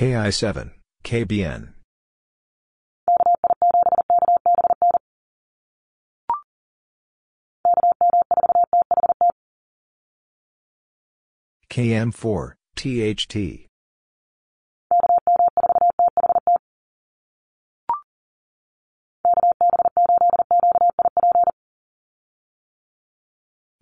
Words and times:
KI7, 0.00 0.70
KBN. 1.04 1.74
KM4, 11.68 12.54
THT. 12.76 13.66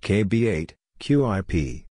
KB8, 0.02 0.72
QIP. 0.98 1.87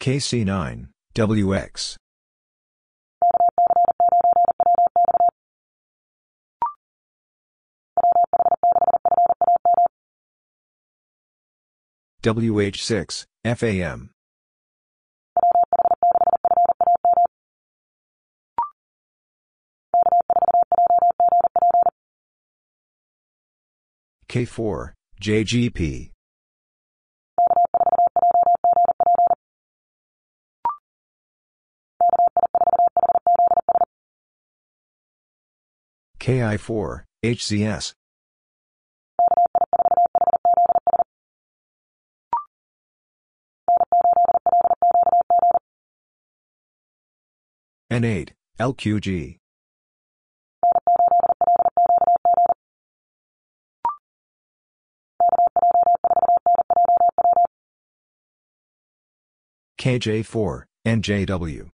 KC9, 0.00 0.88
WX. 1.14 1.96
WH6, 12.22 13.24
FAM. 13.44 14.10
K4, 24.30 24.92
JGP. 25.20 26.10
KI4, 36.20 37.04
HCS. 37.24 37.94
N8, 47.90 48.30
LQG. 48.60 49.38
KJ4, 59.80 60.64
NJW. 60.86 61.70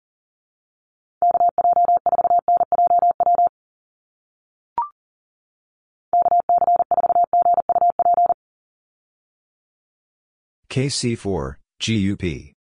KC4, 10.76 11.56
GUP. 11.80 12.52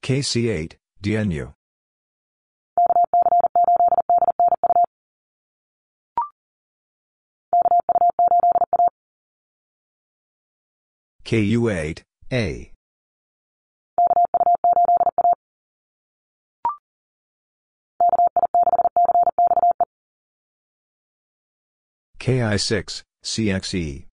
KC8, 0.00 0.76
DNU. 1.02 1.52
KU8, 11.22 12.02
A. 12.32 12.72
KI6, 22.28 23.04
CXE. 23.24 24.04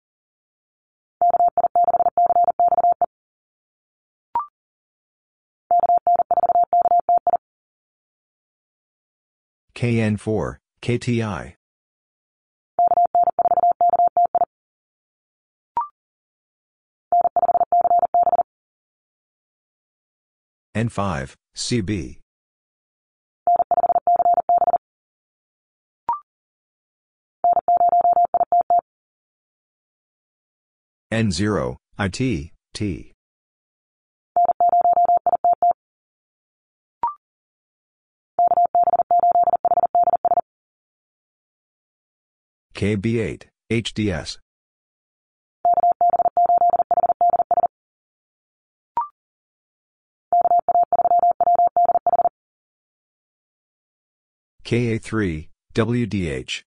KN4, 9.76 10.58
KTI. 10.82 11.56
N5, 20.74 21.34
CB. 21.54 22.25
N0, 31.16 31.78
IT, 31.98 32.52
T. 32.74 33.14
KB8, 42.76 43.44
HDS. 43.72 44.40
KA3, 54.66 55.48
WDH. 55.74 56.64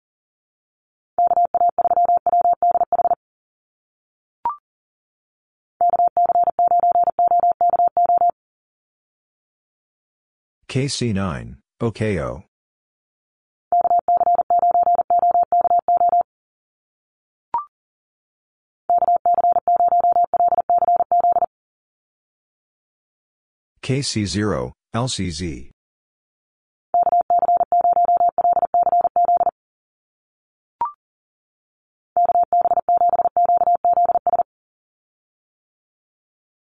KC9, 10.69 11.57
OKO. 11.81 12.43
KC0, 23.83 24.73
LCZ. 24.95 25.71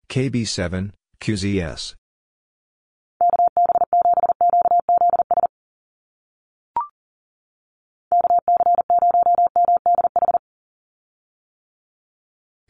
KB7, 0.09 0.91
QZS. 1.19 1.95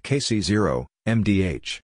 KC0, 0.07 0.85
MDH. 1.05 1.81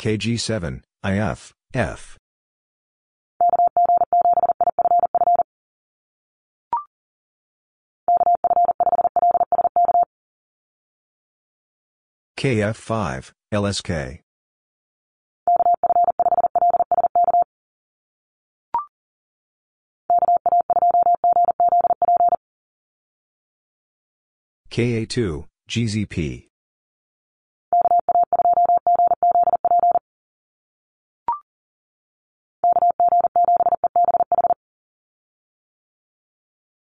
KG7, 0.00 0.80
IF, 1.04 1.52
F. 1.74 2.16
KF5, 12.38 13.32
LSK. 13.52 14.25
KA2, 24.76 25.46
GZP. 25.70 26.48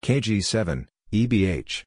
KG7, 0.02 0.86
EBH. 1.12 1.82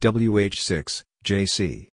WH6, 0.00 1.02
JC. 1.24 1.91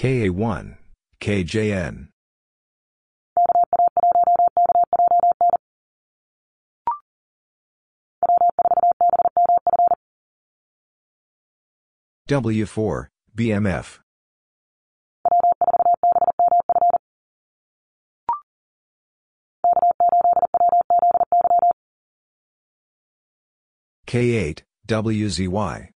KA1, 0.00 0.78
KJN. 1.20 2.08
W4, 12.30 13.08
BMF. 13.36 13.98
K8, 24.06 24.62
WZY. 24.88 25.90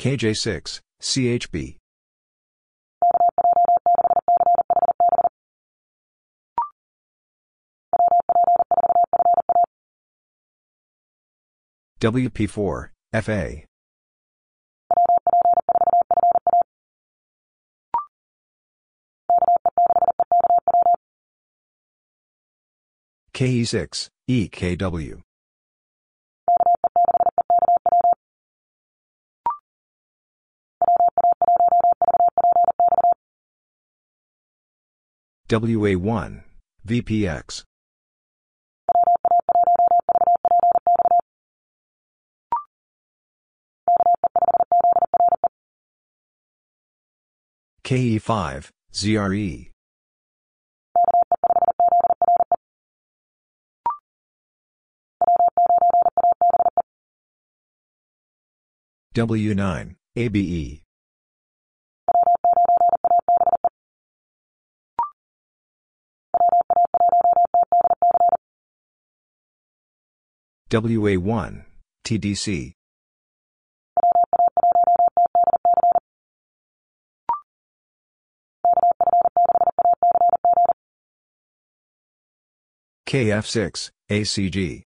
KJ6, 0.00 0.80
CHB. 1.02 1.76
WP4, 12.00 12.88
FA. 13.12 13.56
KE6, 23.34 24.08
EKW. 24.30 25.20
WA1, 35.50 36.42
VPX. 36.86 37.64
KE5, 47.82 48.70
ZRE. 48.92 49.70
W9, 59.16 59.96
ABE. 60.14 60.82
WA1, 70.70 71.64
TDC. 72.04 72.72
KF6, 83.08 83.90
ACG. 84.08 84.82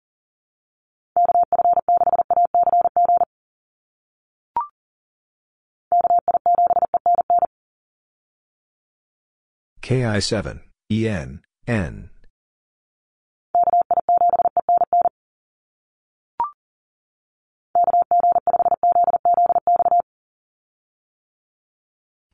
KI7, 9.81 10.61
EN, 10.91 11.41
N. 11.67 12.11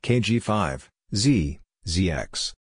KG5, 0.07 0.87
Z, 1.13 1.59
ZX. 1.85 2.53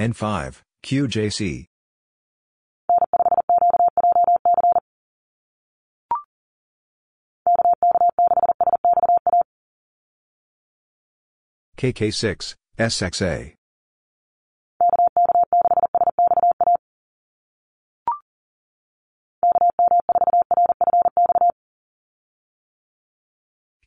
N5, 0.00 0.60
QJC. 0.84 1.66
KK6, 11.78 12.54
SXA. 12.80 13.54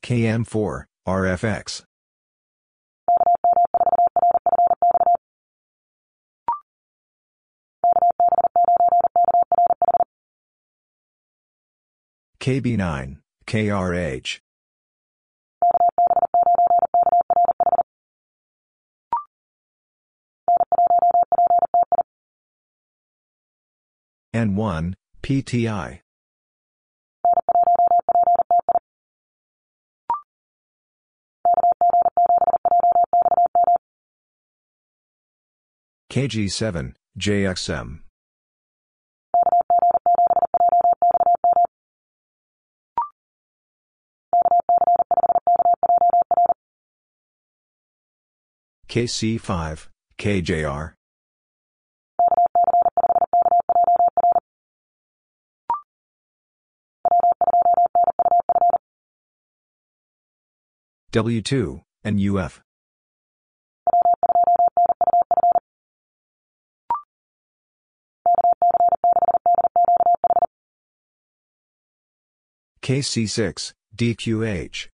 KM4, 0.07 0.85
RFX. 1.05 1.83
KB9, 12.39 13.17
KRH. 13.45 14.39
N1, 24.33 24.93
PTI. 25.21 25.99
KG7, 36.17 36.95
JXM. 37.19 37.99
KC5, 48.89 49.89
KJR. 50.17 50.93
W2, 61.13 61.81
and 62.03 62.19
UF. 62.19 62.63
KC6, 72.87 73.73
DQH. 73.97 74.87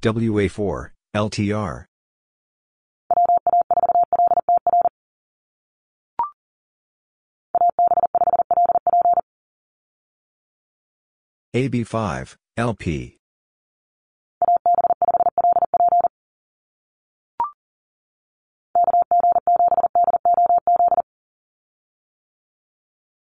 WA4, 0.00 0.90
LTR. 1.14 1.84
AB5, 11.54 12.36
LP. 12.56 13.18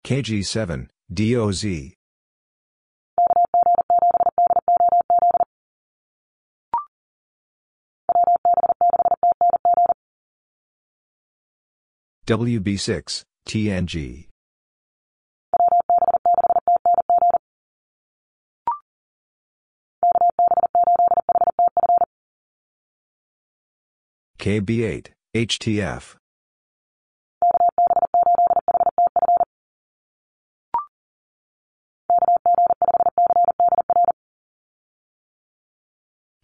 KG7, 0.09 0.89
DOZ. 1.13 1.93
WB6, 12.27 13.23
TNG. 13.47 14.29
KB8, 24.39 25.09
HTF. 25.37 26.17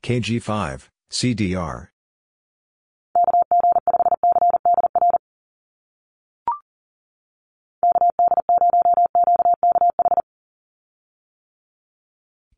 KG5, 0.05 0.91
CDR. 1.11 1.89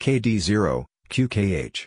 KD0, 0.01 0.87
QKH. 1.09 1.87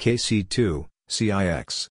KC2, 0.00 0.86
CIX. 1.06 1.88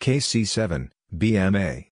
KC7, 0.00 0.90
BMA. 1.14 1.86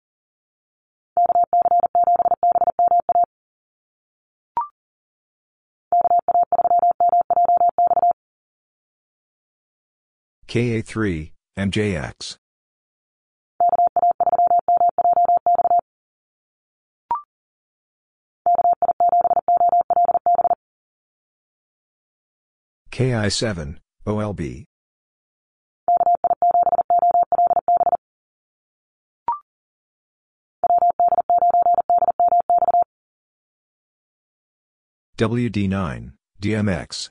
KA3, 10.47 11.31
MJX. 11.57 12.37
KI7, 22.91 23.77
OLB. 24.05 24.65
WD9, 35.15 36.13
DMX. 36.41 37.09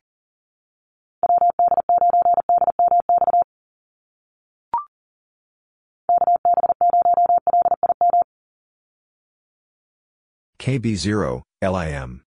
KB0, 10.58 11.42
LIM. 11.62 12.22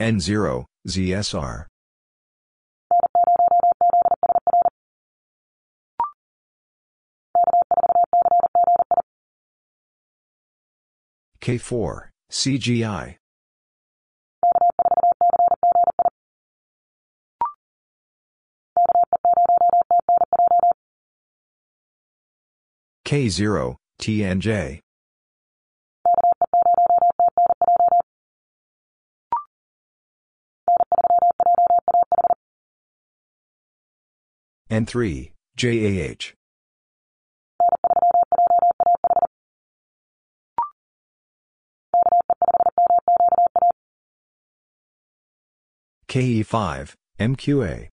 N0, 0.00 0.64
ZSR. 0.86 1.66
K4, 11.44 12.08
CGI. 12.32 13.16
K0, 23.04 23.76
TNJ. 24.00 24.80
N3, 34.70 35.32
JAH. 35.58 36.43
KE5, 46.14 46.94
MQA. 47.18 47.88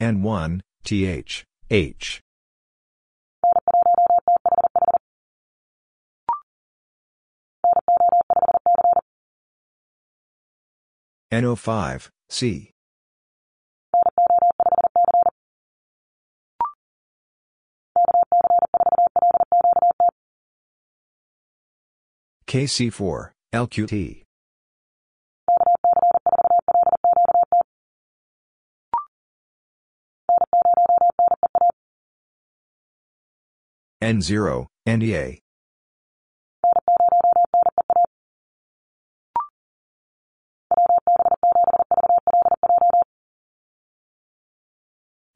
N1, 0.00 0.60
TH, 0.84 1.44
H. 1.68 2.20
N05, 11.32 12.08
C. 12.28 12.70
KC4, 22.50 23.30
LQT. 23.54 24.24
N0, 34.02 34.66
NEA. 34.84 35.38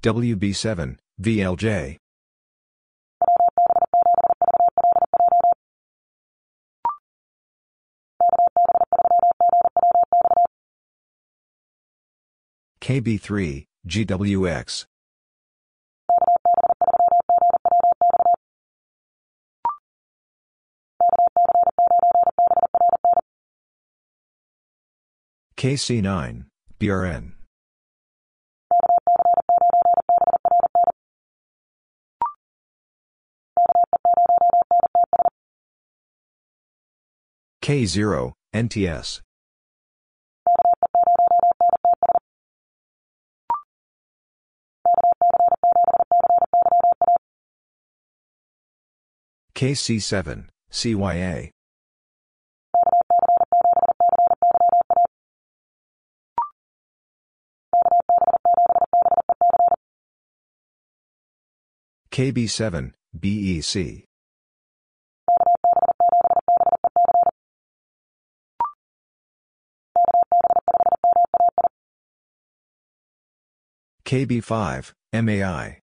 WB7, 0.03 0.97
VLJ. 1.23 1.97
KB3, 12.85 13.65
GWX. 13.89 14.85
KC9, 25.57 26.45
BRN. 26.79 27.33
K0, 37.63 38.33
NTS. 38.53 39.23
KC7, 49.55 50.49
CYA. 50.71 51.51
KB7, 62.11 62.93
BEC. 63.19 64.05
KB5, 74.05 74.93
MAI. 75.13 75.84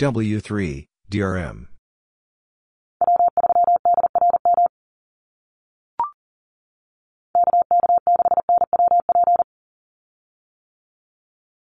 W3, 0.00 0.86
DRM. 1.10 1.66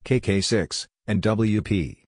KK6, 0.04 0.86
and 1.06 1.22
WP. 1.22 1.98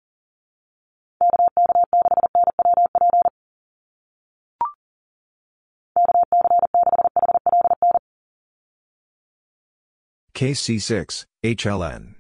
KC6, 10.35 11.27
HLN. 11.45 12.18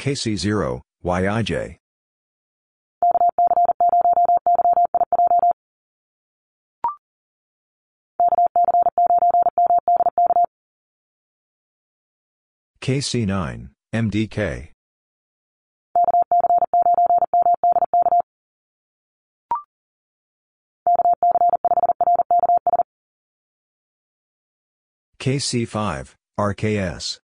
KC0, 0.00 0.80
YIJ. 1.04 1.76
KC9, 12.80 13.68
MDK. 13.92 14.68
KC5, 25.18 26.14
RKS. 26.38 27.18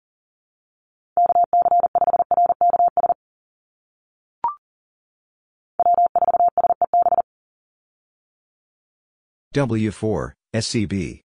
W4, 9.53 10.31
SCB. 10.55 11.21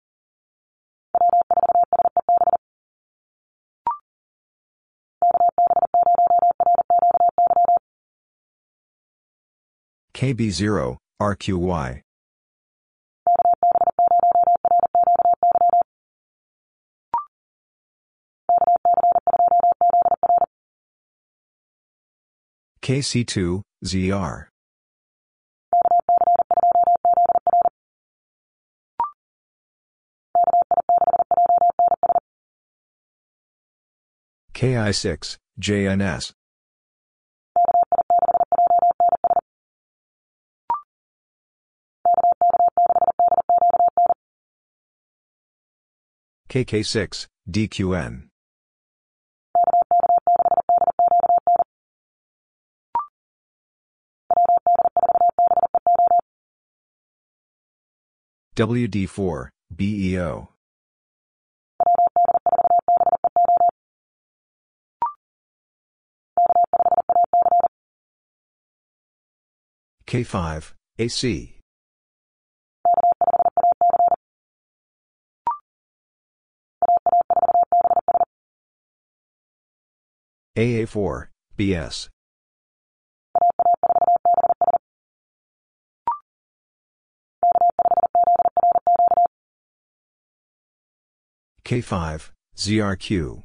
KB0, 10.15 10.97
RQY. 11.21 12.01
KC2, 22.83 23.63
ZR. 23.85 24.52
KI6, 34.63 35.39
JNS. 35.61 36.31
KK6, 46.49 47.27
DQN. 47.51 48.29
WD4, 58.55 59.49
BEO. 59.75 60.52
K5, 70.13 70.75
AC. 70.99 71.59
AA4, 80.55 81.29
BS. 81.57 82.11
K5, 91.65 92.31
ZRQ. 92.55 93.45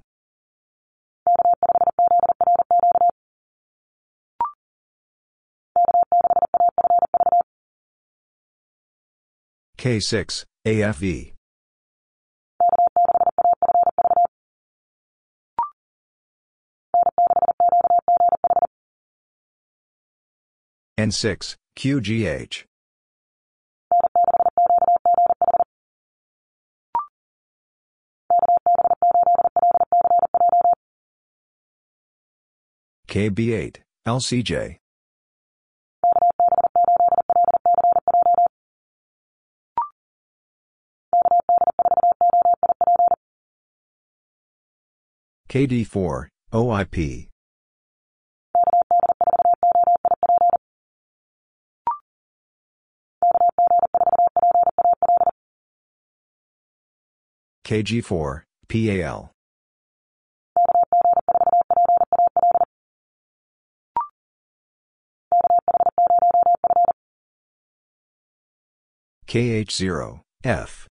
K6, 9.77 10.43
AFV. 10.65 11.33
N6, 20.99 21.55
QGH. 21.77 22.63
KB8, 33.07 33.75
LCJ. 34.07 34.77
KD4, 45.49 46.27
OIP. 46.51 47.27
KG4, 57.63 58.41
PAL. 58.67 59.31
KH0, 69.27 70.21
F. 70.43 70.87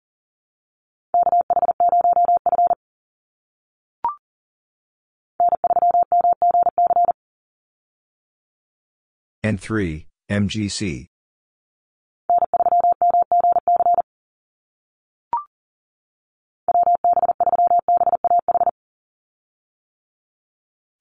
N3, 9.42 10.04
MGC. 10.30 11.06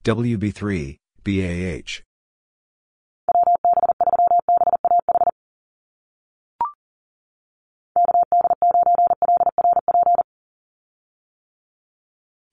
WB3, 0.02 0.96
BAH. 1.22 2.02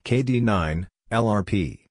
KD9, 0.04 0.86
LRP. 1.10 1.87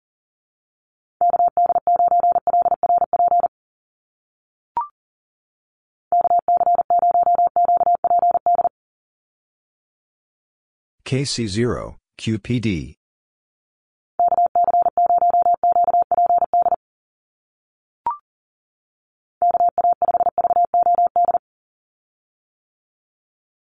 KC0, 11.07 11.95
QPD. 12.19 12.95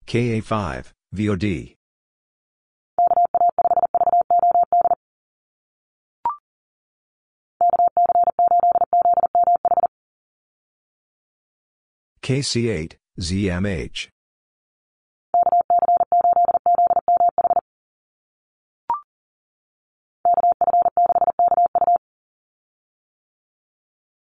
KA5, 0.07 0.93
VOD. 1.15 1.77
KC8, 12.23 12.97
ZMH. 13.19 14.09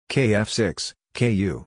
KF6, 0.10 0.94
KU. 1.14 1.66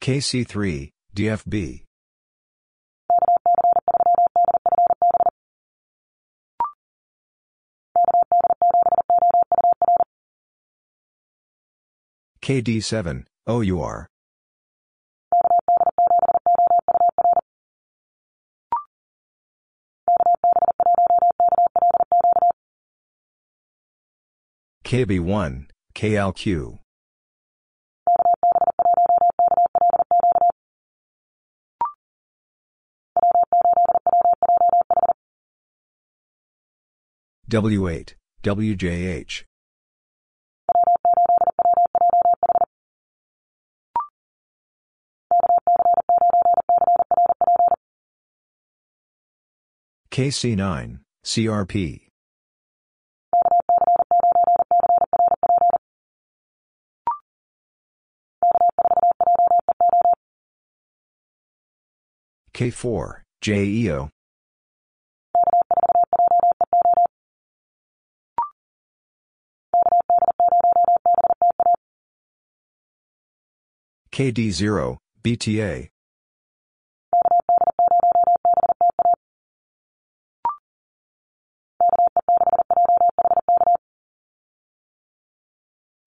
KC3, 0.00 0.90
DFB. 1.14 1.84
KD7, 12.42 13.24
OUR. 13.46 14.08
KB1, 24.86 25.66
KLQ. 25.96 26.78
W8, 37.50 38.14
WJH. 38.44 39.42
KC9, 50.12 50.98
CRP. 51.24 52.05
K4, 62.56 63.20
JEO. 63.42 64.08
KD0, 74.10 74.96
BTA. 75.22 75.88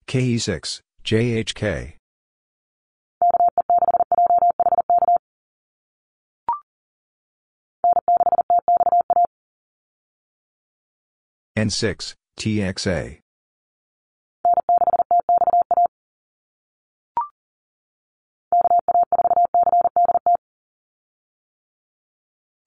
KE6, 0.08 0.80
JHK. 1.04 1.99
N6, 11.56 12.14
TXA. 12.38 13.18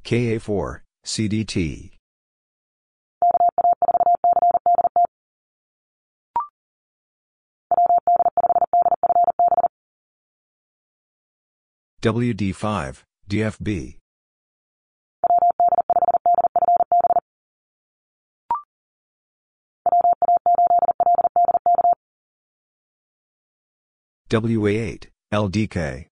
KA4, 0.04 0.82
CDT. 1.06 1.92
WD5, 12.02 13.04
DFB. 13.30 14.03
WA8, 24.34 25.06
LDK. 25.32 26.08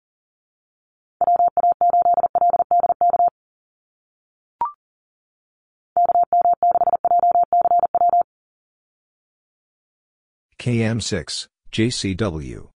KM6, 10.60 11.48
JCW. 11.72 12.70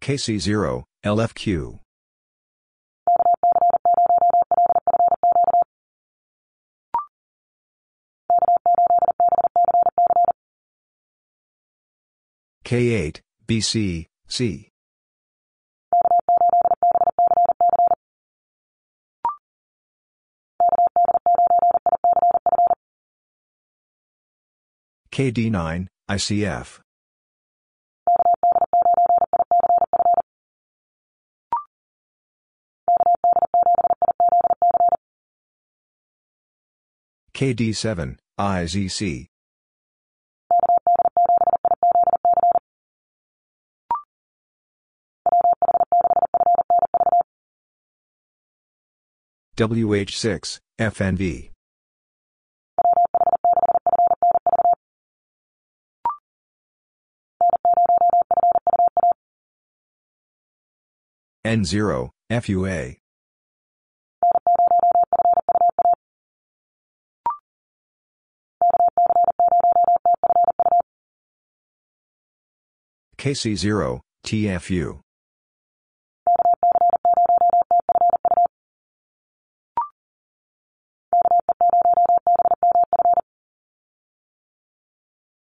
KC0, 0.00 0.82
LFQ. 1.04 1.78
K8, 12.64 13.20
BC, 13.46 14.06
C. 14.28 14.68
KD9, 25.10 25.88
ICF. 26.08 26.80
KD7, 37.34 38.16
IZC. 38.38 39.31
WH6, 49.56 50.58
FNV. 50.80 51.50
N0, 61.44 62.10
FUA. 62.30 62.96
KC0, 73.18 74.00
TFU. 74.24 75.00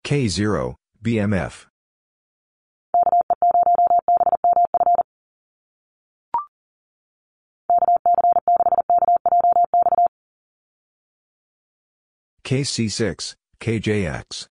K0, 0.04 0.74
BMF. 1.02 1.66
KC6, 12.44 13.34
KJX. 13.60 14.46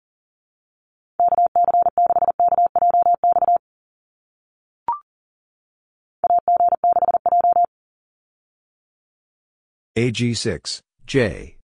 AG6, 9.97 10.81
J. 11.07 11.60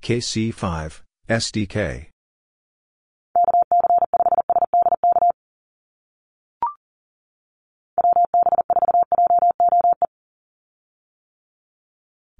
KC5, 0.00 1.02
SDK. 1.28 2.06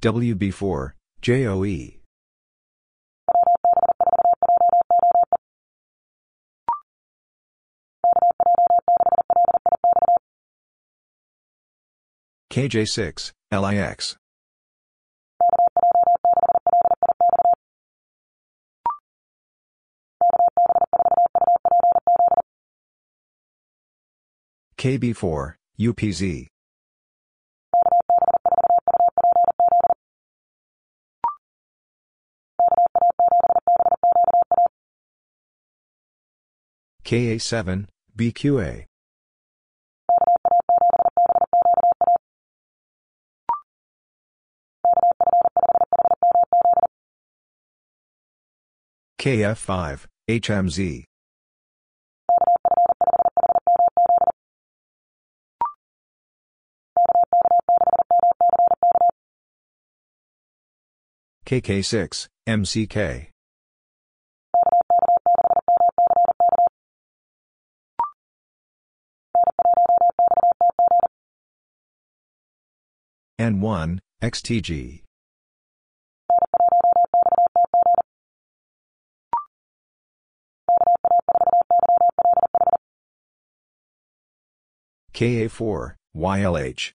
WB4, 0.01 0.93
JOE. 1.21 1.99
KJ6, 12.51 13.33
LIX. 13.53 14.17
KB4, 24.79 25.55
UPZ. 25.81 26.47
KA7, 37.05 37.87
BQA. 38.17 38.85
KF5, 49.21 50.07
HMZ. 50.29 51.05
KK6, 61.49 62.27
MCK. 62.47 63.29
N1, 73.41 73.99
XTG. 74.23 75.03
KA4, 85.15 85.95
YLH. 86.15 86.93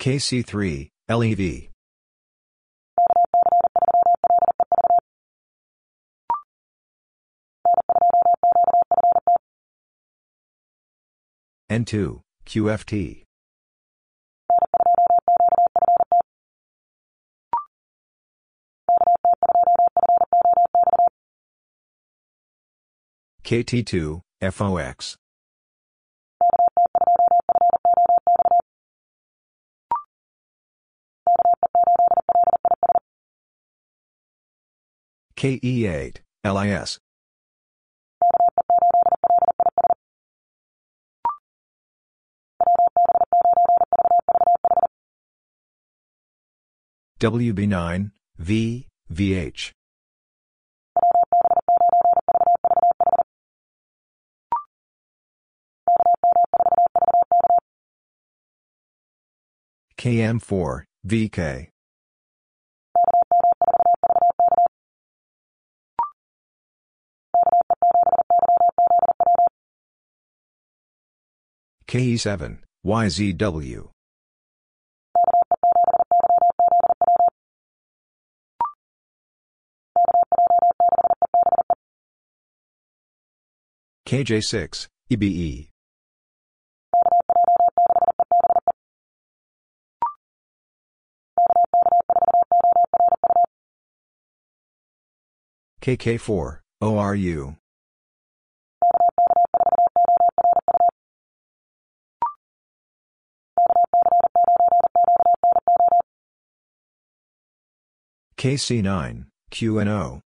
KC3, 0.00 0.88
LEV. 1.08 1.70
N2, 11.70 12.20
QFT. 12.46 13.24
KT2, 23.44 24.20
FOX. 24.42 25.16
KE8, 35.38 36.16
LIS. 36.42 36.98
WB9, 47.20 48.10
V, 48.36 48.86
VH. 49.12 49.70
KM4, 59.96 60.82
VK. 61.06 61.68
KE7, 71.88 72.58
YZW. 72.84 73.88
KJ6, 84.06 84.86
EBE. 85.10 85.70
KK4, 95.80 96.58
ORU. 96.82 97.56
KC9, 108.38 109.24
QNO. 109.50 110.20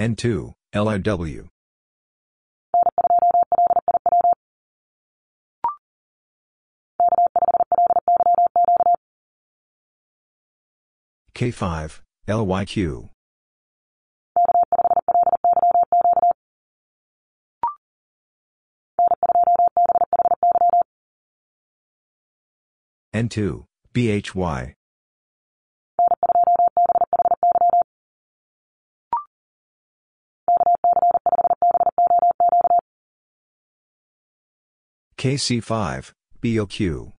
N2, 0.00 0.54
LIW. 0.72 1.48
K5, 11.34 12.00
LYQ. 12.28 13.08
N2, 23.12 23.64
BHY. 23.92 24.74
KC5, 35.18 36.12
BOQ. 36.40 37.12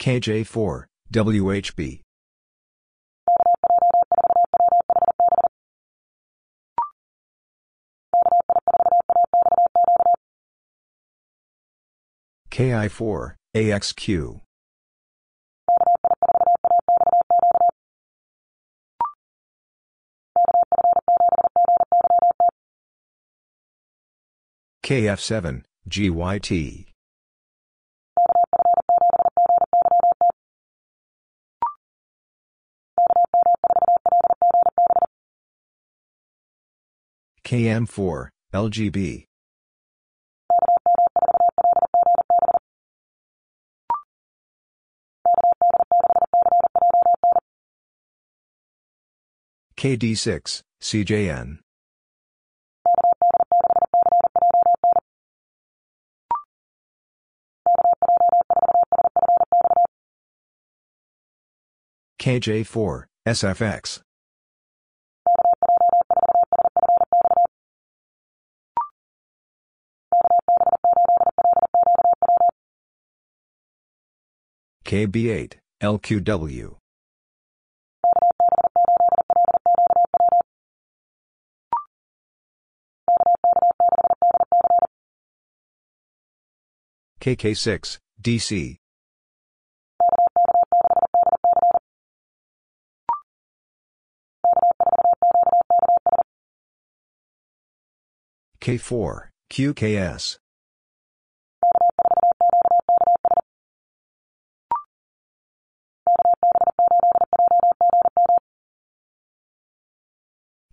KJ4, 0.00 0.84
WHB. 1.12 2.00
KI4, 12.58 13.34
AXQ. 13.54 14.40
KF7, 24.82 25.62
GYT. 25.88 26.86
KM4, 37.44 38.28
LGB. 38.52 39.28
KD6, 49.78 50.60
CJN. 50.82 51.58
KJ4, 62.20 63.04
SFX. 63.28 64.00
KB8, 74.84 75.52
LQW. 75.80 76.87
KK6, 87.36 87.98
DC. 88.22 88.76
K4, 98.62 99.28
QKS. 99.50 100.36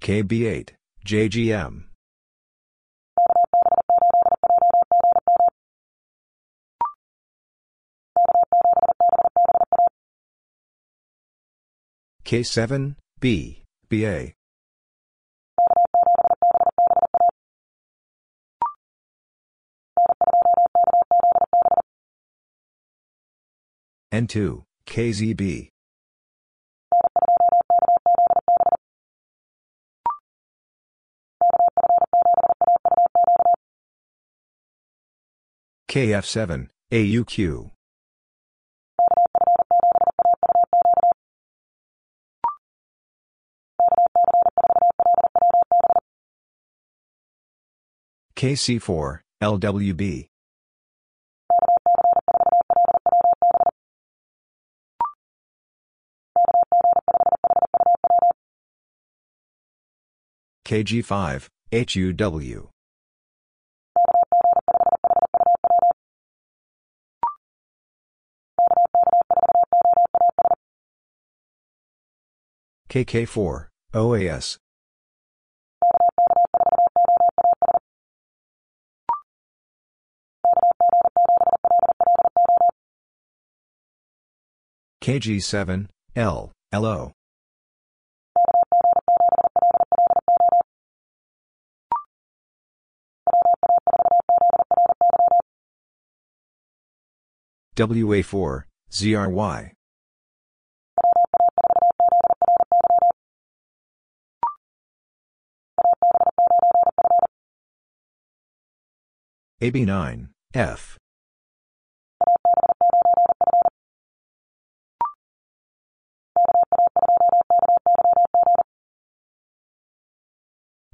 KB8, 0.02 0.70
JGM. 1.06 1.95
K7, 12.26 12.96
B, 13.20 13.62
BA. 13.88 14.34
N2, 24.12 24.64
KZB. 24.88 25.70
KF7, 35.88 36.70
AUQ. 36.92 37.75
KC4, 48.38 49.20
LWB. 49.42 50.28
KG5, 60.66 61.48
HUW. 61.72 62.70
KK4, 72.90 73.68
OAS. 73.94 74.58
KG7, 85.06 85.86
L, 86.16 86.52
LO. 86.74 87.12
WA4, 97.78 98.64
ZRY. 98.90 99.74
AB9, 109.62 110.30
F. 110.56 110.98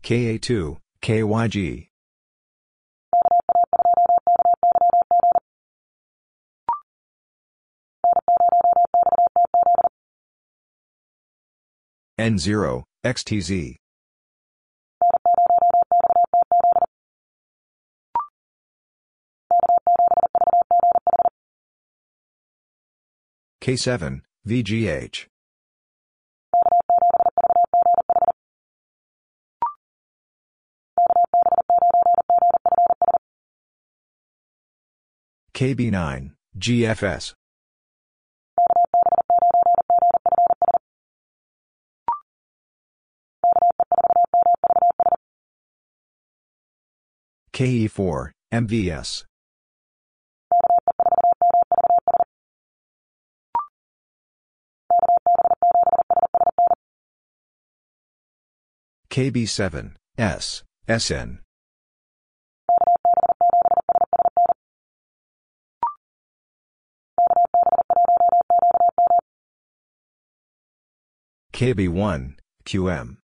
KA2, 0.03 0.77
KYG. 1.01 1.87
N0, 12.19 12.83
XTZ. 13.05 13.75
K7, 23.61 24.21
VGH. 24.47 25.27
KB9, 35.61 36.31
GFS. 36.57 37.33
KE4, 47.53 48.31
MVS. 48.51 49.25
KB7, 59.11 59.93
S, 60.17 60.63
SN. 60.89 61.39
KB1, 71.61 72.33
QM. 72.65 73.17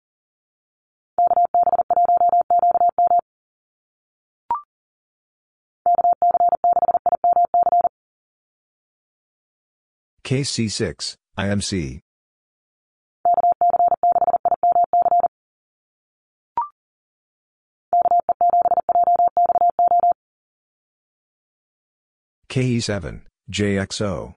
KC6, 10.25 11.15
IMC. 11.39 12.01
KE7, 22.49 23.21
JXO. 23.49 24.35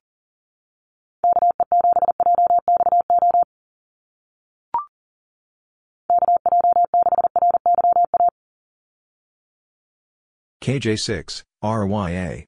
KJ6, 10.68 11.44
RYA. 11.62 12.44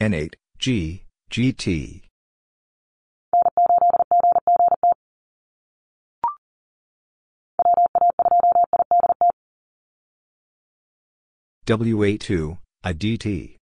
N8, 0.00 0.34
G, 0.56 1.04
GT. 1.32 2.02
WA2, 11.66 12.58
IDT. 12.84 13.61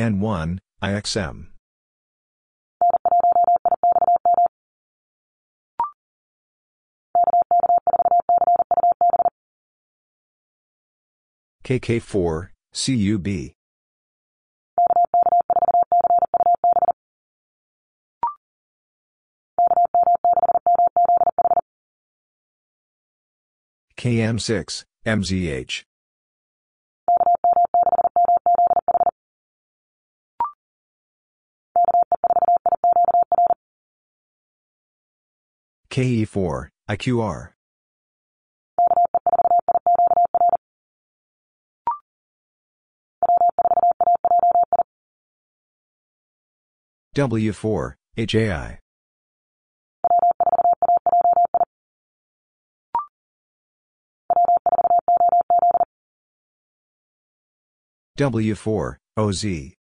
N1, 0.00 0.58
IXM. 0.82 1.48
KK4, 11.62 12.48
CUB. 12.72 13.52
KM6, 23.98 24.84
MZH. 25.04 25.89
KE4, 35.90 36.68
IQR. 36.88 37.50
W4, 47.16 47.94
HAI. 48.16 48.78
W4, 58.16 58.96
OZ. 59.16 59.79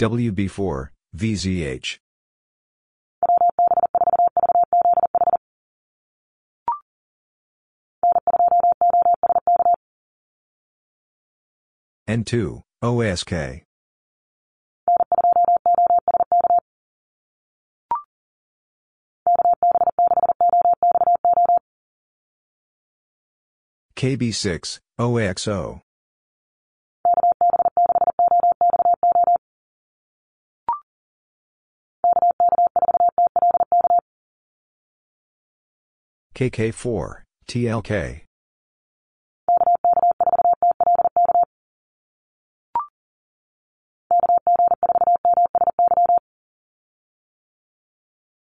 WB4, 0.00 0.88
VZH. 1.14 1.98
N2, 12.08 12.62
OSK. 12.80 13.66
KB6, 23.96 24.78
OXO. 24.98 25.82
KK4, 36.40 37.22
TLK. 37.48 38.22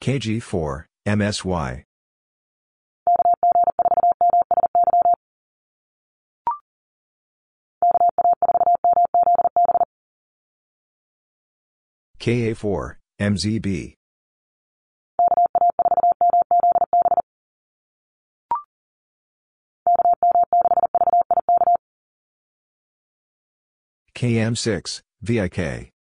KG4, 0.03 0.85
MSY. 1.07 1.83
KA4, 12.19 12.95
MZB. 13.19 13.99
KM6, 24.20 25.01
VIK. 25.22 25.91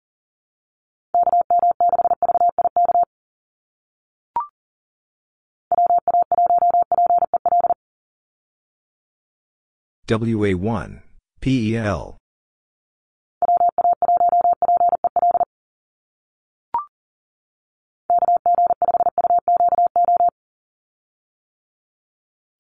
WA1, 10.09 11.03
PEL. 11.41 12.17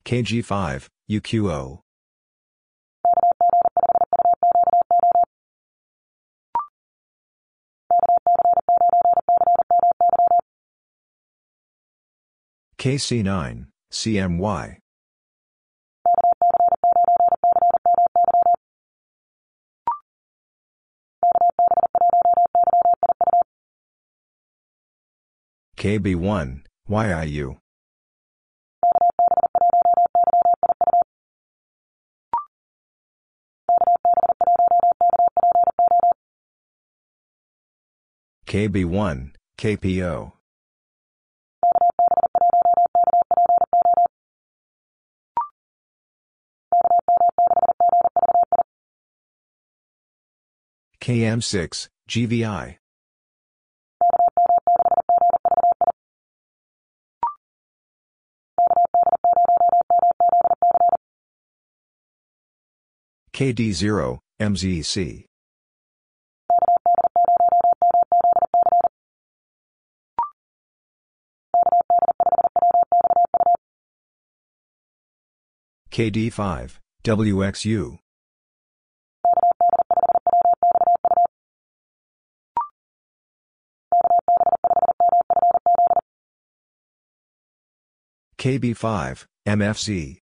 KG5, 0.04 0.86
UQO. 1.10 1.80
KC9, 12.78 13.66
CMY. 13.90 14.78
KB1, 25.76 26.60
YIU. 26.88 27.56
KB1, 38.46 39.32
KPO. 39.58 40.37
KM6, 51.08 51.88
GVI. 52.06 52.76
KD0, 63.32 64.18
MZC. 64.38 65.24
KD5, 75.90 76.78
WXU. 77.02 77.98
KB5, 88.38 89.24
MFC. 89.48 90.18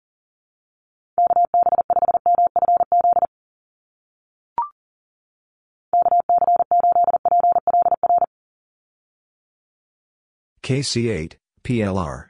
KC8, 10.63 11.35
PLR. 11.65 12.29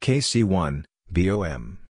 KC1, 0.00 0.84
BOM. 1.12 1.87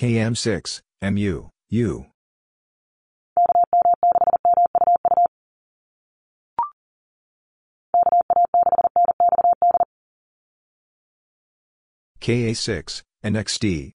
KM6, 0.00 0.80
MU, 1.02 1.50
U. 1.68 2.06
KA6, 12.18 13.02
NXD. 13.22 13.92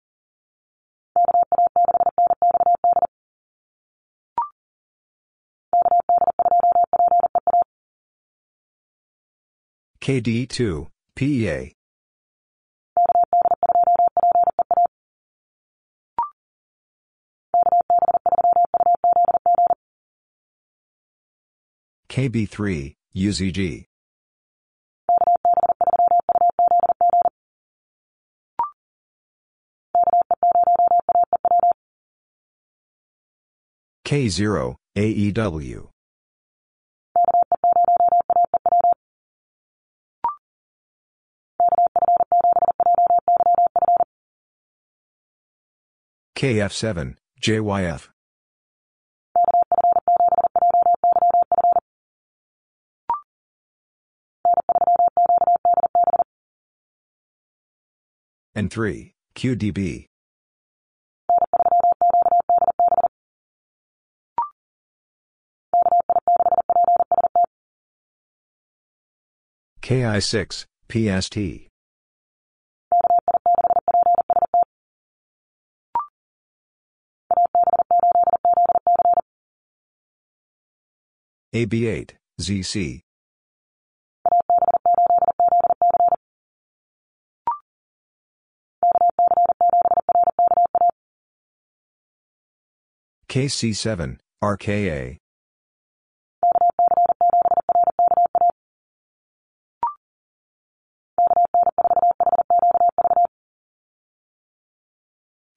KD2, 10.02 10.88
PEA. 11.16 11.74
KB3, 22.12 22.94
UZG. 23.16 23.86
K0, 34.06 34.76
AEW. 34.98 35.90
KF7, 46.36 47.16
JYF. 47.42 48.10
And 58.56 58.72
3, 58.72 59.14
QDB. 59.36 60.06
KI6, 69.82 70.66
PST. 70.88 71.68
AB8, 81.54 82.12
ZC. 82.40 83.02
KC7, 93.32 94.18
RKA. 94.44 95.18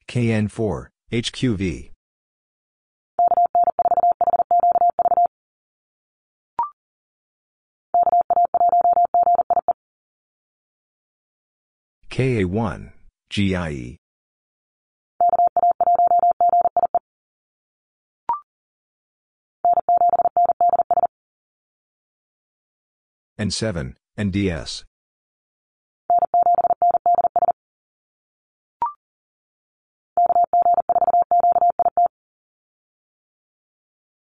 KN4, 0.06 0.86
HQV. 1.10 1.90
KA1, 12.08 12.92
GIE. 13.30 14.03
And 23.36 23.52
7, 23.52 23.96
and 24.16 24.32
DS. 24.32 24.84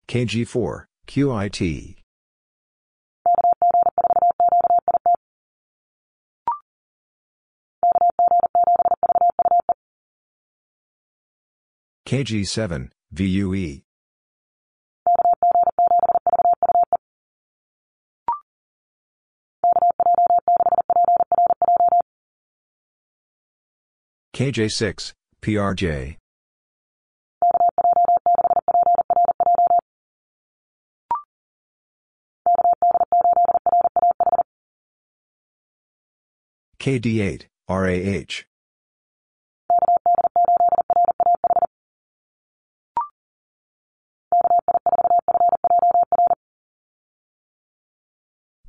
KG4, 0.09 0.85
QIT. 1.07 1.97
KG7, 12.07 12.89
VUE. 13.13 13.88
KJ6, 24.39 25.15
PRJ. 25.43 26.17
KD8, 36.79 37.47
RAH. 37.69 38.45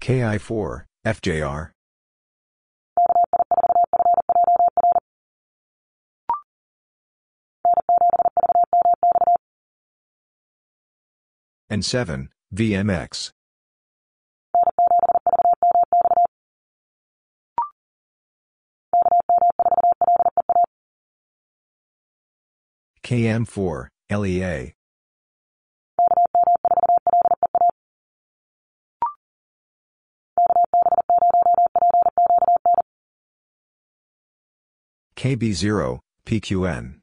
KI4, 0.01 0.85
FJR. 1.05 1.69
And 11.69 11.85
7, 11.85 12.29
VMX. 12.53 13.31
KM4, 23.03 23.87
LEA. 24.11 24.73
KB0, 35.15 35.99
PQN. 36.25 36.99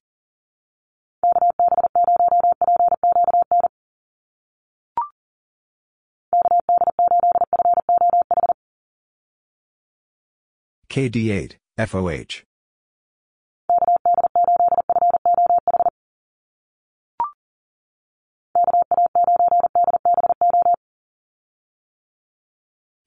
KD8, 10.97 11.57
FOH. 11.77 12.43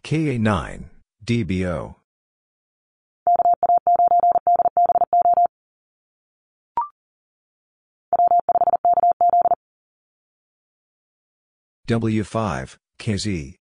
KA9, 0.03 0.83
DBO. 1.25 1.95
W5, 11.87 12.77
KZ. 12.99 13.55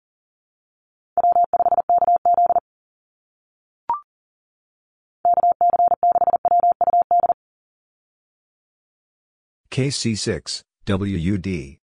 KC6, 9.76 10.61
WUD. 10.88 11.78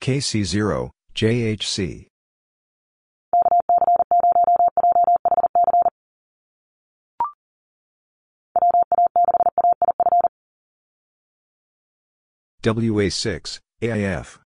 KC0, 0.00 0.90
JHC. 1.14 2.06
WA6, 12.62 13.60
AIF. 13.82 14.43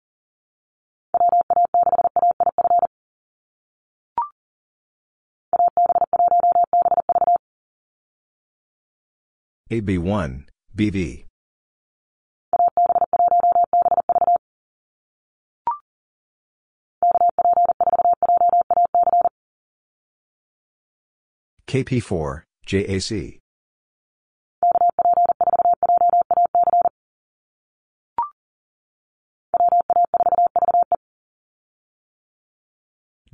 AB1, 9.73 10.45
BV. 10.77 11.25
KP4, 21.67 22.43
JAC. 22.67 23.41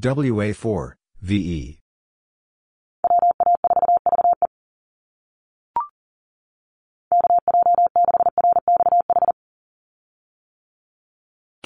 WA4, 0.00 0.92
VE. 1.20 1.80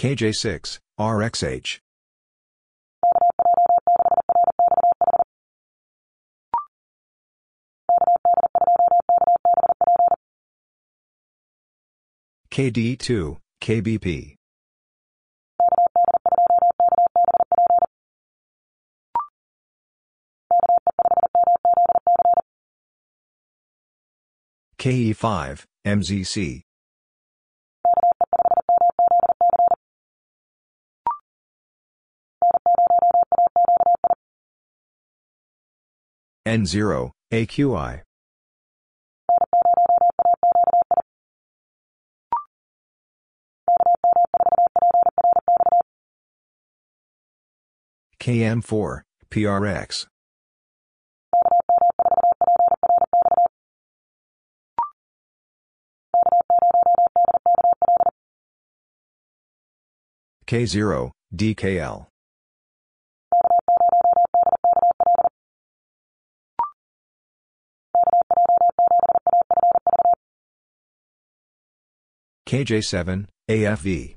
KJ6, 0.03 0.81
RXH. 0.99 1.79
KD2, 12.51 13.37
KBP. 13.61 14.35
KE5, 24.81 25.65
MZC. 25.87 26.63
N0, 36.47 37.13
AQI. 37.33 38.03
KM4, 48.19 49.03
PRX. 49.31 50.07
K0, 60.47 61.11
DKL. 61.35 62.12
KJ7, 72.53 73.29
AFV. 73.49 74.17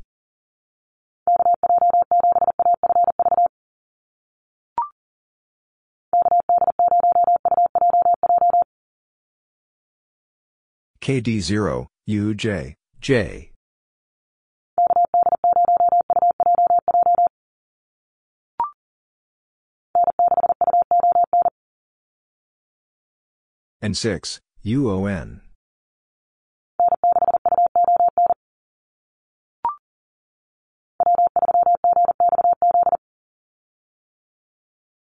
KD0, 10.99 11.87
UJ, 12.09 12.73
J. 12.99 13.51
N6, 23.81 24.39
UON. 24.63 25.44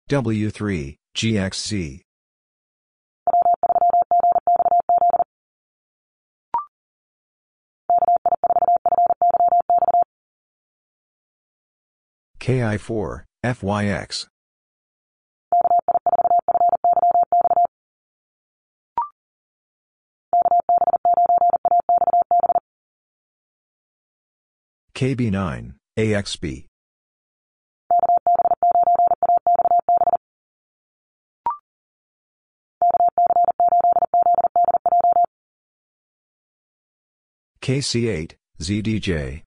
W3, 0.08 0.98
GXC. 1.16 2.02
KI4, 12.40 13.24
FYX. 13.44 14.28
KB9, 24.94 25.74
AXB. 25.98 26.66
KC8, 37.66 38.36
ZDJ. 38.62 39.42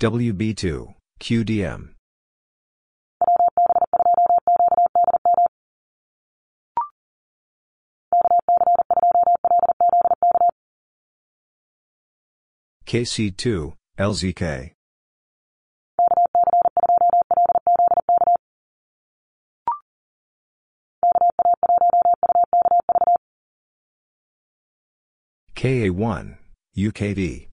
WB2, 0.00 0.94
QDM. 1.20 1.90
KC2, 12.86 13.74
LZK. 13.98 14.77
KA1, 25.58 26.36
UKV. 26.76 27.48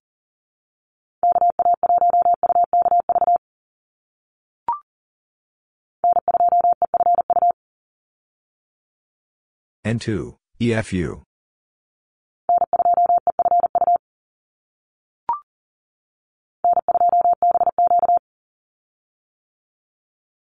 N2, 9.83 10.35
EFU. 10.61 11.23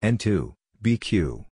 N2, 0.04 0.54
BQ. 0.84 1.46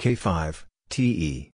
K5, 0.00 0.64
TE. 0.88 1.50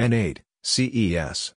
N8, 0.00 0.38
CES. 0.62 1.52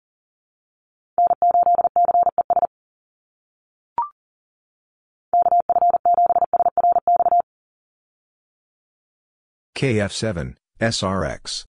KF7, 9.78 10.56
SRX. 10.82 11.66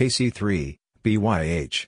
KC3, 0.00 0.78
BYH. 1.04 1.86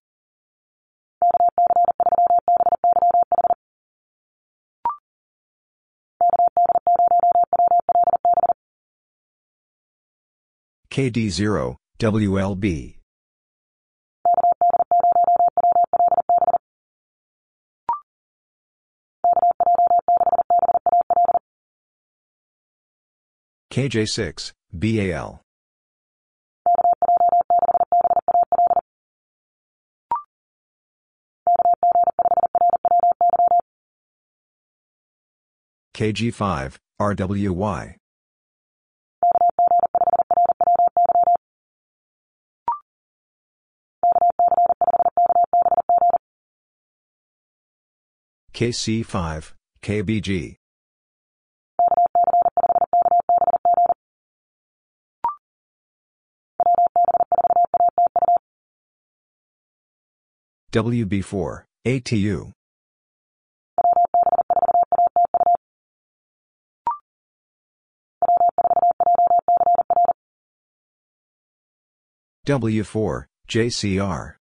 KD0, 10.90 11.76
WLB. 11.98 12.96
KJ6, 23.72 24.52
BAL. 24.74 25.41
KG5, 35.94 36.78
RWY. 37.00 37.96
KC5, 48.54 49.52
KBG. 49.82 50.56
WB4, 60.72 61.64
ATU. 61.86 62.52
W4, 72.44 73.26
JCR. 73.48 74.34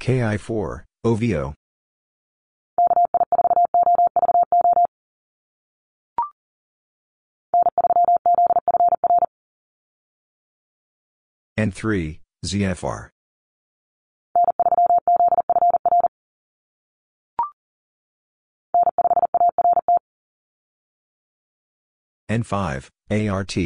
KI4, 0.00 0.84
OVO. 1.04 1.54
N3, 11.58 12.20
ZFR. 12.44 13.10
N5, 22.28 22.90
ART. 23.10 23.56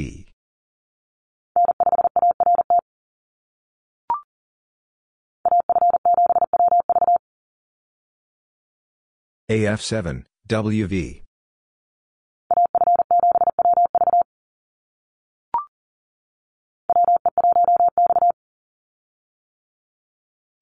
AF7, 9.51 10.25
WV. 10.49 11.23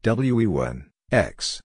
WE1, 0.03 0.86
X. 1.12 1.61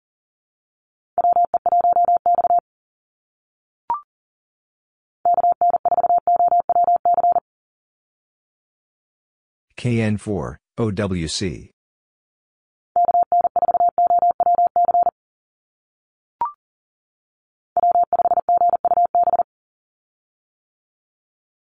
KN4, 9.83 10.57
OWC. 10.79 11.71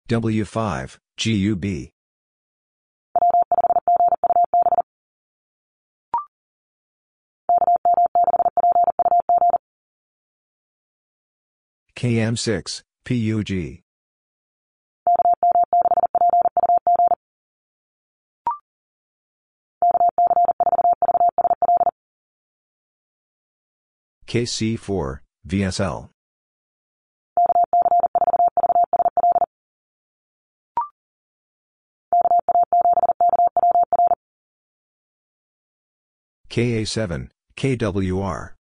W5, 0.10 0.98
GUB. 1.18 1.90
KM6, 11.96 12.82
PUG. 13.06 13.82
KC4, 24.34 25.20
VSL. 25.48 26.10
KA7, 36.50 37.30
KWR. 37.56 38.54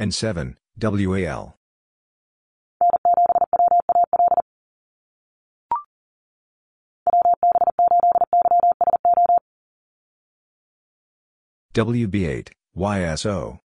N7, 0.00 0.56
WAL. 0.80 1.61
WB8, 11.74 12.50
YSO. 12.76 13.58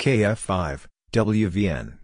KF5, 0.00 0.86
WVN. 1.12 1.98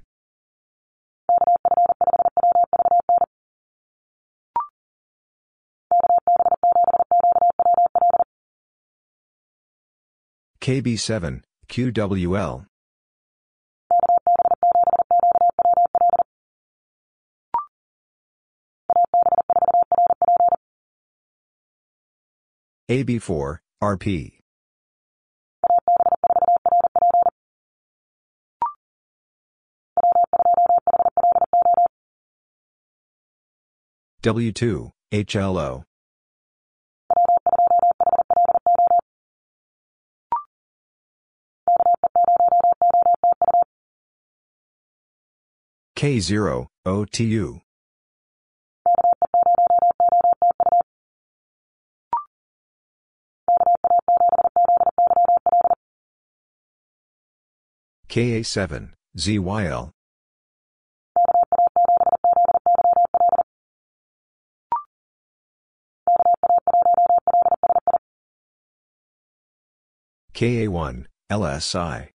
KB7, 10.61 11.43
QWL. 11.69 12.67
AB4, 22.91 23.59
RP. 23.83 24.33
W2, 34.23 34.91
HLO. 35.13 35.85
K0, 45.97 46.67
OTU. 46.87 47.64
KA7, 58.15 58.91
ZYL. 59.19 59.91
KA1, 70.33 71.07
LSI. 71.29 72.11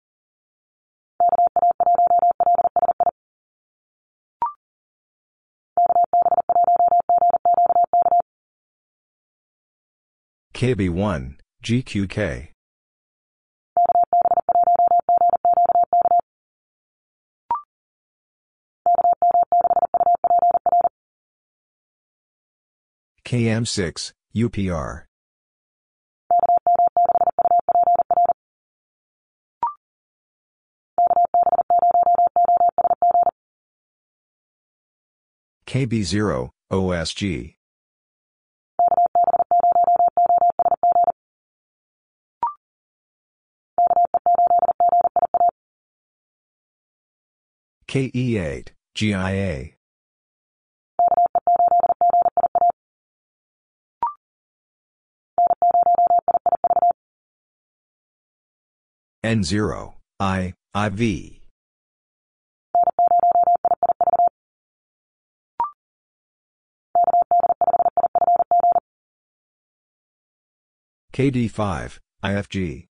KB1, 10.54 11.34
GQK. 11.64 12.57
KM6, 23.28 24.12
UPR. 24.34 25.04
KB0, 35.66 36.48
OSG. 36.72 37.54
KE8, 47.86 48.68
GIA. 48.94 49.77
N0, 59.28 59.92
I, 60.18 60.54
IV. 60.74 61.40
KD5, 71.12 71.98
IFG. 72.24 72.86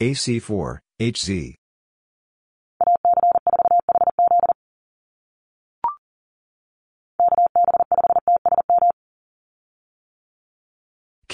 AC4, 0.00 0.78
HZ. 0.98 1.54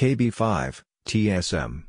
KB5, 0.01 0.81
TSM. 1.07 1.83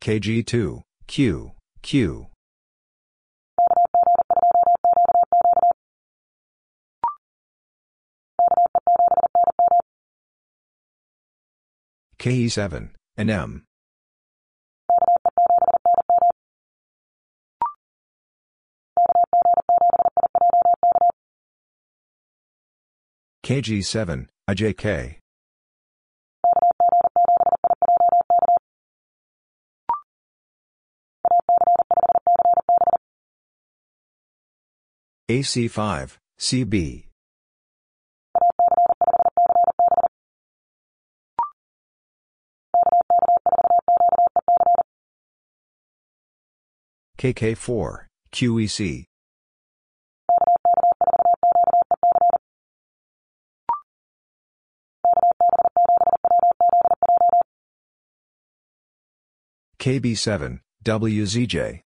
KG2, 0.00 0.82
Q, 1.08 1.52
Q. 1.82 2.26
KE7, 12.20 12.90
and 13.16 13.67
KG7, 23.48 24.26
IJK. 24.50 25.16
AC5, 35.30 36.18
CB. 36.38 37.06
KK4, 47.16 48.04
QEC. 48.30 49.04
KB7, 59.80 60.60
WZJ. 60.84 61.80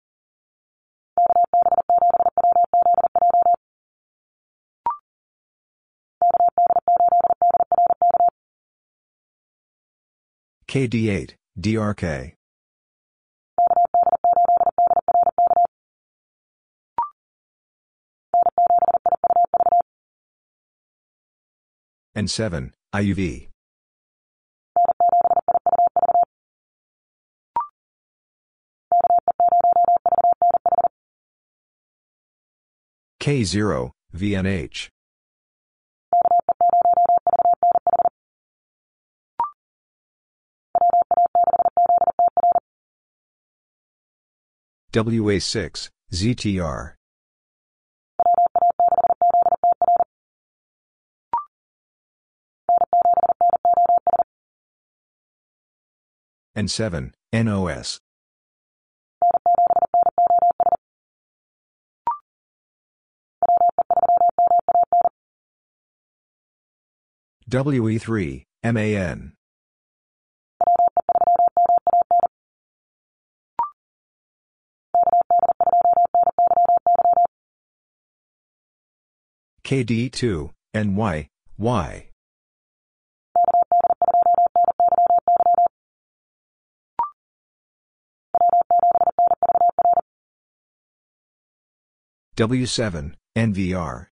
KD8, 10.68 11.34
DRK. 11.60 12.34
N7, 22.16 22.72
IUV. 22.94 23.49
K0, 33.30 33.92
VNH. 34.16 34.90
WA6, 44.92 45.90
ZTR. 46.12 46.96
N7, 56.58 57.12
NOS. 57.32 58.00
WE3, 67.50 68.46
MAN. 68.64 69.34
KD2, 79.64 80.52
NY, 80.76 81.30
Y. 81.58 82.10
W7, 92.38 93.14
NVR. 93.36 94.08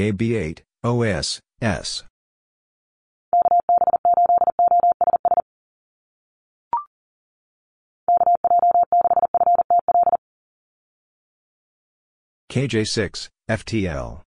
KB8, 0.00 0.60
OS, 0.82 1.40
S. 1.60 2.04
KJ6, 12.50 13.28
FTL. 13.50 14.22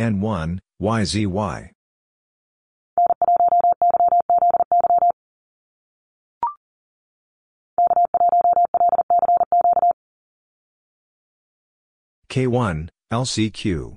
N1, 0.00 0.58
YZY. 0.82 1.70
K1, 12.30 12.88
LCQ. 13.12 13.96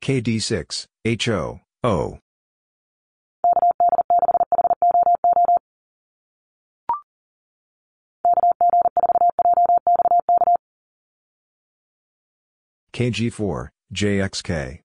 KD6, 0.00 0.86
HO, 1.24 1.60
O. 1.82 2.18
KG4, 12.92 13.68
JXK. 13.92 14.83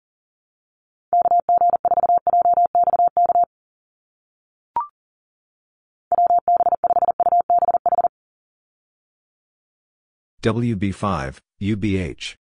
WB5, 10.42 11.38
UBH. 11.62 12.36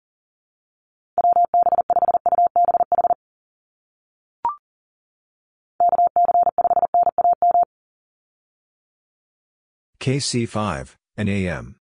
KC5, 10.00 10.96
and 11.18 11.28
AM. 11.28 11.76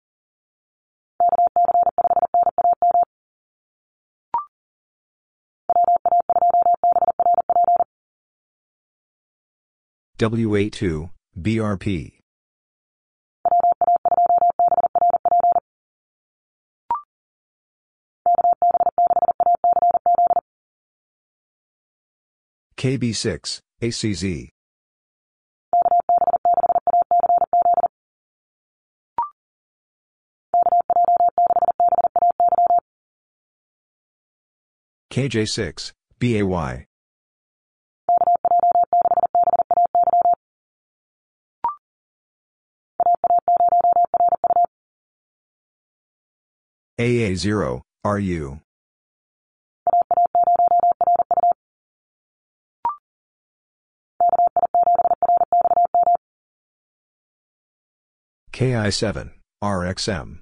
WA2, 10.17 11.09
BRP. 11.39 12.18
KB6, 22.79 23.59
ACZ. 23.81 24.49
KJ6, 35.11 35.91
BAY. 36.19 36.85
AA0, 46.97 47.81
RU. 48.05 48.59
KI7, 58.59 59.31
RXM. 59.63 60.39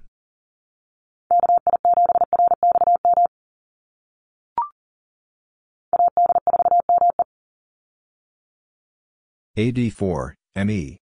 AD4, 9.55 10.33
ME. 10.65 10.97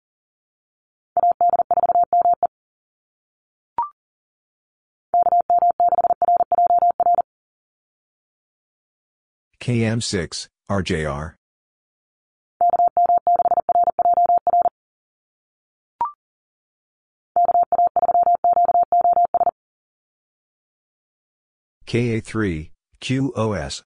KM6, 9.59 10.47
RJR. 10.70 11.41
KA3, 21.86 22.70
QOS. 23.02 23.84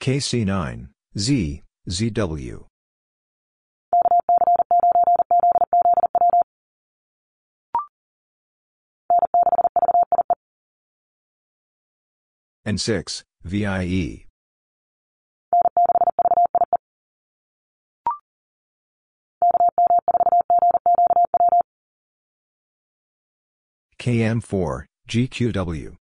KC9, 0.00 0.88
Z, 1.18 1.62
ZW. 1.88 2.64
N6, 12.66 13.22
VIE. 13.44 14.25
KM4, 24.06 24.84
GQW. 25.08 25.96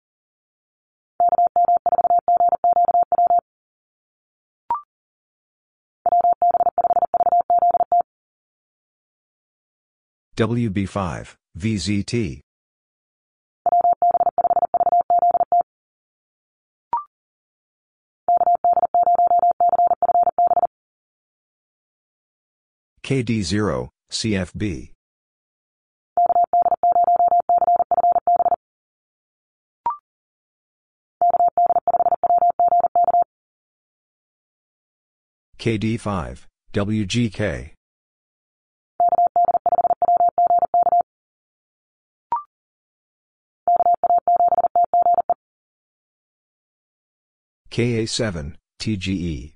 WB5, 10.35 11.35
VZT. 11.57 12.41
KD0, 23.05 23.89
CFB. 24.11 24.92
KD5, 35.63 36.39
WGK. 36.73 37.71
KA7, 47.71 48.55
TGE. 48.77 49.53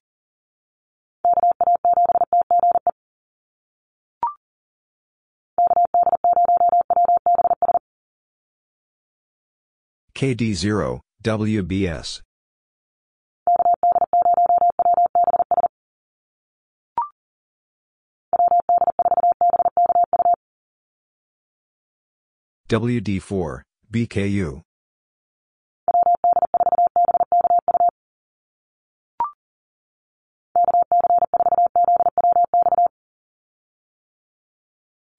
KD0, 10.16 11.02
WBS. 11.22 12.22
WD4, 22.70 23.62
BKU. 23.90 24.62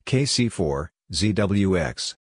KC4, 0.05 0.89
ZWX. 1.11 2.15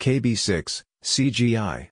KB6, 0.00 0.82
CGI. 1.04 1.91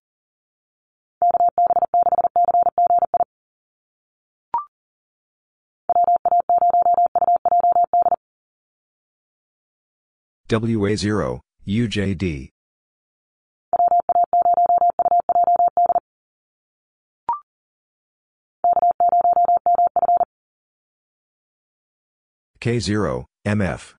WA0, 10.51 11.41
UJD. 11.65 12.49
K0, 22.61 23.25
MF. 23.47 23.95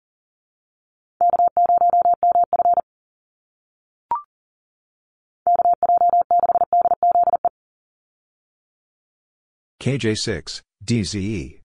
KJ6, 9.81 10.61
DZE. 10.83 11.61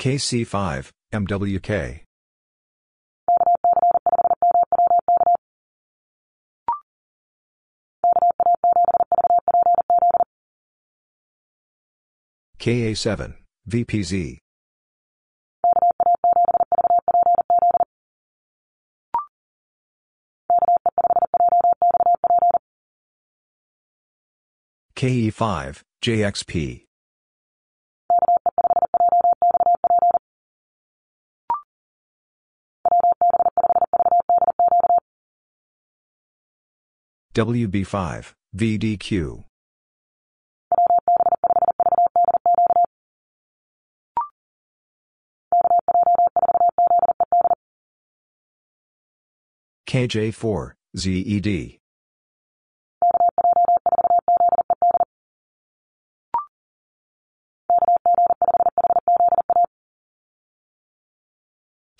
KC5, 0.00 0.88
MWK. 1.12 2.00
KA7, 12.58 13.34
VPZ. 13.68 14.38
KE5, 24.96 25.80
JXP. 26.02 26.89
WB5, 37.32 38.32
VDQ. 38.56 39.44
KJ4, 49.88 50.72
ZED. 50.96 51.78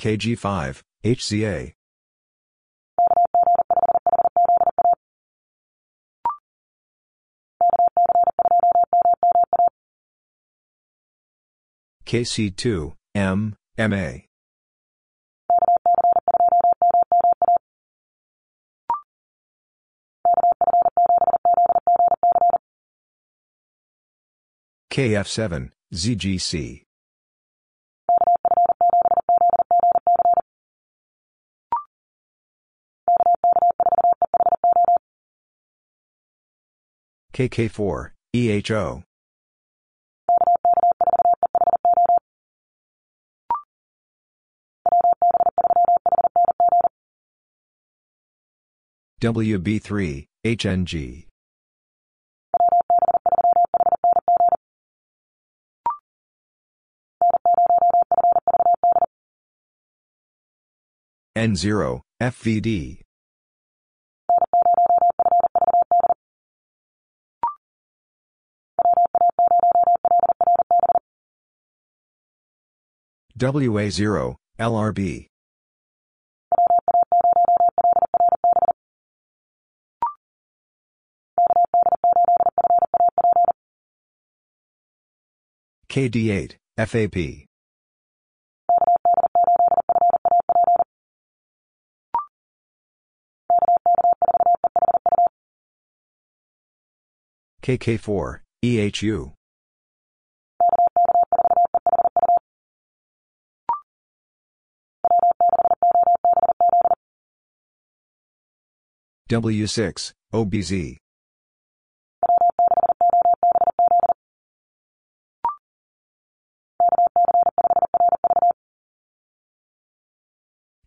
KG5, 0.00 0.82
HCA. 1.04 1.79
KC2, 12.10 12.92
M, 13.14 13.54
MA. 13.78 14.22
KF7, 24.90 25.70
ZGC. 25.94 26.82
KK4, 37.32 38.10
EHO. 38.34 39.04
WB3, 49.20 50.26
HNG. 50.46 51.26
N0, 61.36 62.00
FVD. 62.22 63.00
WA0, 73.38 74.36
LRB. 74.58 75.29
KD8, 85.90 86.54
FAP. 86.78 87.46
KK4, 97.60 98.40
EHU. 98.62 99.32
W6, 109.28 110.12
OBZ. 110.32 110.96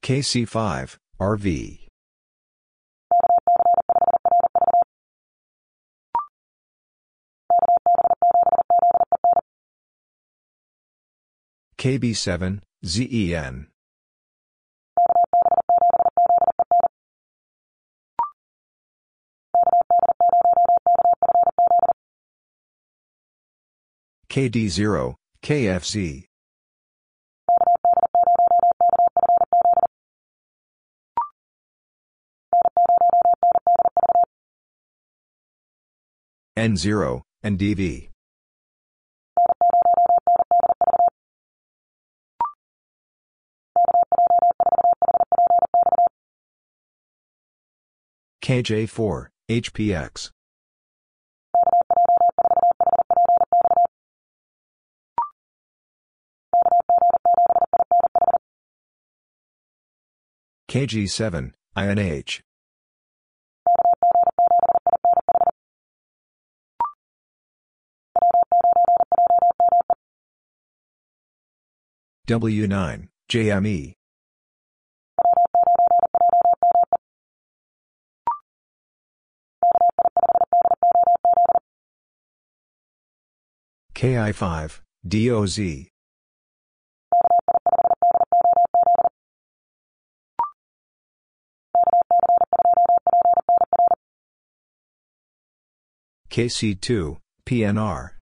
KC5, 0.03 0.97
RV. 1.21 1.79
KB7, 11.77 12.59
ZEN. 12.85 13.67
KD0, 24.29 25.15
KFC. 25.41 26.25
N0, 36.57 37.21
and 37.41 37.57
DV. 37.57 38.09
KJ4, 48.43 49.27
HPX. 49.49 50.29
KG7, 60.69 61.51
INH. 61.77 62.41
W9, 72.25 73.09
JME. 73.29 73.93
KI5, 83.93 84.79
DOZ. 85.05 85.59
KC2, 96.29 97.17
PNR. 97.45 98.22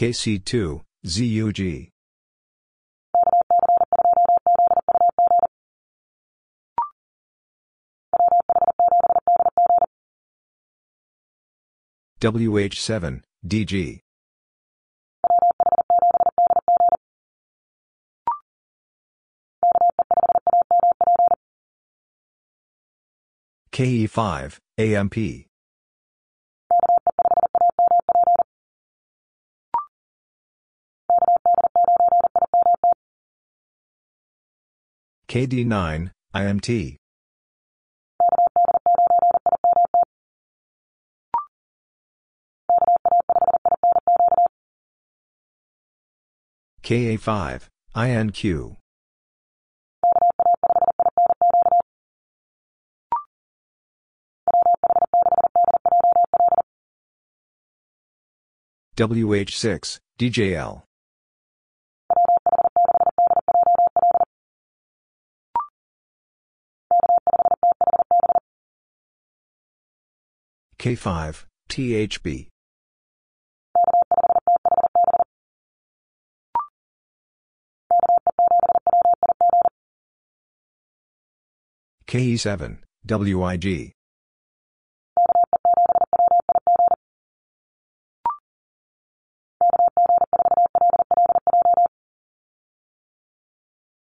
KC2, 0.00 0.80
ZUG. 1.04 1.90
WH7, 12.18 13.20
DG. 13.46 14.00
KE5, 23.70 24.58
AMP. 24.78 25.49
KD9, 35.30 36.10
IMT. 36.34 36.96
KA5, 46.82 47.68
INQ. 47.94 48.76
WH6, 58.96 59.98
DJL. 60.18 60.82
K5, 70.80 71.44
THB. 71.68 72.48
KE7, 82.06 82.78
WIG. 83.04 83.92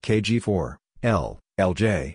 KG4, 0.03 0.77
L, 1.03 1.39
LJ. 1.61 2.15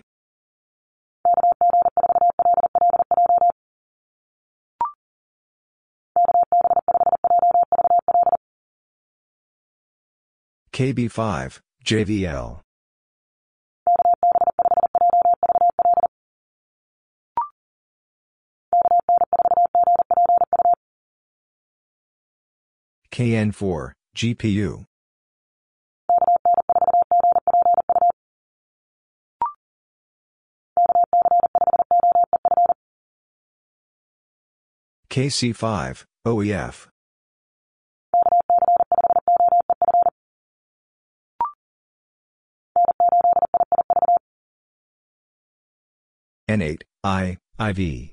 KB5, 10.72 11.60
JVL. 11.84 12.60
KN4, 23.12 23.92
GPU. 24.16 24.84
KC5, 35.10 36.04
OEF. 36.24 36.89
N8, 46.50 46.82
I, 47.04 47.36
IV. 47.60 48.10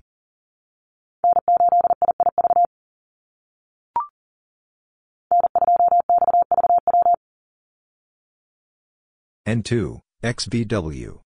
N2, 9.47 10.01
XVW. 10.23 11.19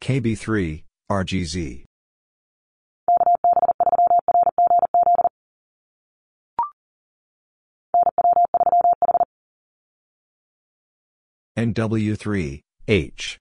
KB3, 0.00 0.84
RGZ. 1.10 1.85
NW3, 11.56 12.60
H. 12.86 13.38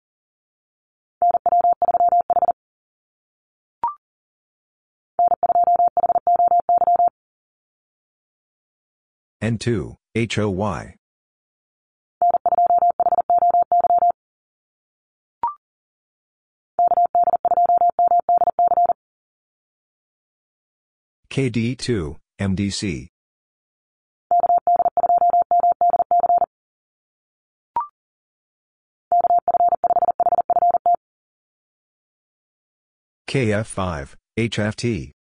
N2, 9.44 9.98
HOY. 10.16 10.96
KD2, 21.30 22.16
MDC. 22.40 23.10
KF5, 33.36 34.16
HFT. 34.40 35.12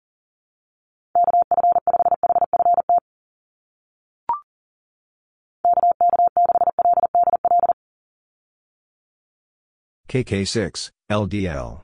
KK6, 10.08 10.92
LDL. 11.12 11.82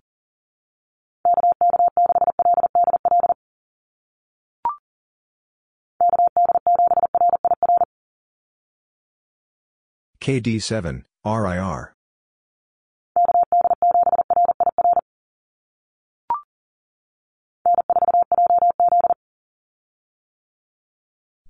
KD7, 10.22 11.04
RIR. 11.26 11.94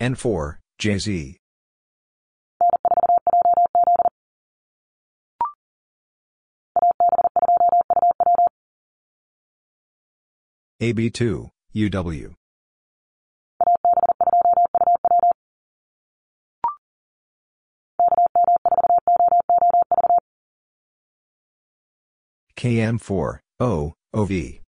N4, 0.02 0.58
JZ. 0.82 1.36
AB2, 10.82 11.50
UW. 11.76 12.34
KM4, 22.58 23.40
O, 23.60 23.94
OV. 24.16 24.61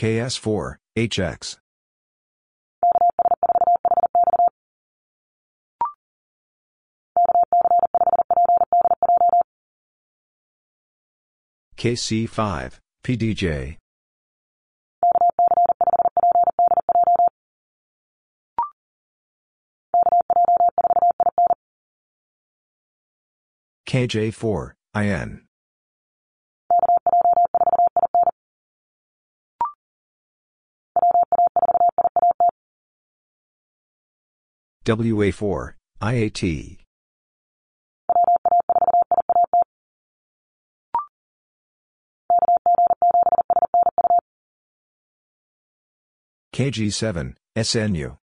KS4, 0.00 0.76
HX. 0.96 1.58
KC5, 11.76 12.78
PDJ. 13.04 13.76
KJ4, 23.86 24.72
IN. 24.94 25.49
WA4, 34.84 35.74
IAT. 36.00 36.78
KG7, 46.54 47.34
SNU. 47.56 48.16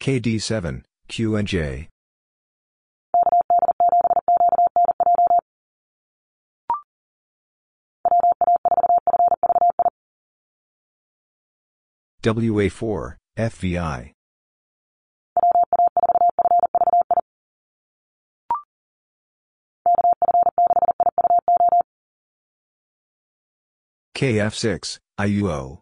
KD7, 0.00 0.82
QNJ. 1.08 1.88
WA4, 12.22 13.16
FVI. 13.38 14.12
KF6, 24.16 24.98
IUO. 25.20 25.78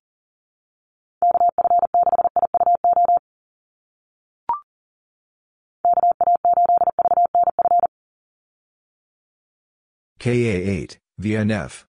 KA8, 10.21 10.99
VNF. 11.19 11.85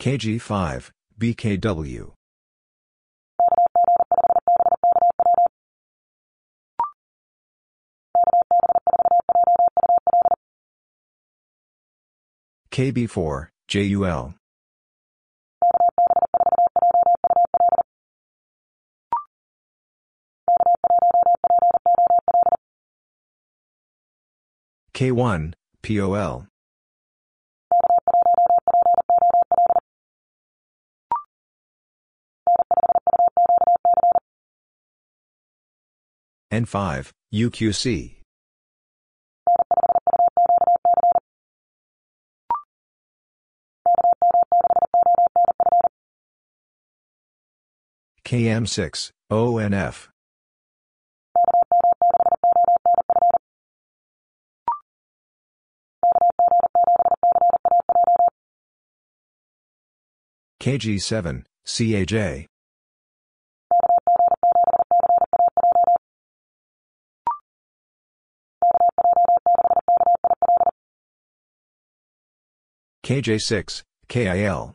KG5, 0.00 0.90
BKW. 1.18 2.12
KB4, 12.70 13.48
JUL. 13.68 14.34
K1, 24.92 25.54
POL. 25.82 26.46
N5, 36.56 37.12
UQC. 37.34 38.14
KM6, 48.24 49.10
ONF. 49.30 50.08
KG7, 60.62 61.44
CAJ. 61.66 62.46
KJ6, 73.06 73.84
KIL. 74.08 74.74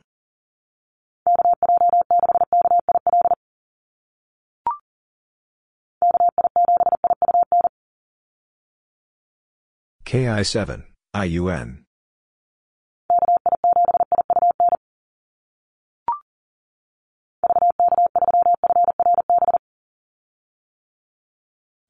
KI7, 10.05 10.83
IUN. 11.13 11.83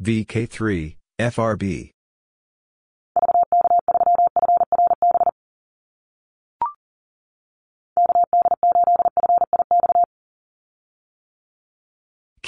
VK3, 0.02 0.96
FRB. 1.20 1.92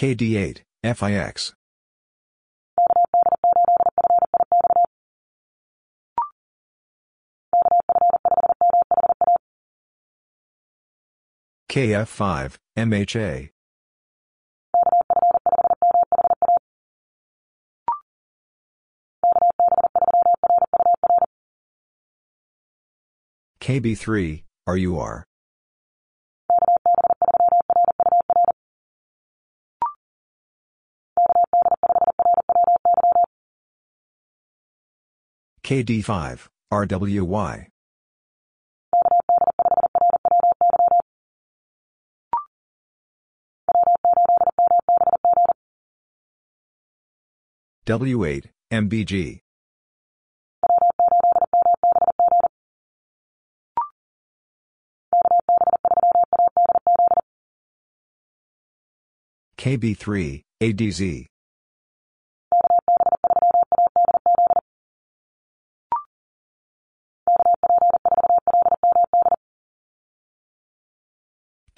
KD8, 0.04 0.64
FIX. 0.84 1.54
KF5, 11.70 12.58
MHA. 12.76 13.50
KB3, 23.62 24.44
RUR. 24.68 25.26
KD5, 35.64 36.48
RWY. 36.72 37.68
W8, 47.86 48.46
MBG. 48.72 49.40
KB3, 59.58 60.42
ADZ. 60.62 61.33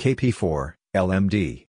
KP4, 0.05 0.75
LMD. 0.95 1.65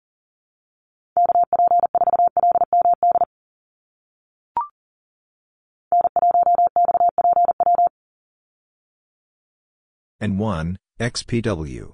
N1, 10.20 10.78
XPW. 11.00 11.94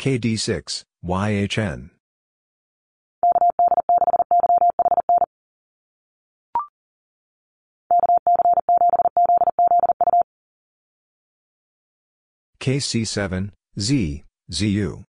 KD6, 0.00 0.84
YHN. 1.04 1.90
KC7, 12.60 13.50
Z, 13.78 14.24
ZU. 14.52 15.04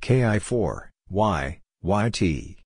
KI4, 0.00 0.88
Y, 1.10 1.60
YT. 1.82 2.56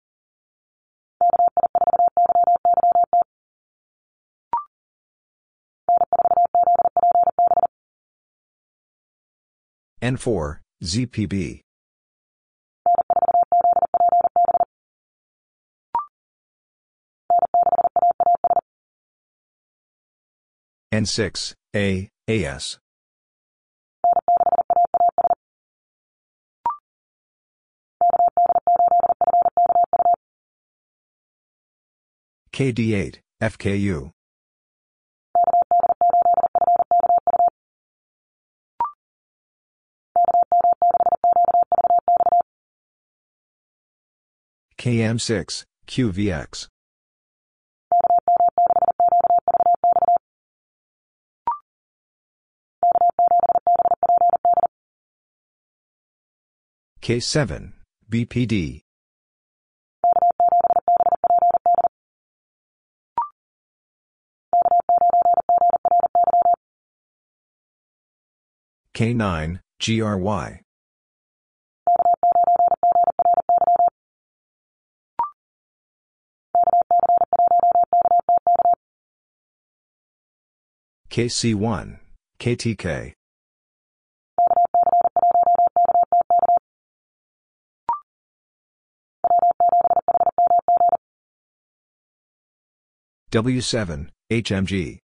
N4, 10.02 10.59
ZPB. 10.82 11.61
N6, 20.93 21.55
A, 21.77 22.09
AS. 22.27 22.79
KD8, 32.53 33.19
FKU. 33.41 34.11
KM6, 44.77 45.65
QVX. 45.87 46.69
K7, 57.11 57.73
BPD. 58.09 58.82
K9, 68.95 69.59
GRY. 69.81 70.61
KC1, 81.11 81.99
KTK. 82.39 83.15
W7, 93.31 94.09
HMG. 94.32 94.98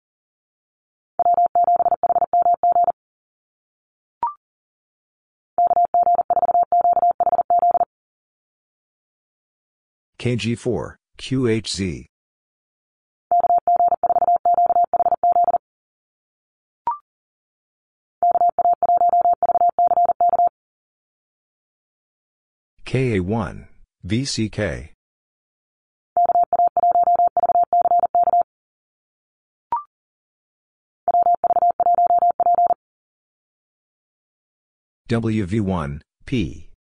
KG4, 10.18 10.96
QHZ. 11.20 12.06
KA1, 22.86 23.68
VCK. 24.08 24.95
WV1, 35.08 36.02
P. 36.26 36.72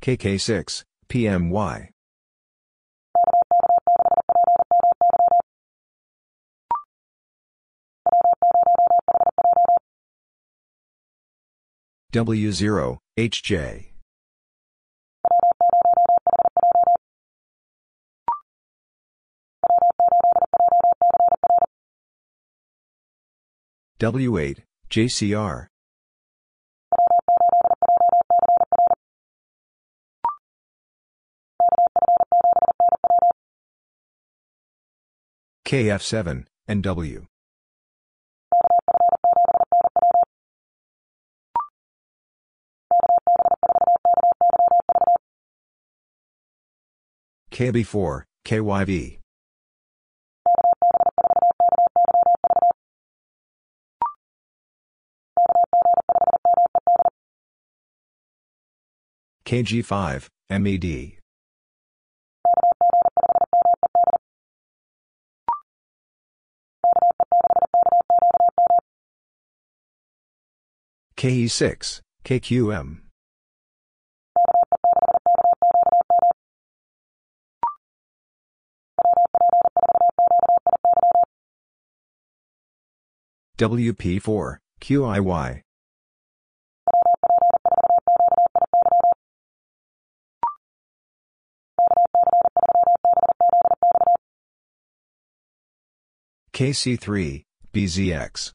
KK6, 0.00 0.82
PMY. 1.08 1.88
W0, 12.12 12.98
HJ. 13.18 13.95
W8, 23.98 24.58
JCR. 24.90 25.68
KF7, 35.66 36.44
NW. 36.68 37.26
KB4, 47.50 48.22
KYV. 48.44 49.18
KG5, 59.46 60.26
MED. 60.50 61.18
KE6, 71.16 72.00
KQM. 72.24 72.98
WP4, 83.58 84.58
QIY. 84.80 85.65
KC3, 96.56 97.42
BZX. 97.70 98.52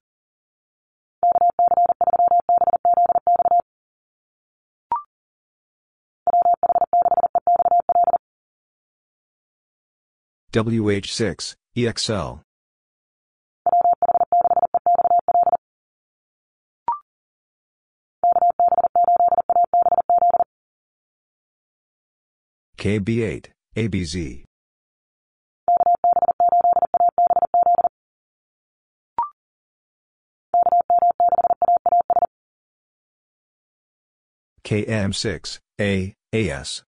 WH6, 10.52 11.56
EXL. 11.78 12.42
KB8, 22.80 23.46
ABZ. 23.76 24.51
KM6, 34.72 35.60
A, 35.82 36.16
AS. 36.32 36.84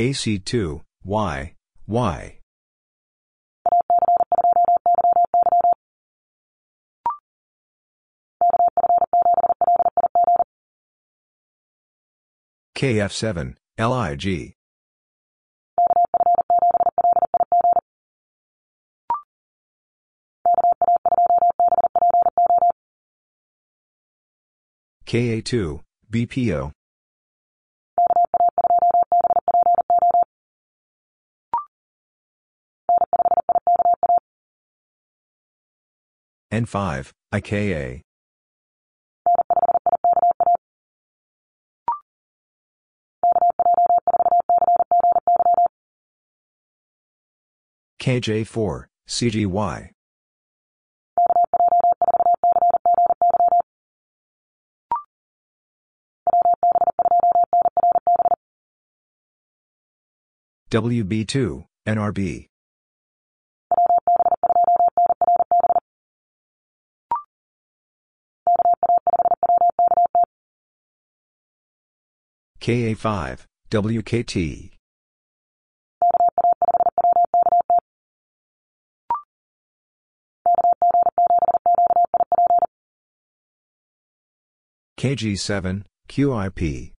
AC2, 0.00 0.82
Y, 1.04 1.54
Y. 1.88 2.38
KF7, 12.76 13.56
LIG. 13.76 14.54
KA2, 25.12 25.80
BPO. 26.10 26.72
N5, 36.50 37.10
IKA. 37.30 38.00
KJ4, 48.00 48.86
CGY. 49.06 49.90
WB2, 60.72 61.66
NRB. 61.86 62.46
KA5, 72.58 73.40
WKT. 73.70 74.70
KG7, 84.98 85.82
QIP. 86.08 86.92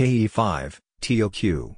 KE5, 0.00 0.78
TOQ. 1.02 1.76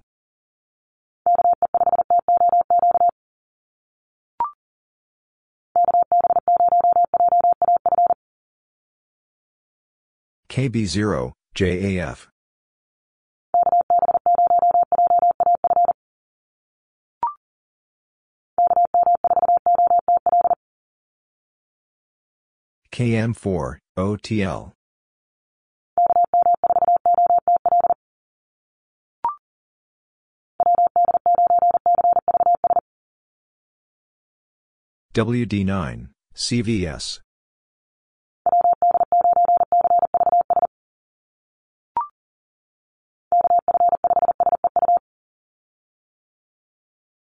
KB0, 10.49 11.33
JAF. 11.57 12.29
KM4, 22.93 23.79
OTL. 23.99 24.73
WD9, 35.15 36.09
CVS. 36.35 37.21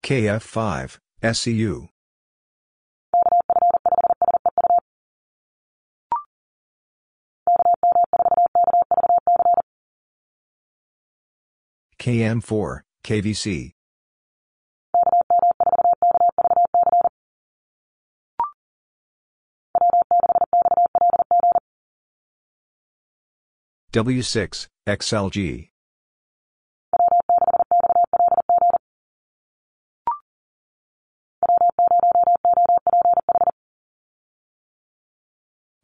KF5, 0.02 0.98
SCU. 1.22 1.90
KM4, 12.00 12.80
KVC. 13.04 13.72
W6, 23.94 24.68
XLG. 24.88 25.70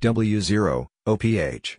W0, 0.01 0.87
OPH. 1.05 1.77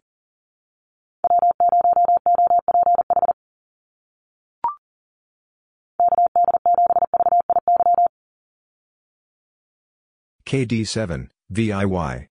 KD7, 10.46 11.28
VIY. 11.50 12.29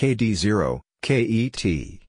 KD0, 0.00 0.80
KET. 1.02 2.00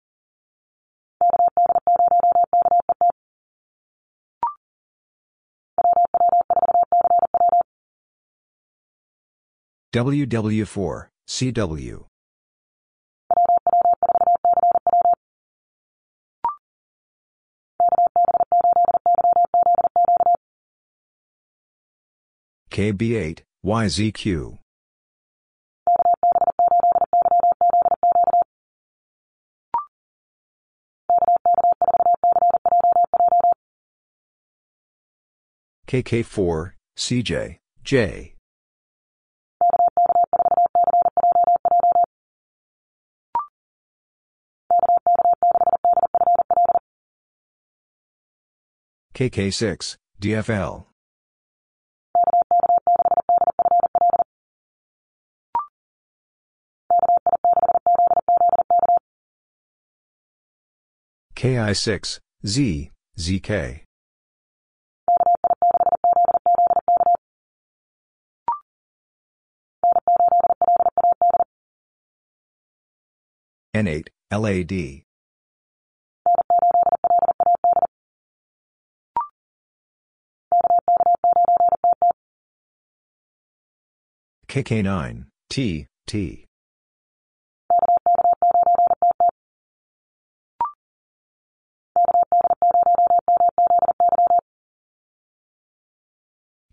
WW4, 9.92 11.08
CW. 11.28 12.06
KB8, 22.72 23.40
YZQ. 23.66 24.61
KK4, 35.92 36.72
CJ, 36.98 37.58
J. 37.84 38.36
KK6, 49.14 49.98
DFL. 50.22 50.86
KI6, 61.36 62.20
Z, 62.46 62.92
ZK. 63.20 63.91
N8, 73.74 74.08
LAD. 74.32 75.04
KK9, 84.48 85.26
T, 85.50 85.88
T. 86.06 86.46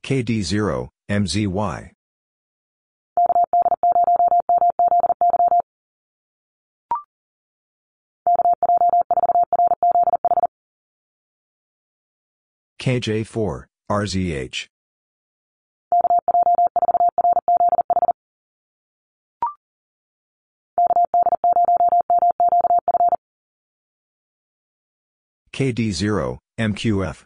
KD0, 0.03 0.89
MZY. 1.09 1.93
KJ4, 12.81 13.65
RZH. 13.91 14.69
KD0, 25.53 26.39
MQF. 26.61 27.25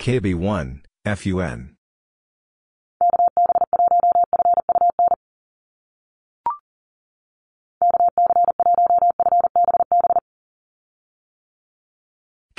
KB1, 0.00 0.80
FUN. 1.06 1.76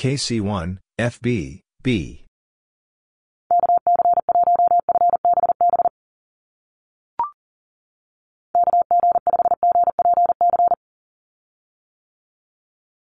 KC1, 0.06 0.78
FB, 1.00 1.62
B. 1.82 2.26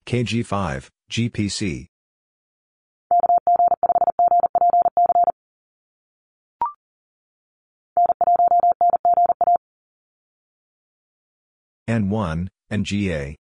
KG5, 0.05 0.89
GPC. 1.09 1.87
N1, 11.89 12.47
NGA. 12.71 13.40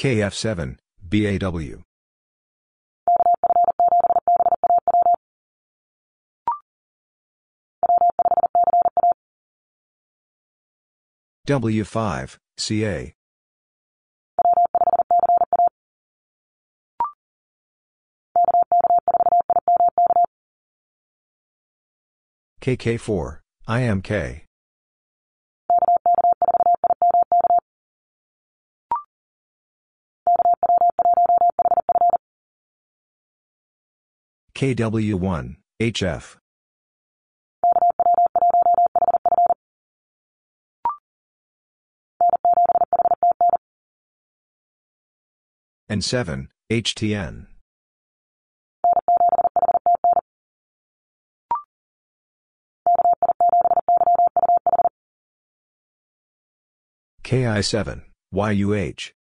KF7, 0.00 0.78
BAW. 1.10 1.82
W5, 11.46 12.38
CA. 12.56 13.12
KK4, 22.62 23.40
IMK. 23.68 24.49
KW1, 34.60 35.56
HF. 35.80 36.36
N7, 45.90 46.48
HTN. 46.70 47.46
KI7, 57.24 58.02
YUH. 58.30 59.19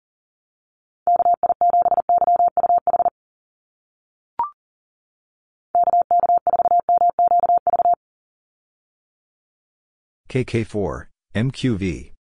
KK4, 10.31 11.07
MQV. 11.35 12.13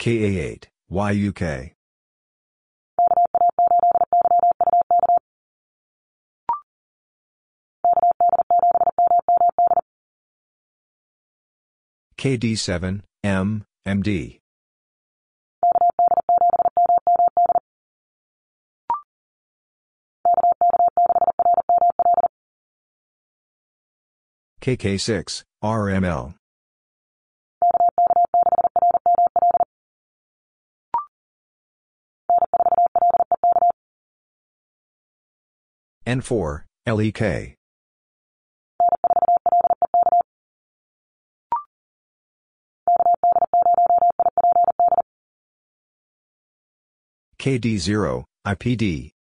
KA8, 0.00 0.64
YUK. 0.90 1.72
KD7, 12.18 13.02
M, 13.22 13.64
MD. 13.86 14.40
KK6, 24.66 25.44
RML. 25.62 26.34
N4, 36.04 36.64
LEK. 36.88 37.54
KD0, 47.38 48.24
IPD. 48.44 49.15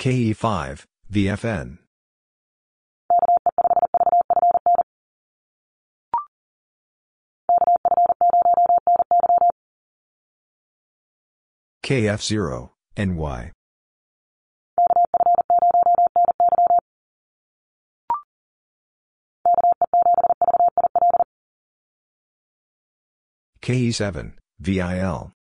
KE5, 0.00 0.86
VFN. 1.12 1.76
KF0, 11.84 12.70
NY. 12.96 13.52
KE7, 23.60 24.32
VIL. 24.60 25.32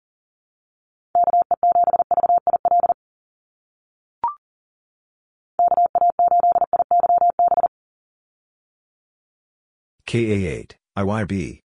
KA8, 10.09 10.71
IYB. 10.97 11.59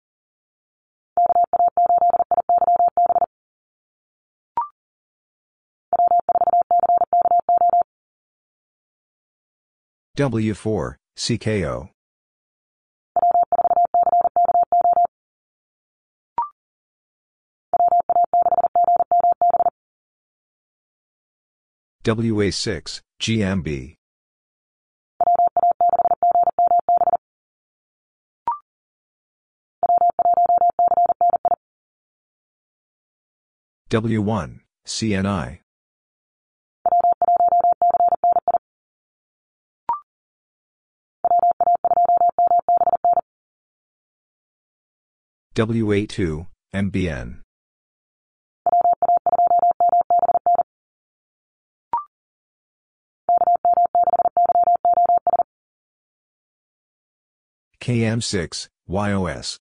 W4, 10.18 10.95
CKO. 11.15 11.89
WA6, 22.03 23.01
GMB. 23.22 24.00
W1, 33.91 34.61
CNI. 34.88 35.59
WA2, 45.55 46.47
MBN. 46.73 47.41
KM6, 57.81 58.69
YOS. 58.88 59.59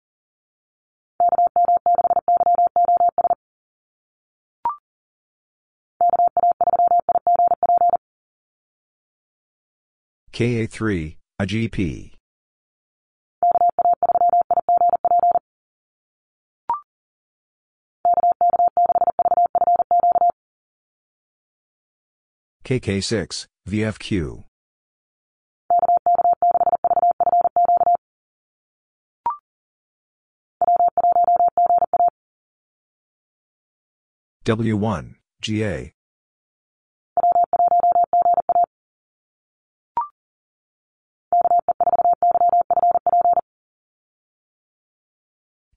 KA3, 10.41 11.17
IGP. 11.43 12.13
KK6, 22.65 23.47
VFQ. 23.69 24.45
W1, 34.47 35.15
GA. 35.43 35.93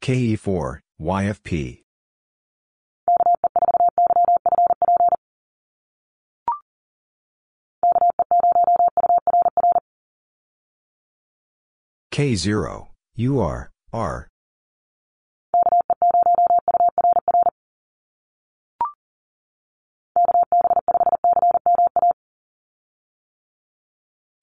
KE4, 0.04 0.80
YFP. 1.00 1.80
K0, 12.12 12.88
UR, 13.18 13.72
R. 13.94 14.28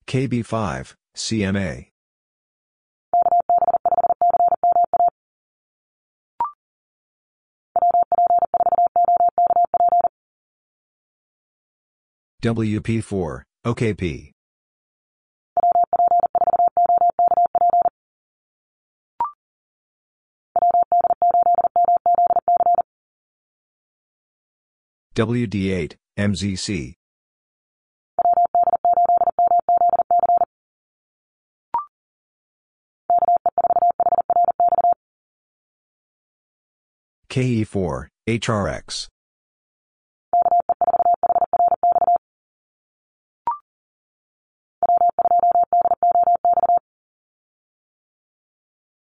KB5, 0.07 0.95
CMA. 1.15 1.90
WP4, 12.41 13.43
OKP. 13.67 14.31
WD8, 25.13 25.95
MZC. 26.17 26.93
KE4, 37.29 38.07
HRX. 38.27 39.07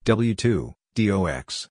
W2, 0.05 0.73
DOX. 0.95 1.69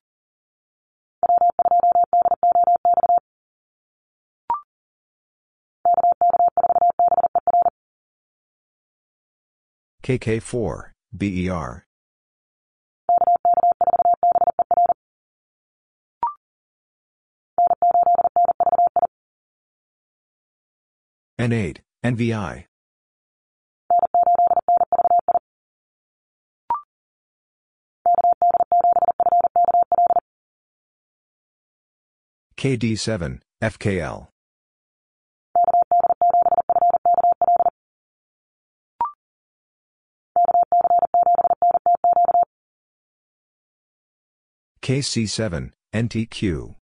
KK4, 10.01 10.89
BER. 11.13 11.85
N8, 21.39 21.77
NVI. 22.03 22.65
KD7, 32.63 33.41
FKL. 33.61 34.27
KC7, 44.81 45.71
NTQ. 45.93 46.75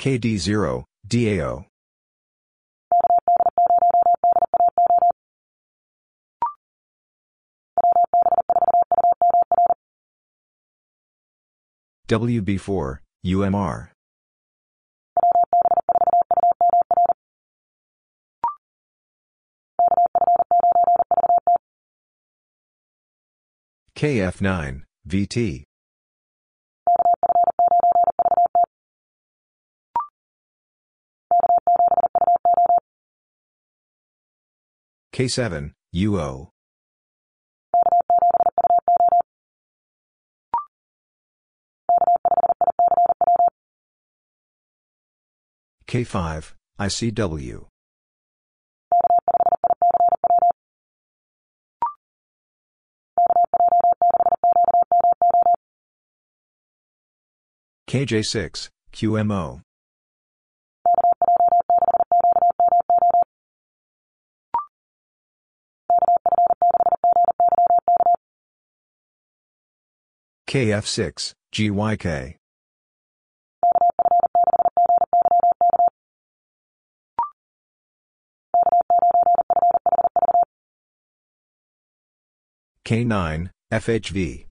KD0, 0.00 0.84
DAO. 1.06 1.67
WB4, 12.08 12.98
UMR. 13.26 13.90
KF9, 23.94 24.82
VT. 25.06 25.64
K7, 35.12 35.72
UO. 35.94 36.48
K5, 45.88 46.52
ICW. 46.78 47.64
KJ6, 57.88 58.68
QMO. 58.92 59.62
KF6, 70.46 71.32
GYK. 71.52 72.34
K9, 82.88 83.50
FHV. 83.70 84.46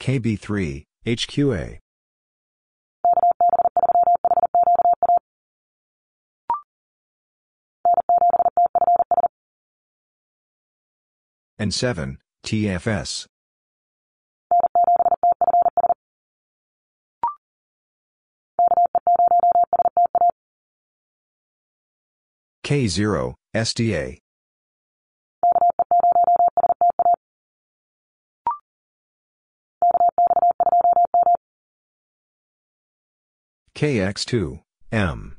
KB3, 0.00 0.84
HQA. 1.06 1.78
N7, 11.60 12.16
TFS. 12.42 13.26
K0, 22.68 23.32
SDA. 23.56 24.18
KX2, 33.74 34.60
M. 34.92 35.36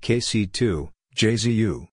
KC2, 0.00 0.88
JZU. 1.14 1.88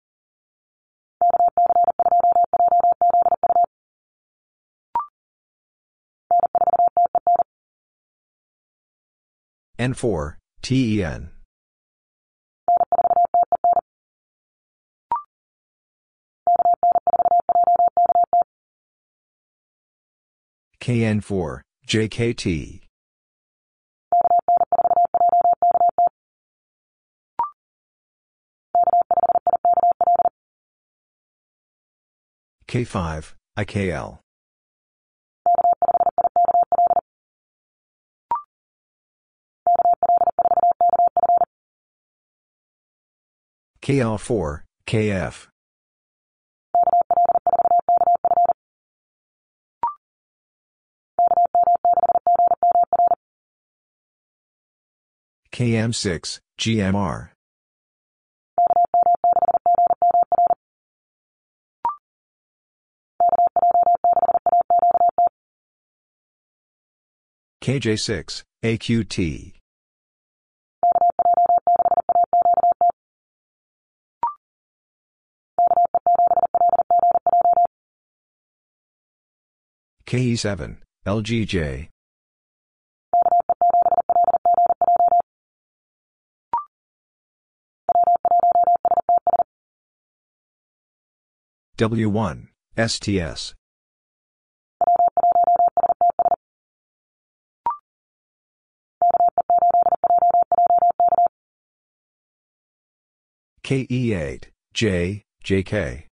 N4, 9.80 10.36
TEN. 10.62 11.30
KN4, 20.80 21.62
JKT. 21.88 22.82
K5, 32.68 33.34
IKL. 33.58 34.20
KL4, 43.84 44.62
KF. 44.88 45.48
KM6, 55.52 56.40
GMR. 56.58 57.30
KJ6, 67.62 68.44
AQT. 68.64 69.63
KE7, 80.14 80.78
LGJ. 81.08 81.88
W1, 91.80 92.48
STS. 92.78 93.56
KE8, 103.64 104.44
J, 104.76 105.24
JK. 105.44 106.13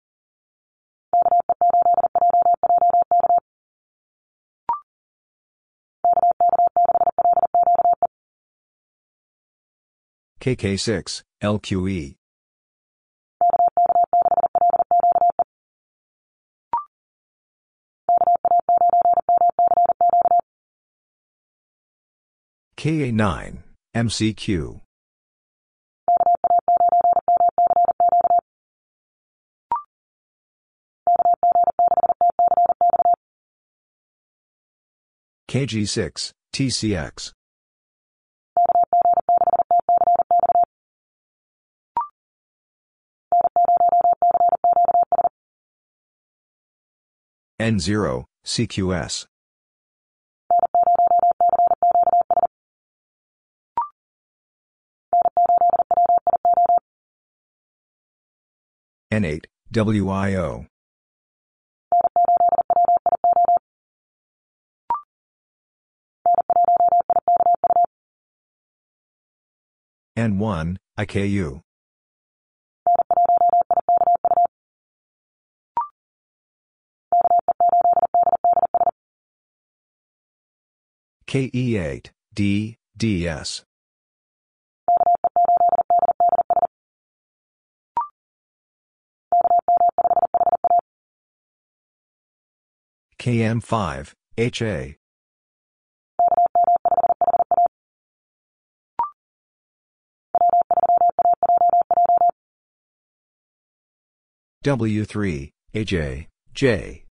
KK6, 10.45 11.23
LQE. 11.43 12.17
KA9, 22.77 23.57
MCQ. 23.97 24.81
KG6, 35.49 36.33
TCX. 36.53 37.33
N0, 47.61 48.25
CQS. 48.45 49.27
N8, 59.13 59.45
WIO. 59.73 60.67
N1, 70.17 70.77
IKU. 70.99 71.61
KE8, 81.35 82.11
D, 82.33 82.77
DS. 82.97 83.65
KM5, 93.19 94.13
HA. 94.39 94.95
W3, 104.65 105.51
AJ, 105.75 106.27
J. 106.55 107.04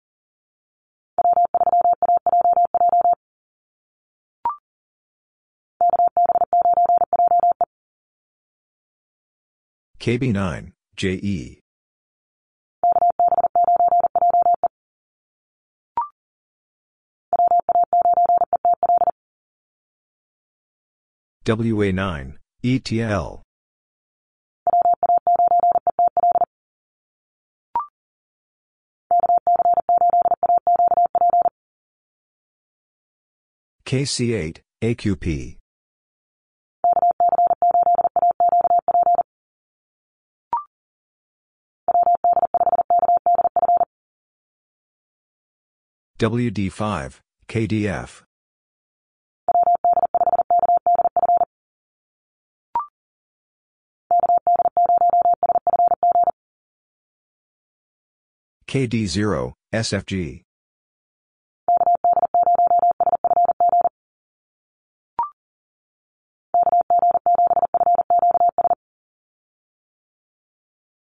KB9, 10.01 10.71
JE. 10.95 11.59
WA9, 21.45 22.33
ETL. 22.63 23.43
KC8, 33.85 34.61
AQP. 34.81 35.60
WD5, 46.21 47.19
KDF. 47.47 48.21
KD0, 58.67 59.53
SFG. 59.73 60.43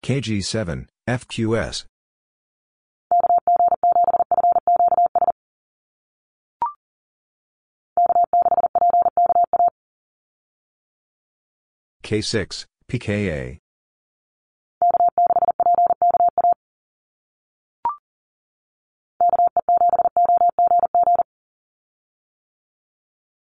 KG7, 0.05 0.87
FQS. 1.09 1.85
K6, 12.09 12.65
PKA. 12.91 13.59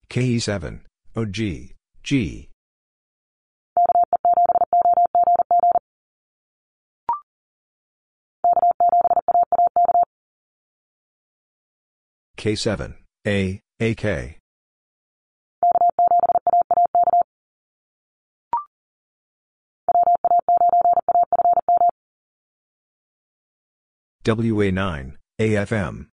KE7, 0.09 0.79
OG, 1.15 1.37
G. 2.01 2.49
K7, 12.39 12.95
A, 13.27 13.59
AK. 13.79 14.39
WA9, 24.27 25.13
AFM. 25.39 26.07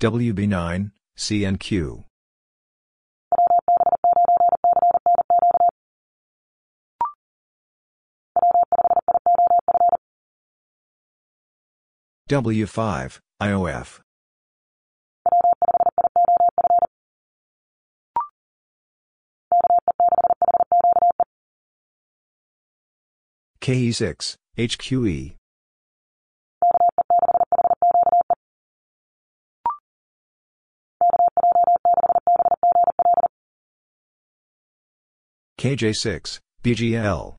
WB9, 0.00 0.90
CNQ. 1.16 2.04
W5, 12.28 13.20
IOF. 13.40 14.03
KE6, 23.64 24.36
HQE. 24.58 25.36
KJ6, 35.58 36.40
BGL. 36.62 37.36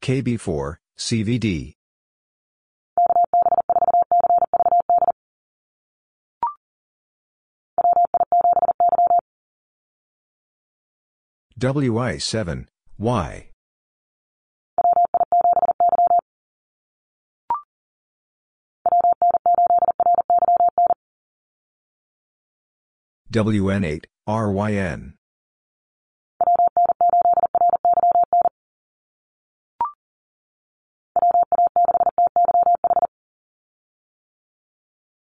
KB4, 0.00 0.76
CVD. 0.98 1.74
WI7, 11.62 12.66
Y. 12.98 13.48
WN8, 23.32 24.04
RYN. 24.26 25.14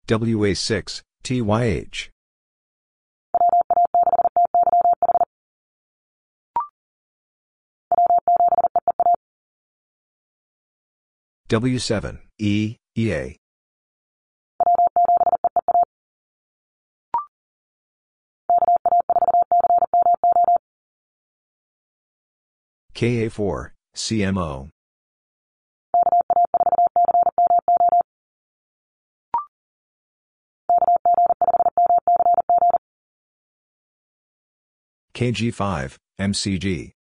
WA6, 0.06 1.02
TYH. 1.24 2.10
W7, 11.48 12.18
E, 12.38 12.76
EA. 12.94 13.36
KA4, 22.94 23.70
CMO. 23.96 24.68
KG5, 35.14 35.96
MCG. 36.20 36.97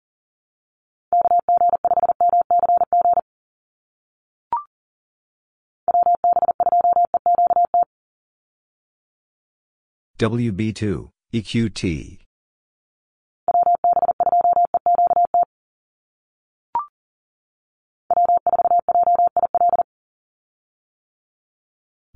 WB2, 10.25 11.11
EQT. 11.35 12.19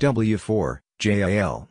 W4, 0.01 0.79
JAL. 0.99 1.69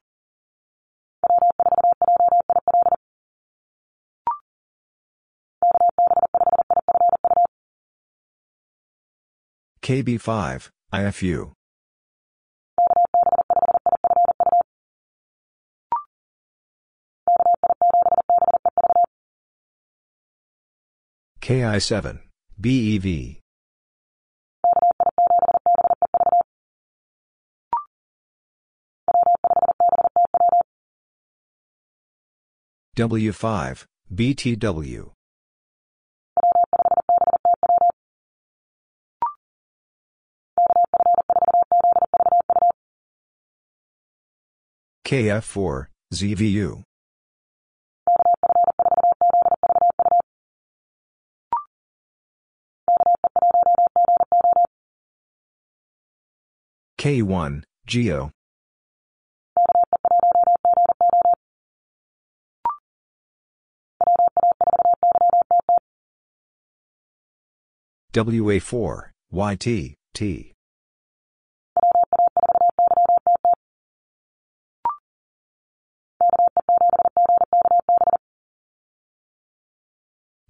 KB5, 9.81 10.69
IFU. 10.93 11.56
KI7, 21.47 22.19
BEV. 22.59 23.39
W5, 32.97 33.85
BTW. 34.13 35.11
KF4, 45.05 45.85
ZVU. 46.13 46.83
K1, 57.07 57.63
GEO. 57.85 58.31
WA4, 68.11 69.11
YT, 69.31 69.95
T. 70.13 70.53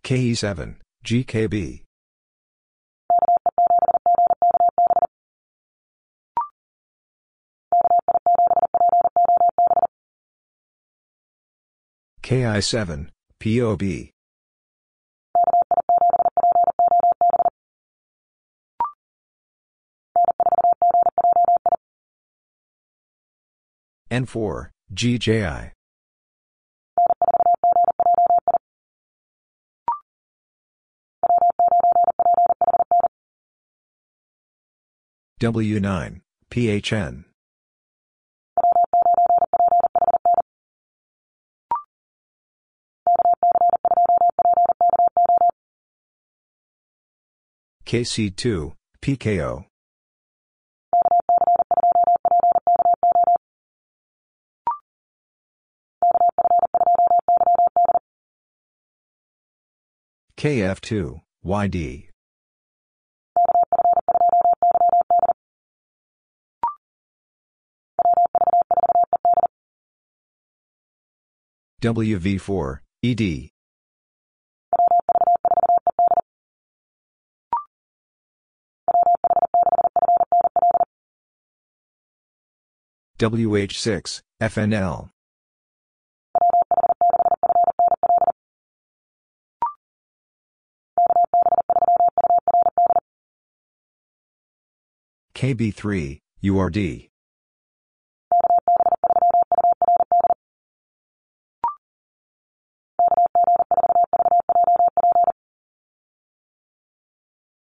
KE7, 0.03 0.75
GKB. 1.05 1.86
KI7, 12.27 13.07
POB. 13.39 14.11
N4, 24.11 24.69
GJI. 24.93 25.71
W9, 35.39 36.21
PHN. 36.49 37.26
KC2, 47.87 48.73
PKO. 49.01 49.63
KF2, 60.35 61.21
YD. 61.45 62.09
WV4, 71.81 72.79
ED. 73.03 73.49
WH6, 83.19 84.21
FNL. 84.39 85.09
KB3, 95.33 96.19
URD. 96.41 97.09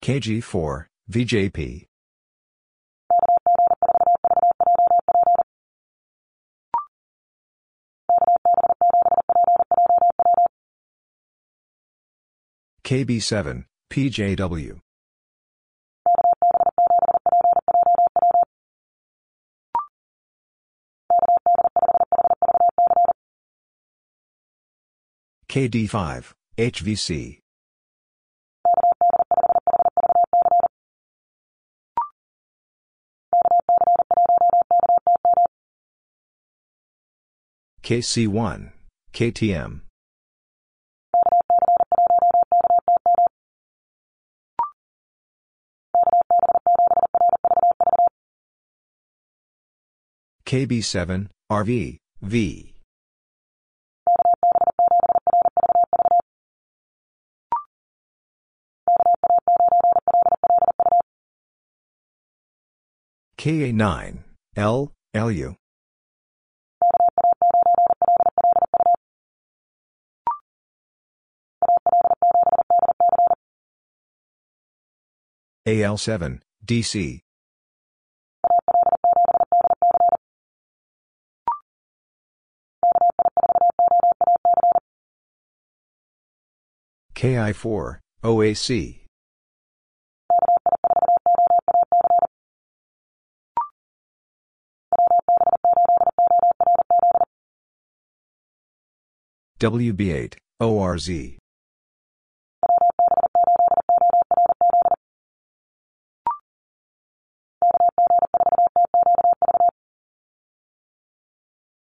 KG4, 0.04 0.86
VJP. 1.12 1.88
KB7, 12.86 13.66
PJW. 13.90 14.80
KD5, 25.50 26.34
HVC. 26.60 27.40
KC1, 37.82 38.72
KTM. 39.12 39.85
KB7, 50.46 51.28
RV, 51.52 51.98
V. 52.22 52.74
KA9, 63.38 64.18
L, 64.56 64.92
LU. 65.14 65.56
AL7, 75.68 76.40
DC. 76.66 77.25
KI4, 87.16 88.00
OAC. 88.24 89.02
WB8, 99.60 100.36
ORZ. 100.62 101.38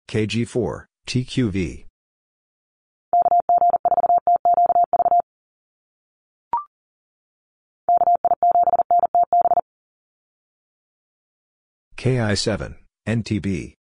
KG4, 0.07 0.85
TQV. 1.05 1.88
KI7, 11.99 12.75
NTB. 13.09 13.73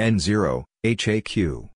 N0, 0.00 0.62
HAQ. 0.84 1.70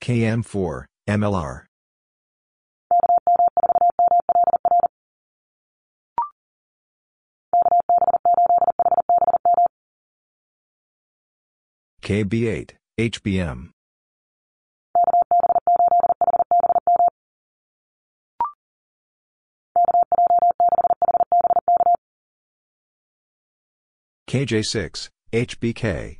KM4, 0.00 0.84
MLR. 1.08 1.66
KB8, 12.06 12.70
HBM. 13.00 13.70
KJ6, 24.30 25.08
HBK. 25.32 26.18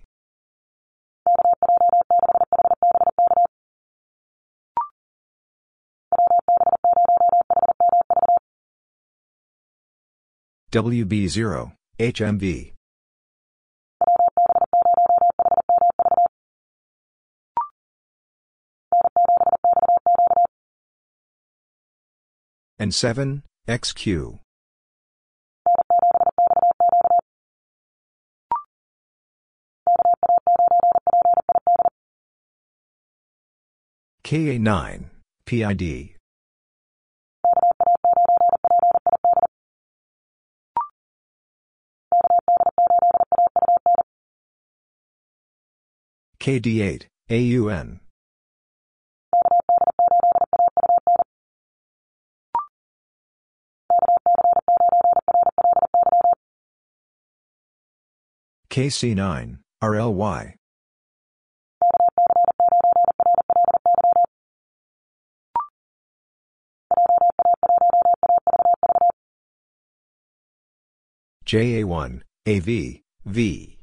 WB0, 10.73 11.73
HMV. 12.01 12.76
N7, 22.79 23.43
XQ. 23.67 24.39
KA9, 34.23 35.05
PID. 35.47 36.17
KD8, 46.39 47.07
AUN. 47.31 48.01
KC9, 58.77 59.57
RLY. 59.83 60.55
KA1, 71.47 72.21
AV, 72.47 73.01
V. 73.25 73.79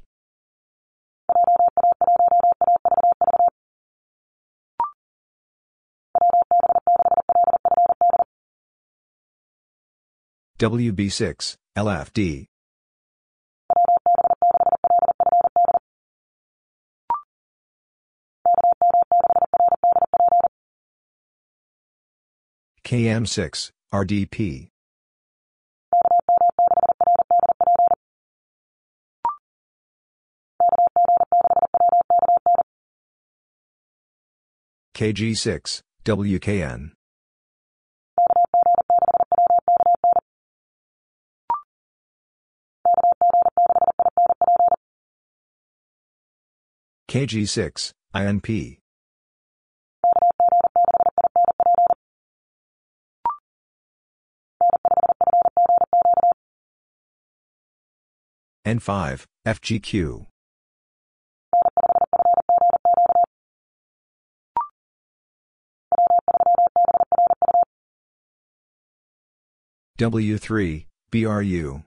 WB6, 10.60 11.56
LFD. 11.76 12.46
KM6, 22.84 23.70
RDP. 23.94 24.68
KG6, 34.94 35.80
WKN. 36.04 36.90
KG6, 47.10 47.92
INP. 48.14 48.83
N5, 58.66 59.26
FGQ. 59.46 60.26
W3, 69.98 70.86
BRU. 71.10 71.82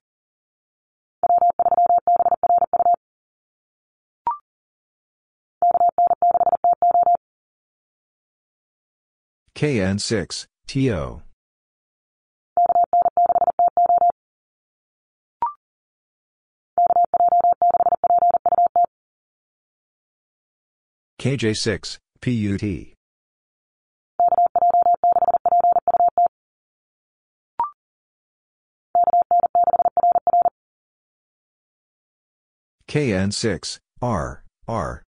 KN6, 9.56 10.46
TO. 10.68 11.22
KJ6, 21.20 21.98
PUT. 22.22 22.94
KN6, 32.88 33.80
R, 34.02 34.44
R. 34.68 35.04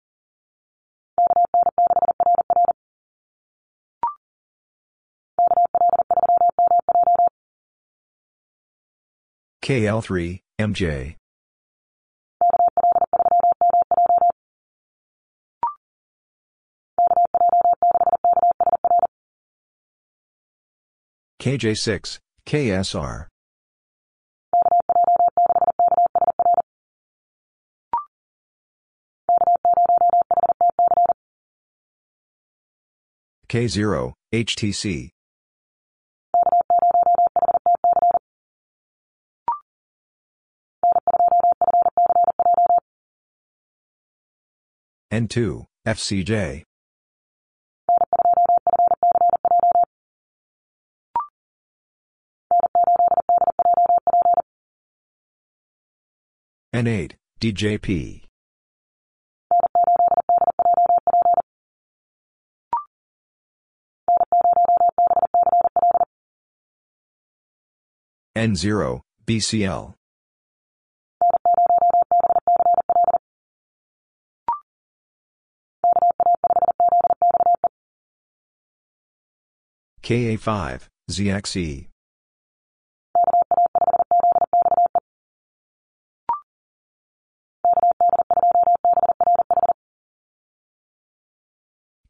KL3, 9.62 10.38
MJ. 10.60 11.16
KJ6, 21.46 22.18
KSR. 22.44 23.28
K0, 33.48 34.12
HTC. 34.34 35.10
N2, 45.12 45.66
FCJ. 45.86 46.64
N8, 56.76 57.12
DJP. 57.40 58.20
N0, 68.36 69.00
BCL. 69.24 69.94
KA5, 80.02 80.88
ZXE. 81.10 81.95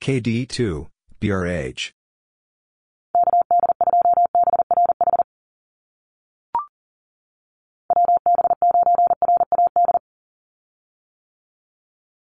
KD2, 0.06 0.86
BRH. 1.20 1.90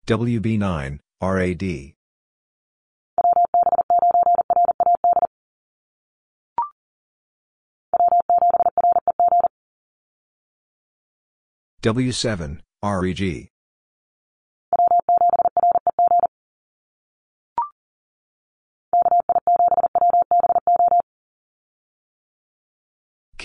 WB9, 0.06 0.99
RAD. 1.22 1.93
W7, 11.81 12.60
REG. 12.84 13.49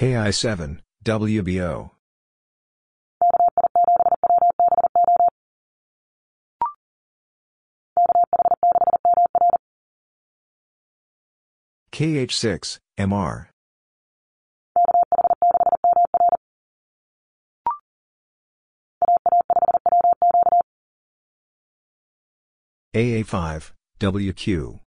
KI7, 0.04 0.80
WBO. 1.02 1.90
KH6, 11.90 12.78
MR. 12.98 13.46
AA5, 22.94 23.72
WQ. 24.00 24.80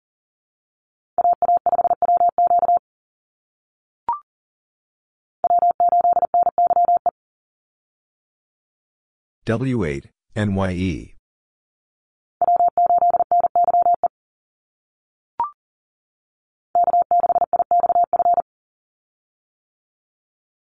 W8, 9.46 10.06
NYE. 10.36 11.14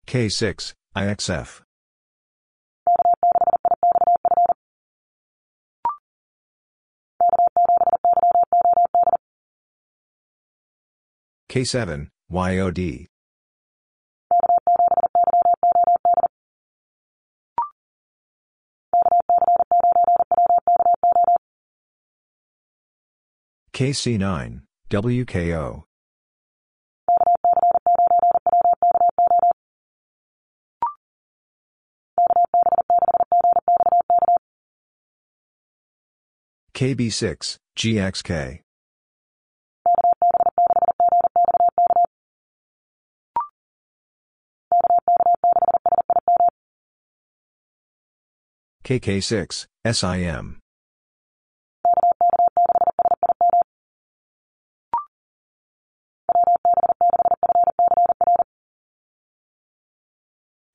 K6, 0.06 0.74
IXF. 0.94 1.62
K7, 11.50 12.10
YOD. 12.52 13.08
KC9, 23.76 24.62
WKO. 24.90 25.84
KB6, 36.74 37.58
GXK. 37.76 38.62
KK6, 48.86 49.66
SIM. 49.92 50.62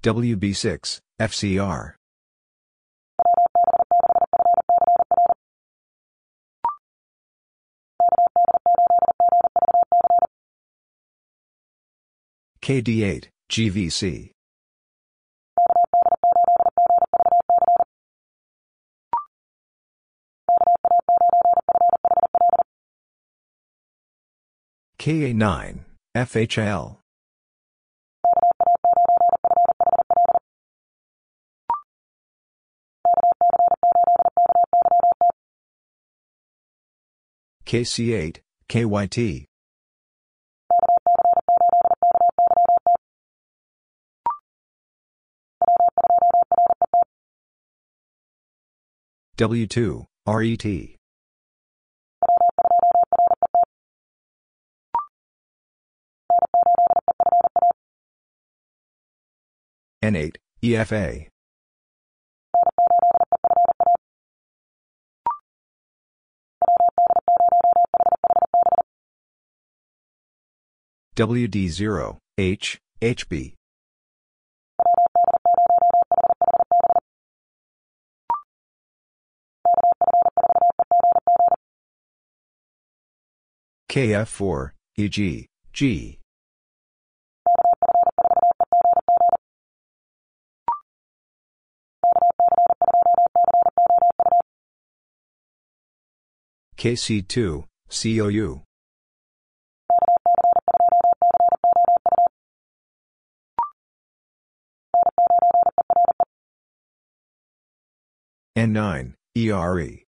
WB6, 0.02 0.98
FCR. 1.20 1.92
KD8, 12.62 13.28
GVC. 13.50 14.30
KA9, 24.98 25.78
FHL. 26.16 26.99
KC8, 37.70 38.38
KYT. 38.68 39.46
W2, 49.38 50.04
RET. 50.26 50.96
N8, 60.02 60.36
EFA. 60.64 61.28
WD0, 71.20 72.16
H, 72.38 72.78
HB. 73.02 73.54
KF4, 83.90 84.70
EG, 84.96 85.46
G. 85.74 86.18
KC2, 96.78 97.64
COU. 97.90 98.62
N9, 108.56 109.14
ERE. 109.36 110.04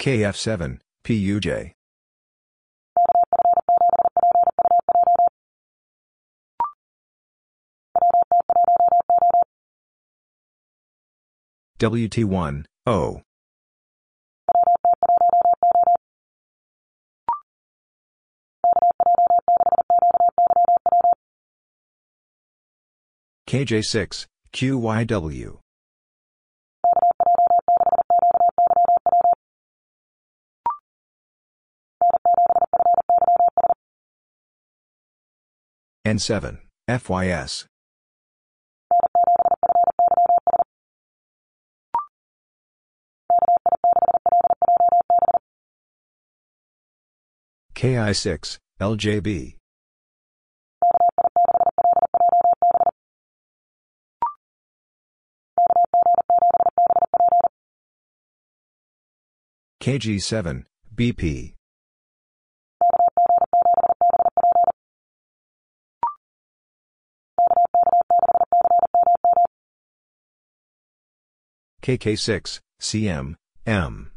KF7, 0.00 0.80
PUJ. 1.04 1.72
WT1, 11.78 12.64
O. 12.86 13.22
KJ6, 23.48 24.26
QYW. 24.52 25.58
N7, 36.06 36.58
FYS. 36.88 37.64
KI6, 47.74 48.58
LJB. 48.78 49.56
KG7, 59.80 60.64
BP. 60.94 61.54
KK6, 71.80 72.60
CM, 72.80 73.36
M. 73.66 74.10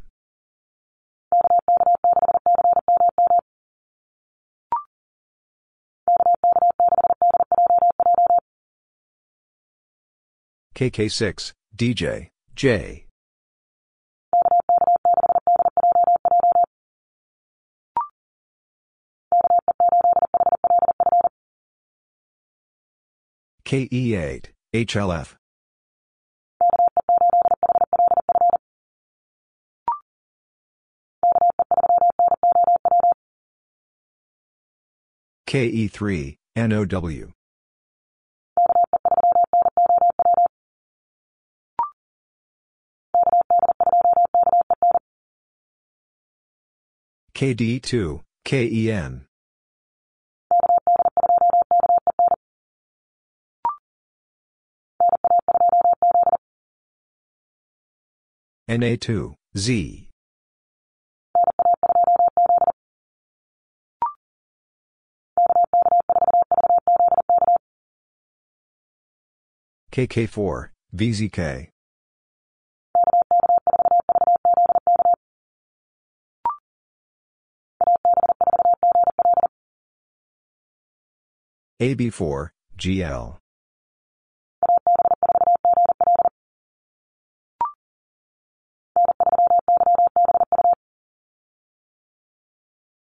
KK6, 10.74 11.52
DJ, 11.76 12.28
J. 12.56 13.06
KE8, 23.72 24.48
HLF. 24.74 25.34
KE3, 35.46 36.36
NOW. 36.54 37.32
KD2, 47.34 48.20
KEN. 48.44 49.26
NA2, 58.72 59.34
Z. 59.54 60.08
KK4, 69.92 70.70
VZK. 70.96 71.68
AB4, 81.78 82.48
GL. 82.78 83.41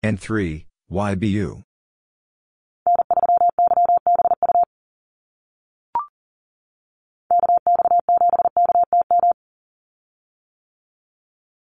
N3, 0.02 0.64
YBU. 0.90 1.62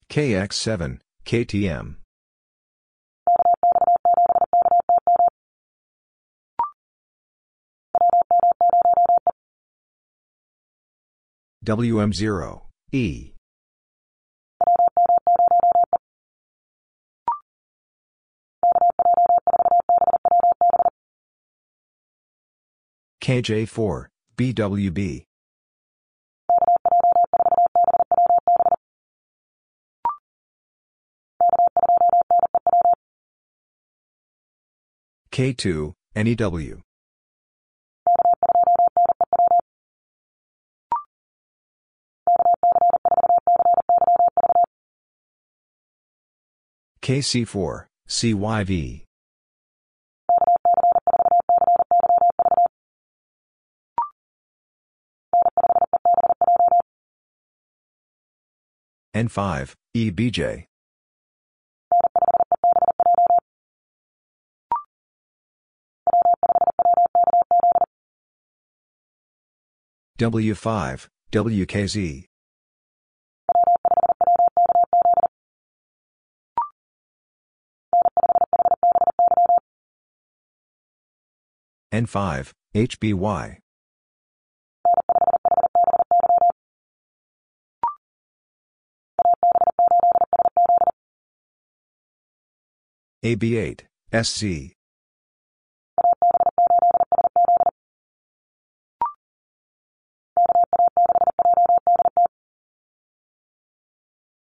KX7, 0.09 0.99
KTM. 1.25 1.95
WM0, 11.65 12.61
E. 12.91 13.33
KJ4, 23.21 24.07
BWB. 24.37 25.25
K2, 35.31 35.93
NEW. 36.15 36.81
KC4, 47.01 47.85
CYV. 48.07 49.08
N5, 59.19 59.75
EBJ. 59.97 60.65
W5, 70.17 71.07
WKZ. 71.33 72.25
N5, 81.91 82.51
HBY. 82.73 83.57
AB8, 93.21 93.81
SC. 94.13 94.73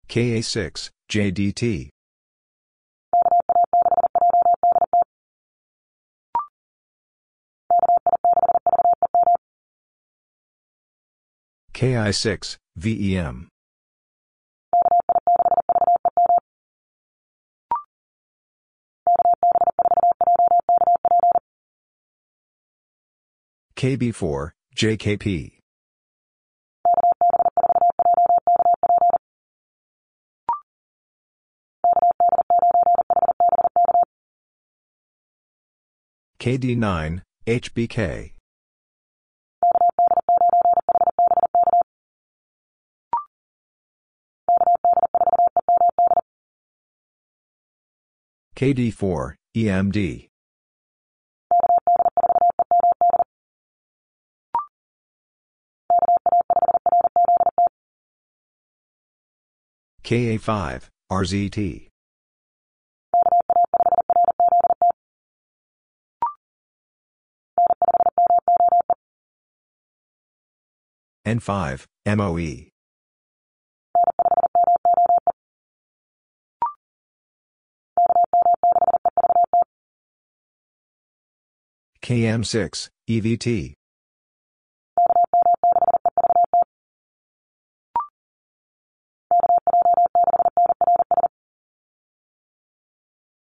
KA6, 0.09 0.91
JDT. 1.11 1.91
KI6, 11.75 12.57
VEM. 12.77 13.49
KB4, 23.77 24.51
JKP. 24.77 25.53
KD9, 36.39 37.23
HBK. 37.47 38.31
KD4, 48.57 49.35
EMD. 49.57 50.29
KA5, 60.05 60.91
RZT. 61.11 61.89
N5, 71.27 71.87
MOE. 72.07 72.69
KM6, 82.03 82.89
EVT. 83.09 83.75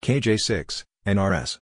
KJ6, 0.07 0.85
NRS. 1.05 1.57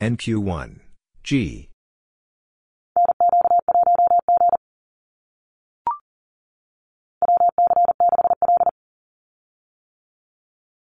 NQ1, 0.00 0.80
G. 1.22 1.68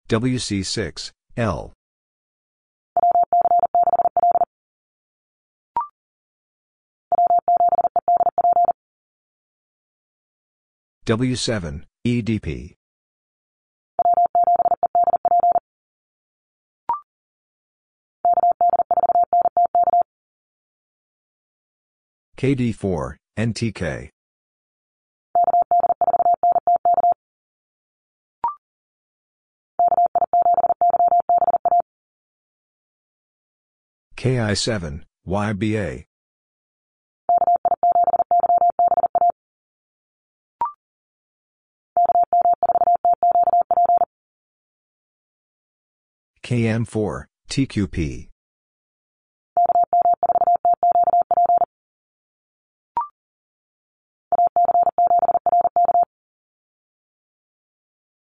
WC6, 0.08 1.12
L. 1.36 1.75
W7, 11.06 11.84
EDP. 12.04 12.74
KD4, 22.38 23.16
NTK. 23.38 24.10
KI7, 34.18 35.04
YBA. 35.28 36.06
KM4, 46.46 47.26
TQP. 47.50 48.30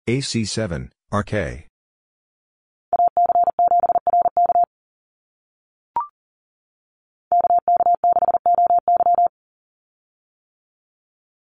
AC7, 0.09 0.89
RK. 1.13 1.67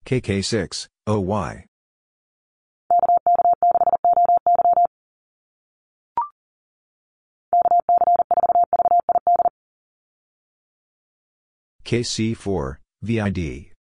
KK6, 0.06 0.88
OY. 1.08 1.69
KC4, 11.90 12.78
VID. 13.02 13.72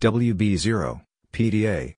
WB0, 0.00 1.02
PDA. 1.30 1.94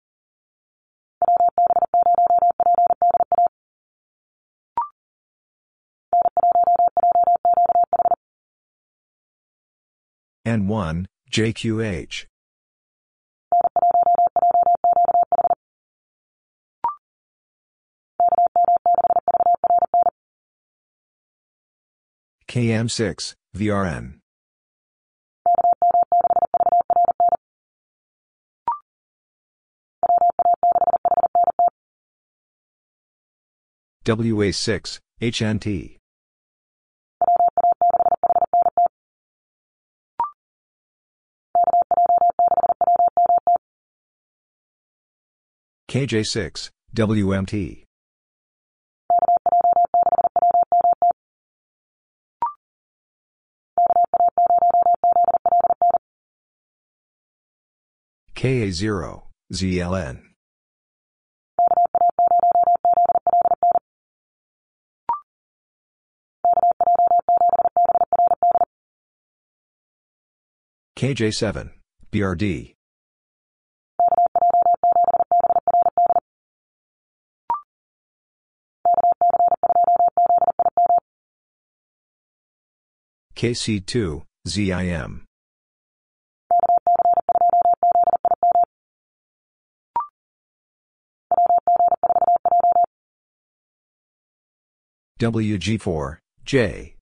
N1, 10.45 11.07
JQH. 11.31 12.30
KM6, 22.51 23.35
VRN. 23.57 24.19
WA6, 34.05 34.99
HNT. 35.23 35.99
KJ6, 45.89 46.71
WMT. 46.97 47.85
KA0, 58.41 59.23
ZLN. 59.53 60.23
KJ7, 70.97 71.71
BRD. 72.11 72.73
KC2, 83.37 84.23
ZIM. 84.49 85.30
WG4, 95.21 96.17
J. 96.47 96.97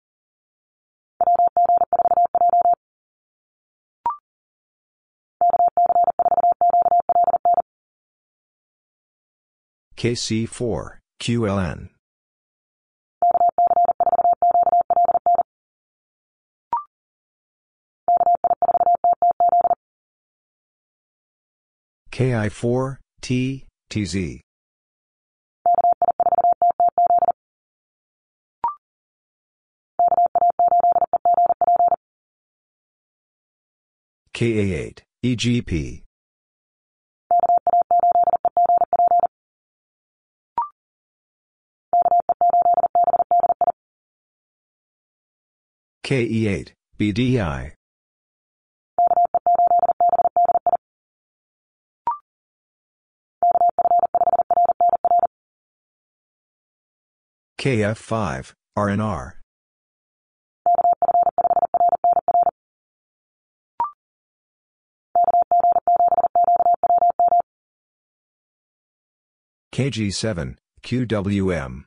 KC4, 9.95 10.97
QLN. 11.19 11.89
KI4, 22.11 22.97
T, 23.21 23.65
TZ. 23.91 24.46
KA8, 34.37 34.99
EGP. 35.25 36.03
KE8, 46.03 46.71
BDI. 46.99 47.71
KF5, 57.59 58.53
RNR. 58.77 59.33
KG7, 69.77 70.55
QWM. 70.81 71.83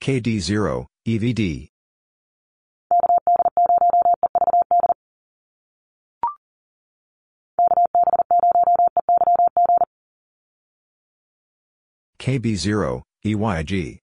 KD0, 0.00 0.86
EVD. 1.06 1.68
KB0, 12.18 13.02
EYG. 13.26 14.05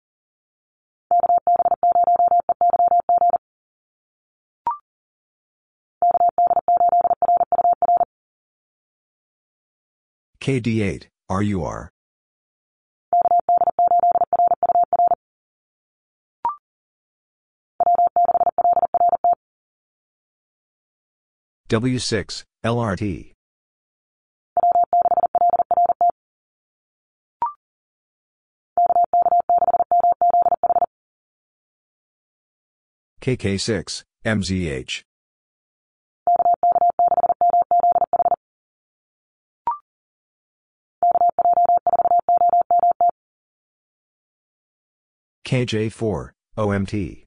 KD8, 10.43 11.05
RUR. 11.29 11.89
W6, 21.69 22.43
LRT. 22.65 23.31
KK6, 33.21 34.03
MZH. 34.25 35.03
KJ4, 45.45 46.31
OMT. 46.57 47.23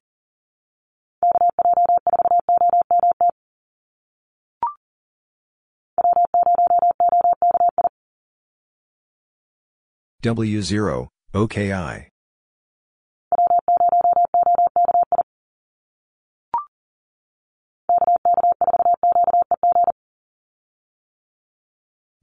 W0, 10.22 11.08
OKI. 11.34 12.08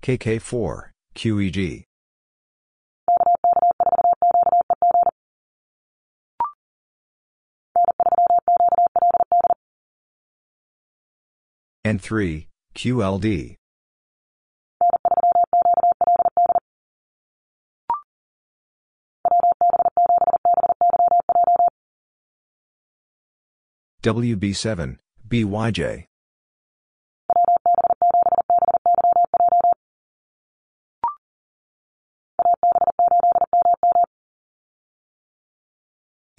KK4, 0.01 0.89
QEG. 1.15 1.85
N3, 11.85 12.47
QLD. 12.75 13.55
WB7, 24.01 24.97
BYJ. 25.27 26.05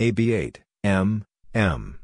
AB8, 0.00 0.56
M, 0.82 1.24
M. 1.55 2.00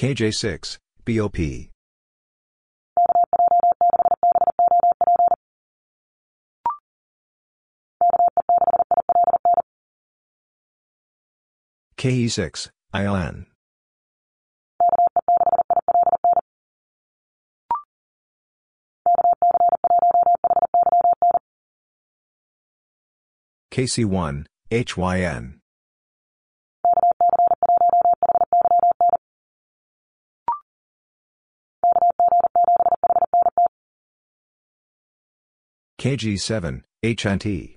KJ6, 0.00 0.78
BOP. 1.04 1.36
KE6, 11.98 12.70
ILN. 12.94 13.46
KC1, 23.70 24.46
HYN. 24.70 25.59
KG7, 36.00 36.80
HNT. 37.04 37.76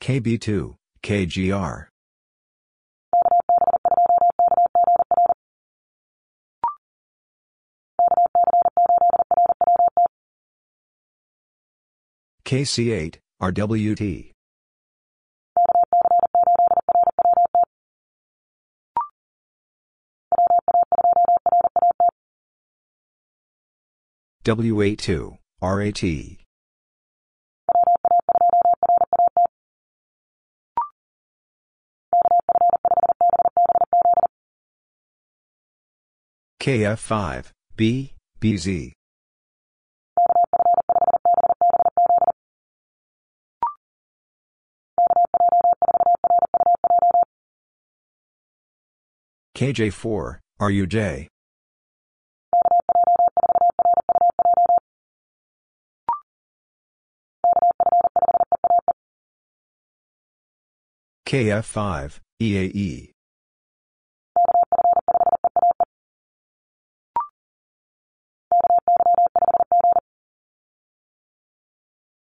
KB2, 0.00 0.74
KGR. 1.04 1.86
KC8, 12.44 13.16
RWT. 13.40 14.33
W82, 24.44 25.38
RAT. 25.62 26.04
KF5, 36.60 37.52
B, 37.76 38.12
BZ. 38.38 38.92
KJ4, 49.56 50.38
RUJ. 50.60 51.28
KF5, 61.26 62.20
EAE. 62.40 63.12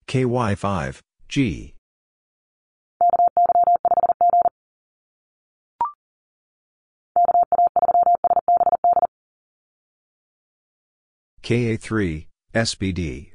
KY5, 0.07 1.01
G. 1.29 1.75
KA3, 11.43 12.27
SPD. 12.55 13.34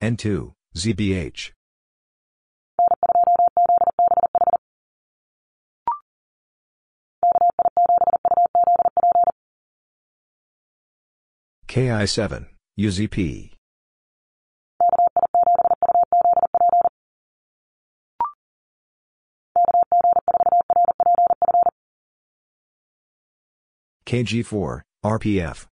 N2, 0.00 0.52
ZBH. 0.76 1.50
KI7, 11.66 12.46
UZP. 12.78 13.52
KG4, 24.06 24.82
RPF. 25.04 25.66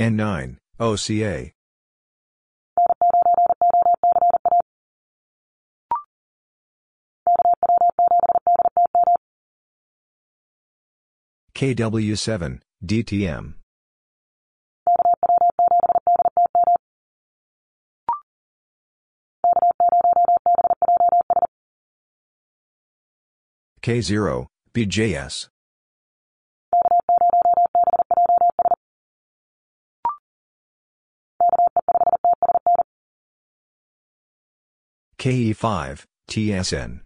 N9, 0.00 0.56
OCA. 0.78 1.50
KW7, 11.54 12.60
DTM. 12.82 13.54
K0, 23.82 24.46
BJS. 24.72 25.48
KE5, 35.20 36.06
TSN. 36.30 37.00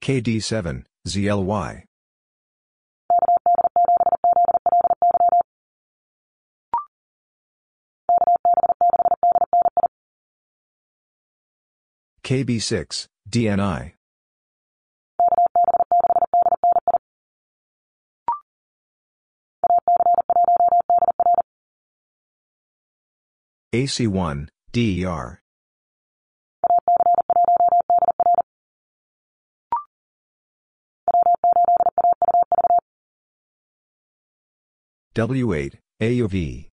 KD7, 0.00 0.84
ZLY. 1.08 1.84
KB6, 12.22 13.06
DNI. 13.28 13.94
AC1, 23.74 24.46
DER. 24.70 25.40
W8, 35.16 35.72
AUV. 36.00 36.68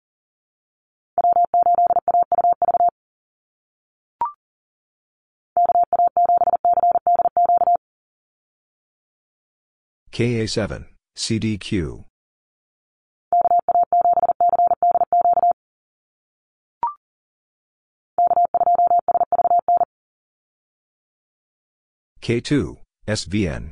KA7, 10.12 10.86
CDQ. 11.16 12.06
K2, 22.28 22.76
SVN. 23.08 23.72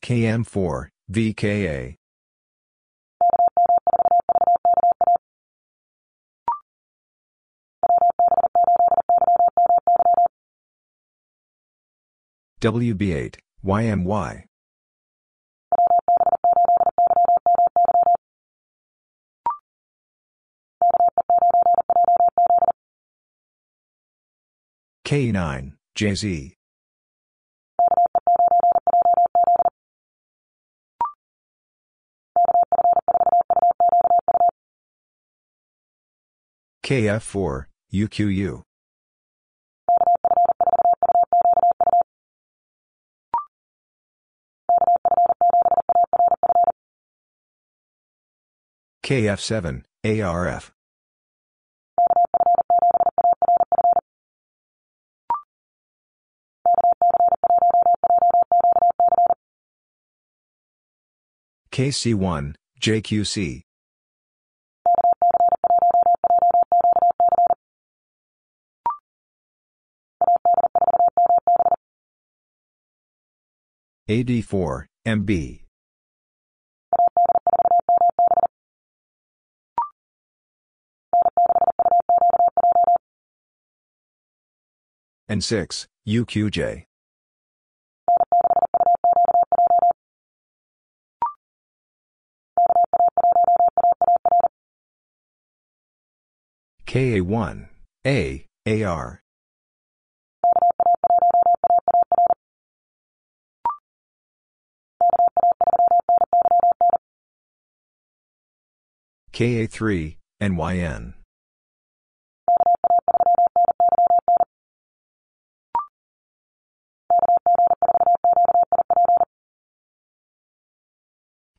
KM4, 0.00 0.88
VKA. 1.10 1.96
WB8, 12.60 13.34
YMY. 13.64 14.44
K9, 25.06 25.72
JZ. 25.94 26.54
KF4, 36.82 37.64
UQU. 37.92 38.62
KF7, 49.04 49.82
ARF. 50.04 50.73
KC1, 61.74 62.54
JQC. 62.80 63.62
AD4, 74.08 74.86
MB. 75.04 75.62
N6, 85.28 85.86
UQJ. 86.06 86.84
KA1, 96.94 97.66
A, 98.06 98.46
AR. 98.68 99.20
KA3, 109.32 110.16
NYN. 110.40 111.14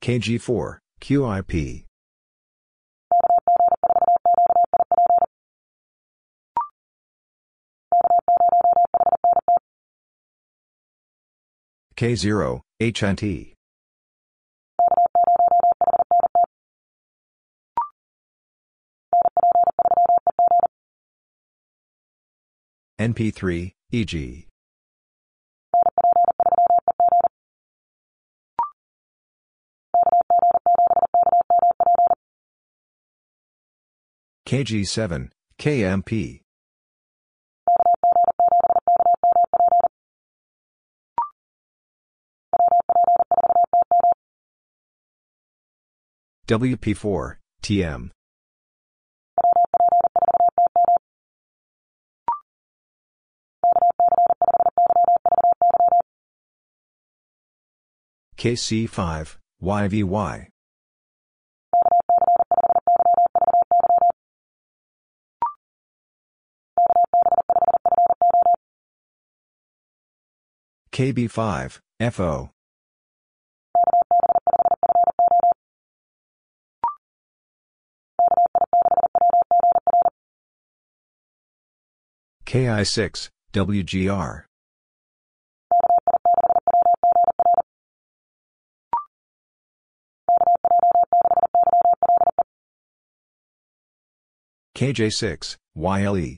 KG4, 0.01 0.77
QIP. 1.01 1.84
K0, 11.97 12.61
HNT. 12.81 13.53
NP3, 22.99 23.71
EG. 23.91 24.47
KG7, 34.47 35.29
KMP. 35.57 36.44
WP4, 46.47 47.37
TM. 47.63 48.11
KC5, 58.37 59.37
YVY. 59.63 60.47
KB5, 70.91 71.79
FO. 72.11 72.54
KI6, 82.55 83.29
WGR. 83.51 84.43
KJ6, 94.73 95.57
YLE. 95.75 96.37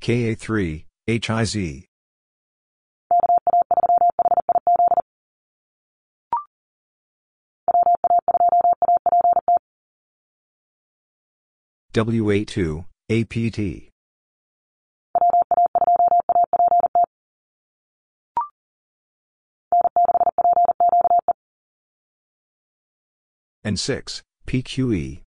KA3, 0.00 0.84
HIZ. 1.06 1.86
WA2, 11.96 12.84
APT. 13.08 13.90
N6, 23.64 24.22
PQE. 24.46 25.22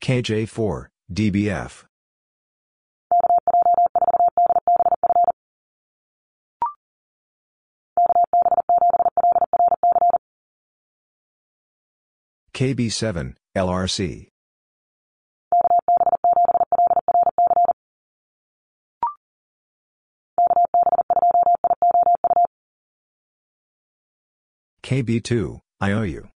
KJ4, 0.00 0.86
DBF. 1.12 1.89
KB7, 12.60 13.36
LRC. 13.56 14.28
KB2, 24.82 25.60
IOU. 25.80 26.28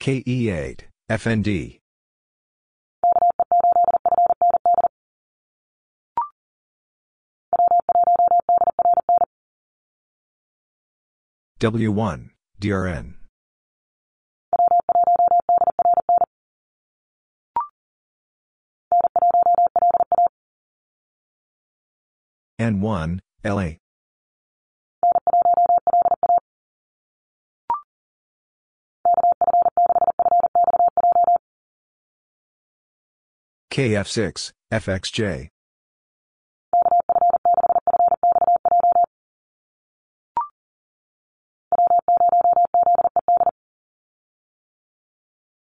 KE8, 0.00 0.80
FND. 1.10 1.80
W1, 11.60 12.30
DRN. 12.60 13.14
N1, 22.60 23.18
LA. 23.44 23.70
KF6, 33.72 34.52
FXJ. 34.72 35.48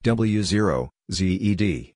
W0, 0.05 0.89
ZED. 1.11 1.93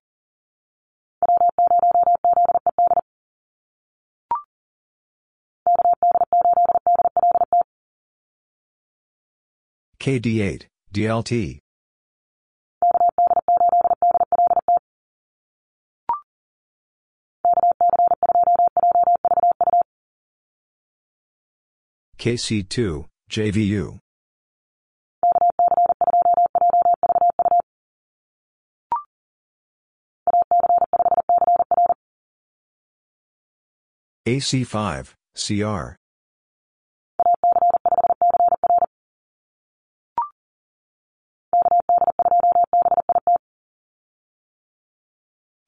KD8, 10.00 10.66
DLT. 10.92 11.60
KC2, 22.18 23.04
JVU. 23.30 23.98
AC5, 34.24 35.14
CR. 35.34 35.96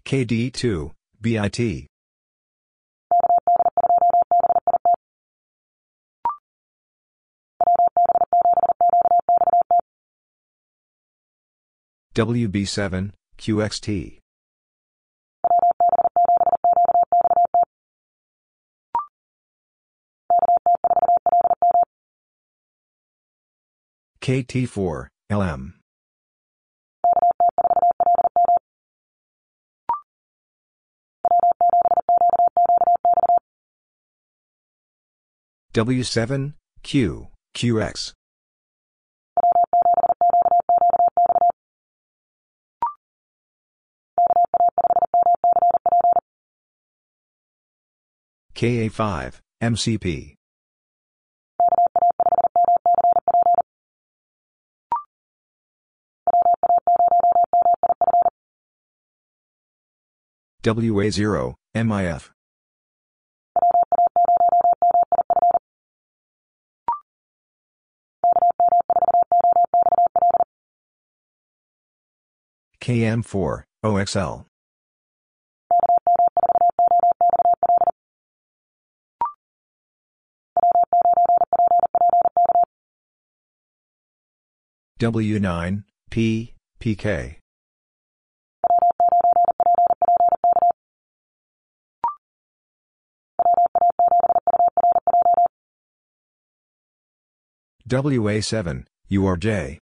KD2, 0.07 0.93
BIT. 1.21 1.89
WB7, 12.15 13.11
QXT. 13.37 14.24
KT4, 24.25 25.09
LM. 25.29 25.75
W7, 35.75 36.55
Q, 36.83 37.29
QX. 37.55 38.13
KA5, 48.55 49.41
MCP. 49.63 50.35
WA0, 60.65 61.55
MIF. 61.75 62.31
KM4, 72.81 73.65
OXL. 73.85 74.47
W9, 84.99 85.85
P, 86.11 86.55
PK. 86.81 87.44
WA7, 97.89 98.85
URJ. 99.11 99.79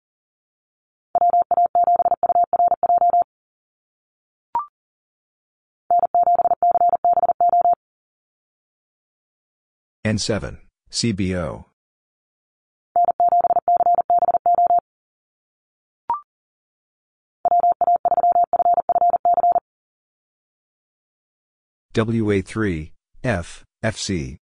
N7, 10.05 10.57
CBO. 10.91 11.65
WA3, 21.93 22.91
F, 23.23 23.65
FC. 23.83 24.37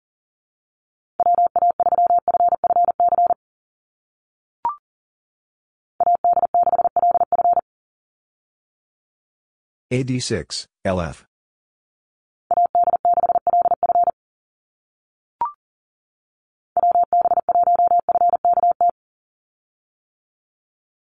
AD6, 9.94 10.66
LF. 10.84 11.24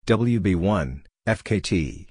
WB1, 0.06 1.04
FKT. 1.26 2.08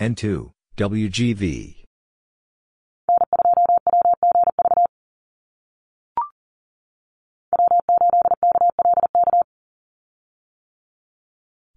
N2, 0.00 0.50
WGV. 0.76 1.85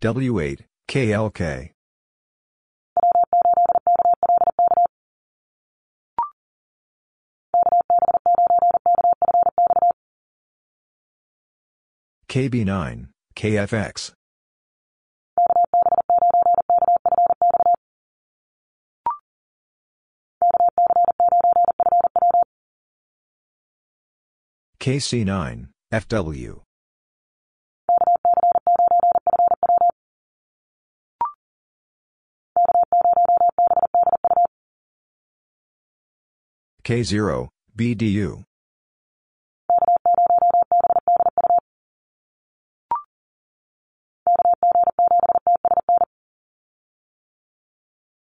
W8, 0.01 0.61
KLK. 0.87 1.71
KB9, 12.29 13.07
KFX. 13.35 14.13
KC9, 24.79 25.67
FW. 25.91 26.68
K0, 36.89 37.49
BDU. 37.77 38.43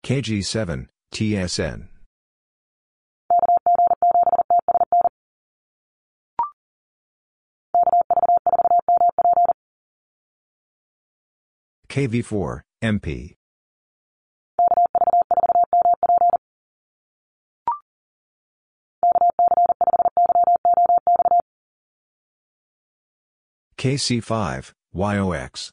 KG7, 0.02 0.86
TSN. 1.12 1.88
KV4, 11.90 12.62
MP. 12.82 13.35
KC5, 23.86 24.73
YOX. 24.92 25.70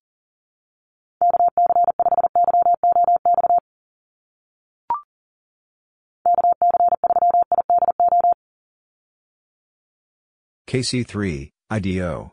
KC3, 10.67 11.49
IDO. 11.71 12.31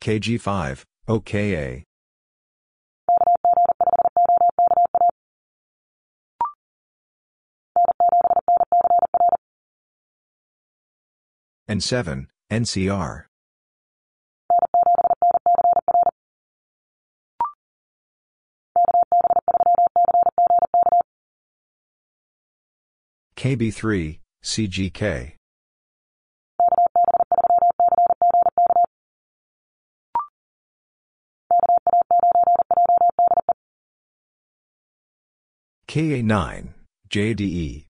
KG5, 0.00 0.84
OKA. 1.08 1.82
N7, 11.68 12.26
NCR. 12.50 13.24
KB3, 23.36 24.18
CGK. 24.44 25.32
KA9, 35.88 36.68
JDE. 37.08 37.91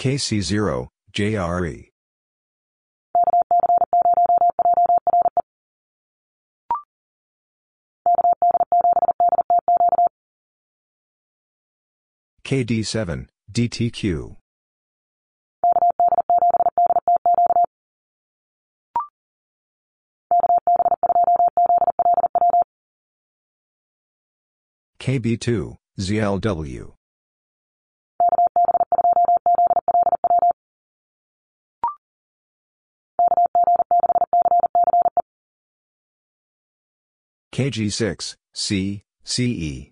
KC0, 0.00 0.88
JRE. 1.12 1.90
KD7, 12.42 13.26
DTQ. 13.52 14.36
KB2, 24.98 25.76
ZLW. 25.98 26.99
KG6, 37.52 38.36
C, 38.54 39.02
CE. 39.24 39.90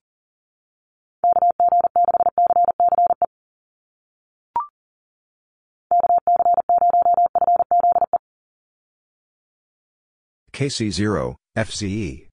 KC0, 10.53 11.37
FCE. 11.57 12.29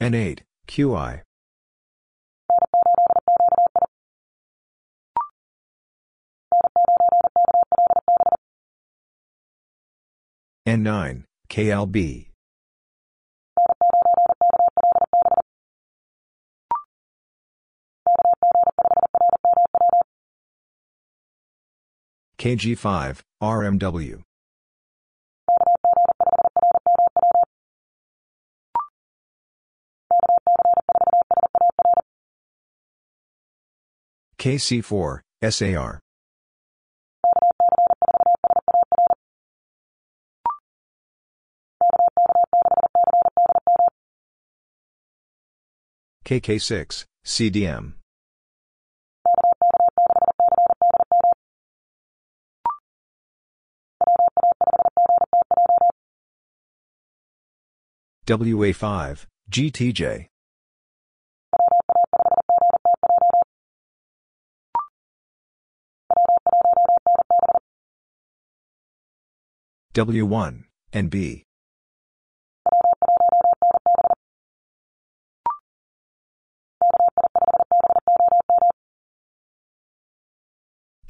N8, 0.00 0.40
QI. 0.68 1.25
N9, 10.66 11.22
KLB. 11.48 12.26
KG5, 22.38 23.20
RMW. 23.40 24.22
KC4, 34.38 35.20
SAR. 35.48 36.00
KK6, 46.26 47.04
CDM. 47.24 47.92
WA5, 58.26 59.26
GTJ. 59.48 60.26
W1, 69.94 70.64
NB. 70.92 71.45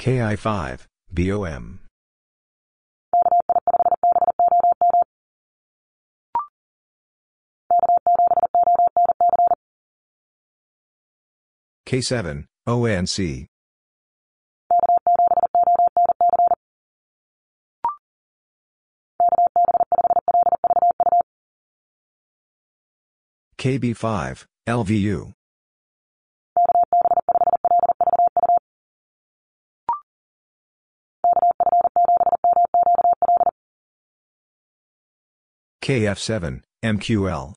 KI5, 0.06 0.86
BOM. 1.12 1.80
K7, 11.88 12.44
ONC. 12.68 13.48
KB5, 23.58 24.44
LVU. 24.68 25.35
KF7, 35.86 36.62
MQL. 36.84 37.54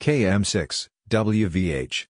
KM6, 0.00 0.88
WVH. 1.10 2.06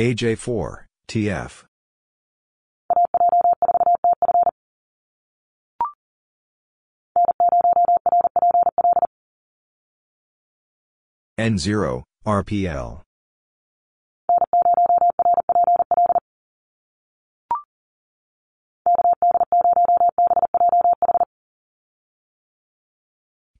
AJ4, 0.00 0.84
TF. 1.06 1.64
N0, 11.38 12.02
RPL. 12.26 13.02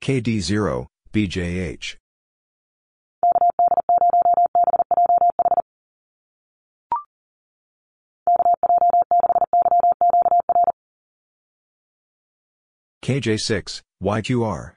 KD0, 0.01 0.87
BJH. 1.13 1.97
KJ6, 13.03 13.83
YQR. 14.03 14.73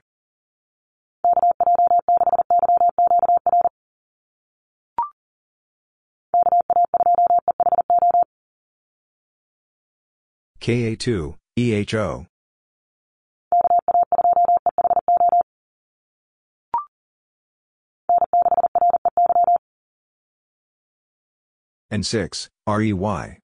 KA2, 10.60 11.34
EHO. 11.56 12.26
N6, 21.92 22.48
REY. 22.68 23.38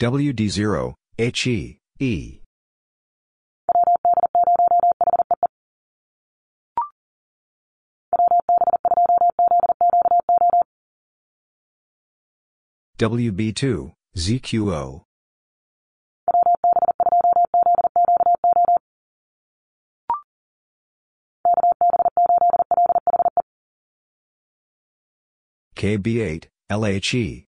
WD0, 0.00 0.94
HE, 1.18 1.78
E. 1.98 2.39
WB2, 13.00 13.94
ZQO. 14.14 15.04
KB8, 25.74 26.44
LHE. 26.70 27.46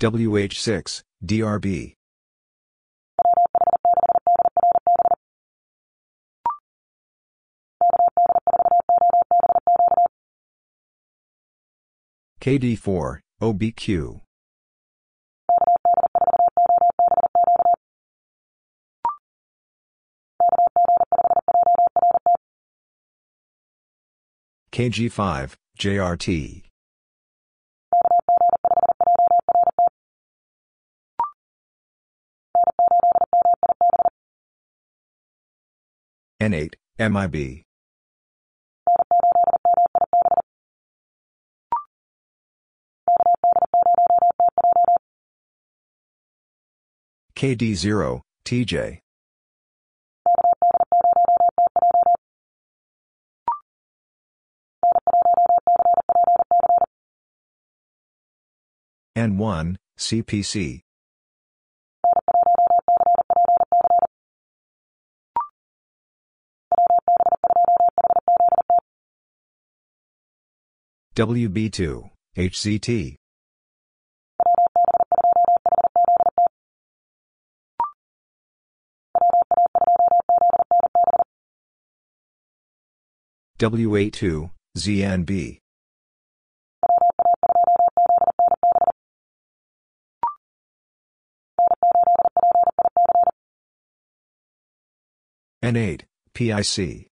WH6, 0.00 1.02
DRB. 1.24 1.97
KD4, 12.48 13.18
OBQ. 13.42 14.20
KG5, 24.72 25.52
JRT. 25.78 26.62
N8, 36.40 36.74
MIB. 36.98 37.67
KD0, 47.38 48.20
TJ. 48.44 48.98
N1, 59.16 59.76
CPC. 59.96 60.80
WB2, 71.14 72.10
HCT. 72.36 73.16
WA2, 83.58 84.50
ZNB. 84.76 85.58
N8, 95.64 96.02
PIC. 96.34 97.08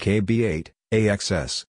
KB8, 0.00 0.70
AXS. 0.92 1.64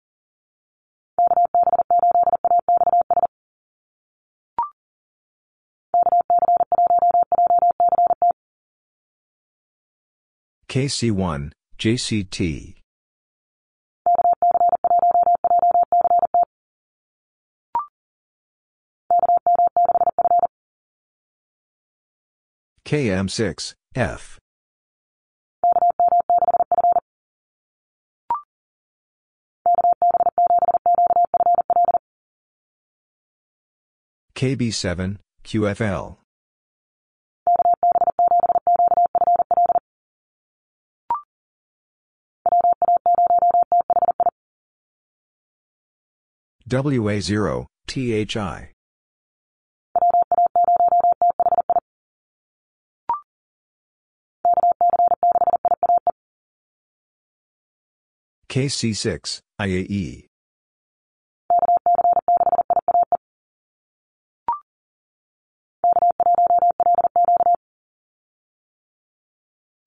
KC1, 10.71 11.51
JCT. 11.77 12.75
KM6, 22.85 23.73
F. 23.95 24.39
KB7, 34.35 35.17
QFL. 35.43 36.17
WA0, 46.71 47.65
THI. 47.85 48.71
KC6, 58.47 59.39
IAE. 59.59 60.27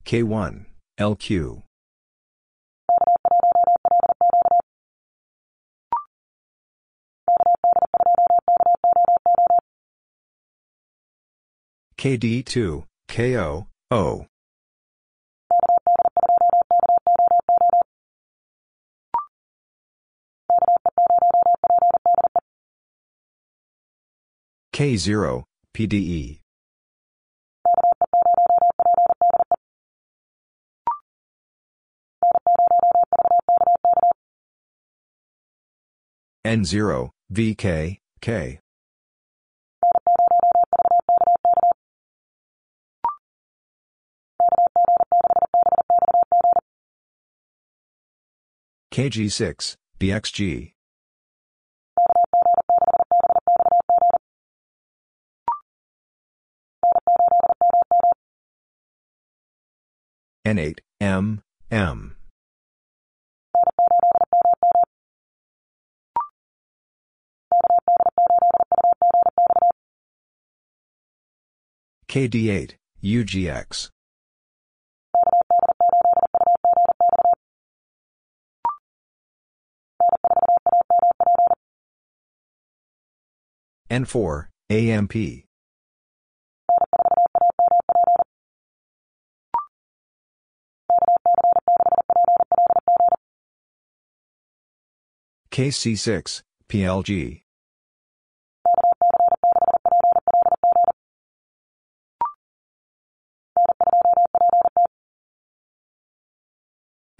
K1, 0.04 0.66
LQ. 1.00 1.62
KD2, 12.04 12.84
KO, 13.08 13.66
O. 13.90 14.26
K0, 24.74 25.44
PDE. 25.74 26.40
N0, 36.44 37.10
VK, 37.32 37.98
K. 38.20 38.60
KG6, 48.94 49.74
BXG. 49.98 50.70
N8, 60.46 60.78
M, 61.00 61.42
M. 61.72 62.16
KD8, 72.08 72.74
UGX. 73.02 73.90
N4, 83.90 84.48
AMP. 84.70 85.44
KC6, 95.50 96.42
PLG. 96.68 97.42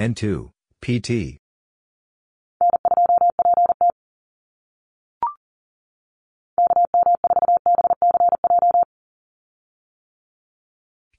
N2, 0.01 0.51
PT. 0.81 1.44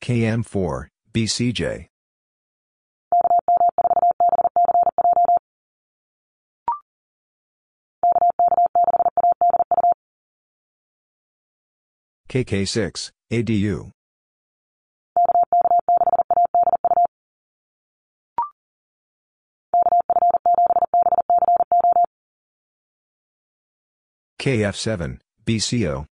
KM4, 0.06 0.86
BCJ. 1.14 1.88
KK6, 12.30 13.12
ADU. 13.32 13.90
KF7, 24.40 25.20
BCO. 25.44 26.06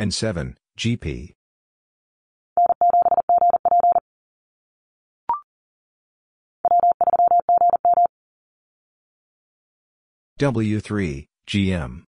N7, 0.00 0.54
GP. 0.78 1.34
W3, 10.38 11.26
GM. 11.46 12.04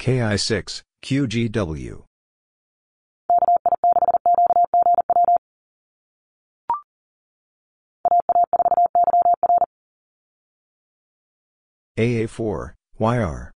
KI6, 0.00 0.82
QGW. 1.04 2.07
AA4, 11.98 12.74
YR. 13.00 13.50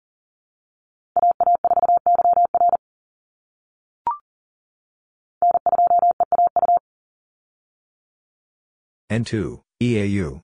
N2, 9.10 9.60
EAU. 9.80 10.40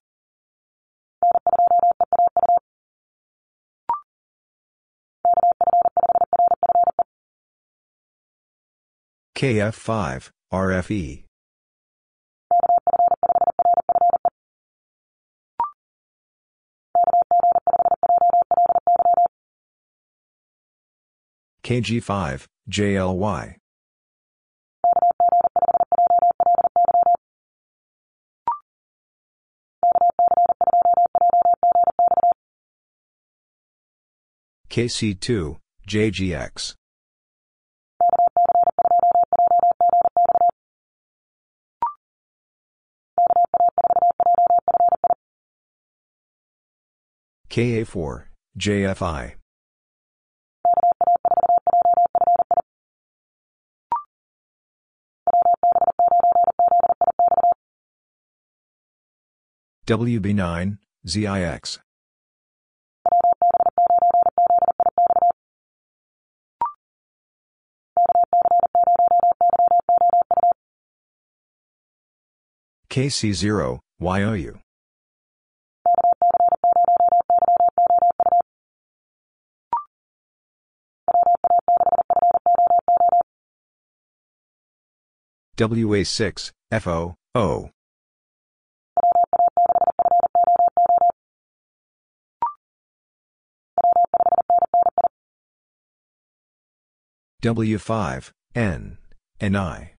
KF5, 9.36 10.31
RFE. 10.52 11.23
KG5, 21.64 22.44
JLY. 22.68 23.56
KC2, 34.68 35.56
JGX. 35.88 36.74
KA4, 47.48 48.24
JFI. 48.58 49.34
WB9, 59.86 60.78
ZIX. 61.06 61.78
KC0, 72.88 73.80
YOU. 73.98 74.58
WA6, 85.58 86.52
FO, 86.72 87.14
O. 87.34 87.70
W5, 97.44 98.31
N, 98.55 98.97
NI. 99.39 99.92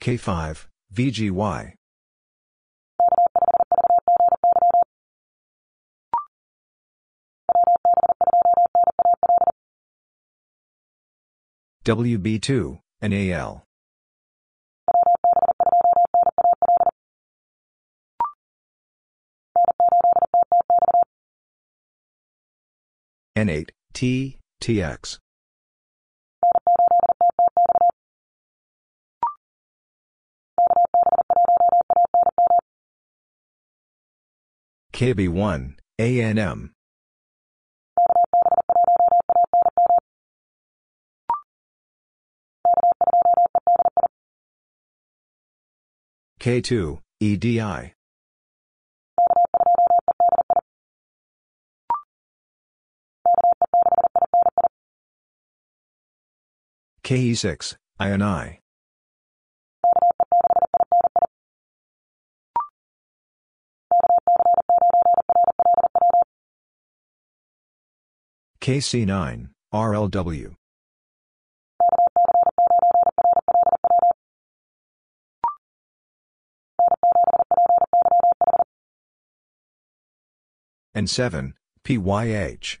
K5, 0.00 0.66
VGY. 0.94 1.74
WB2, 11.84 12.78
NAL. 13.02 13.66
N8, 23.36 23.68
T, 23.92 24.38
TX. 24.62 25.18
KB1, 34.94 35.74
ANM. 36.00 36.70
K2, 46.40 47.00
EDI. 47.20 47.95
KE6, 57.06 57.76
INI. 58.00 58.58
KC9, 68.60 69.50
RLW. 69.72 70.56
N7, 80.96 81.52
PYH. 81.84 82.80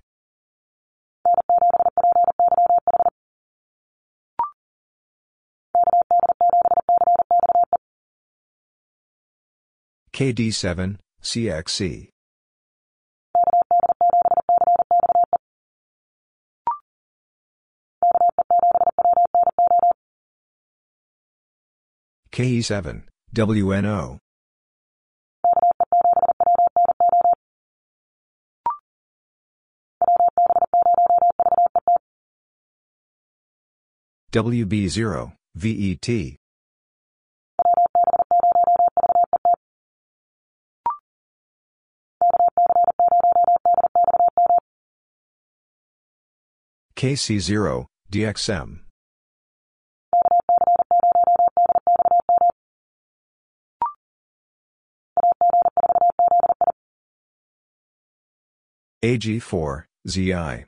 KD7, 10.16 10.96
CXC. 11.22 12.08
KE7, 22.32 23.02
WNO. 23.34 24.18
WB0, 34.32 35.32
VET. 35.54 36.36
KC0, 46.96 47.84
DXM. 48.10 48.80
AG4, 59.04 59.84
ZI. 60.08 60.64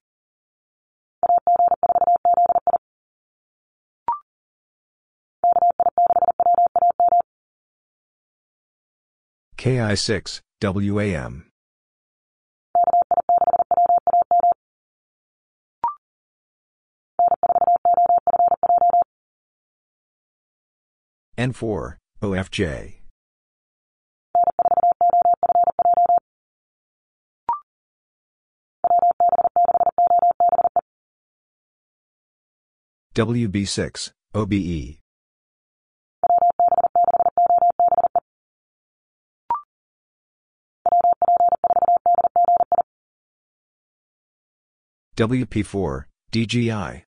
KI6, 9.57 10.40
WAM. 10.62 11.48
N4, 21.39 21.94
OFJ. 22.20 22.94
WB6, 33.15 34.10
OBE. 34.34 34.99
WP4, 45.17 46.05
DGI. 46.33 47.08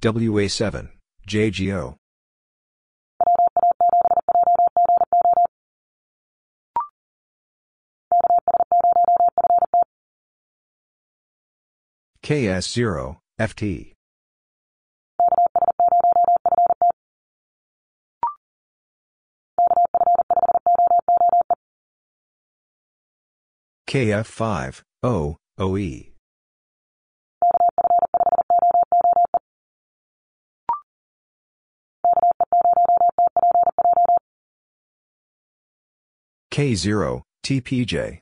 WA7, 0.00 0.88
JGO. 1.28 1.96
KS0, 12.22 13.16
FT. 13.38 13.92
KF5, 23.86 24.82
O, 25.02 25.36
OE. 25.58 26.09
K0, 36.60 37.22
TPJ. 37.42 38.18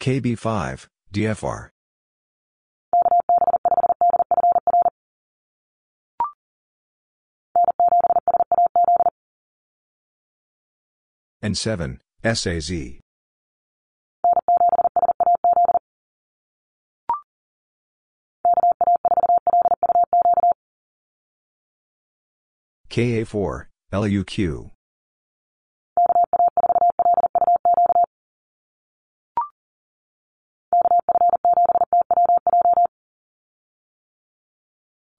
KB5, 0.00 0.86
DFR. 1.12 1.68
N7, 11.44 11.98
SAZ. 12.24 13.09
KA4, 22.90 23.66
LUQ. 23.92 24.70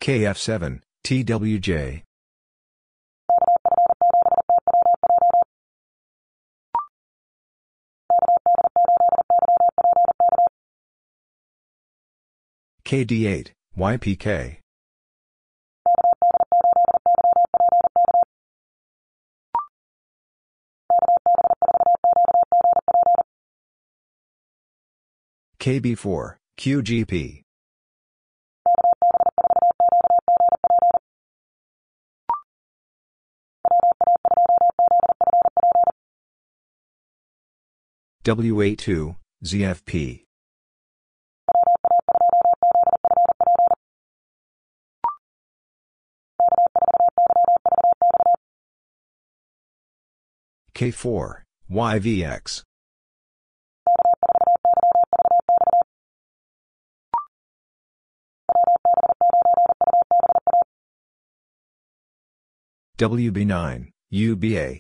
KF7, 0.02 0.82
TWJ. 1.06 2.02
KD8, 12.84 13.52
YPK. 13.78 14.61
KB4, 25.62 26.38
QGP. 26.58 27.44
WA2, 38.24 39.16
ZFP. 39.46 40.24
K4, 50.74 51.42
YVX. 51.70 52.64
WB9, 63.02 63.90
UBA. 64.12 64.80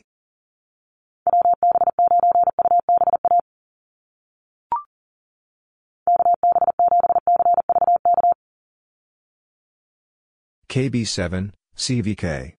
KB7, 10.69 11.51
CVK. 11.75 12.53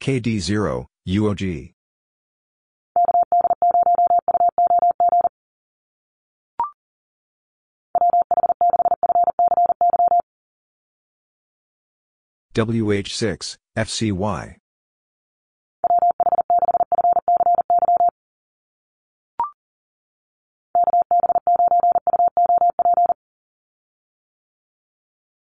KD0, 0.00 0.86
UOG. 1.06 1.72
WH6, 12.54 13.56
FCY. 13.76 14.56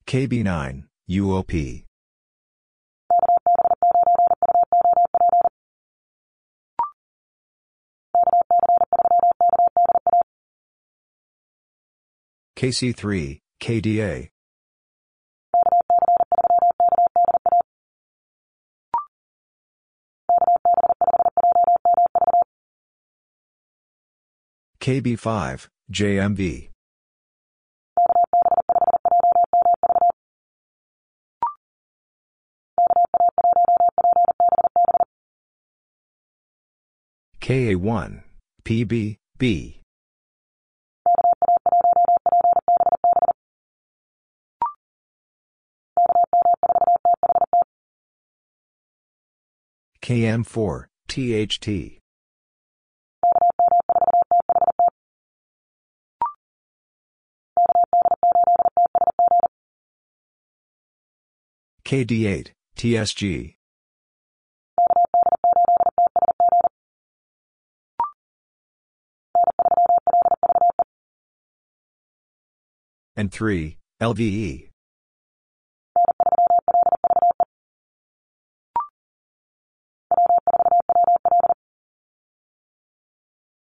KB9, 0.06 0.84
UOP. 1.10 1.84
KC3, 12.58 13.40
KDA. 13.62 14.30
KB5, 24.88 25.68
JMV. 25.92 26.70
KA1, 37.42 38.22
PB, 38.64 39.18
B. 39.38 39.82
KM4, 50.02 50.86
THT. 51.10 52.00
KD8, 61.88 62.52
TSG. 62.76 63.56
N3, 73.18 73.78
LVE. 74.02 74.70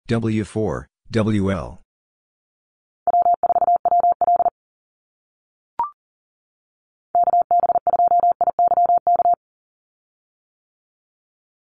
W4, 0.09 0.85
WL. 1.11 1.79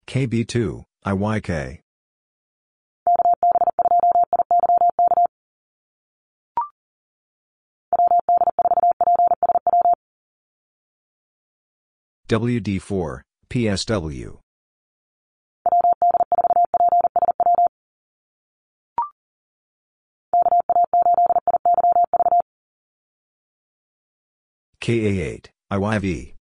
KB2, 0.08 0.84
IYK. 1.04 1.80
WD4, 12.28 13.20
PSW. 13.50 14.38
KA8, 24.80 25.46
IYV. 25.72 26.35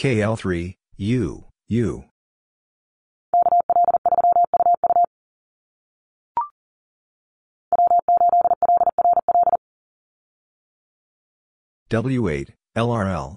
KL3, 0.00 0.76
U, 0.96 1.44
U. 1.68 2.04
W8, 11.90 12.48
LRL. 12.74 13.36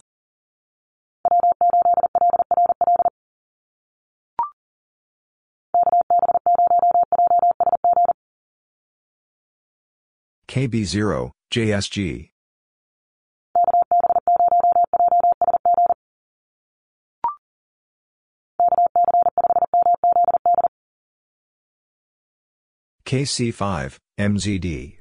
KB0, 10.47 11.31
JSG. 11.51 12.32
KC5, 23.05 23.97
MZD. 24.19 24.99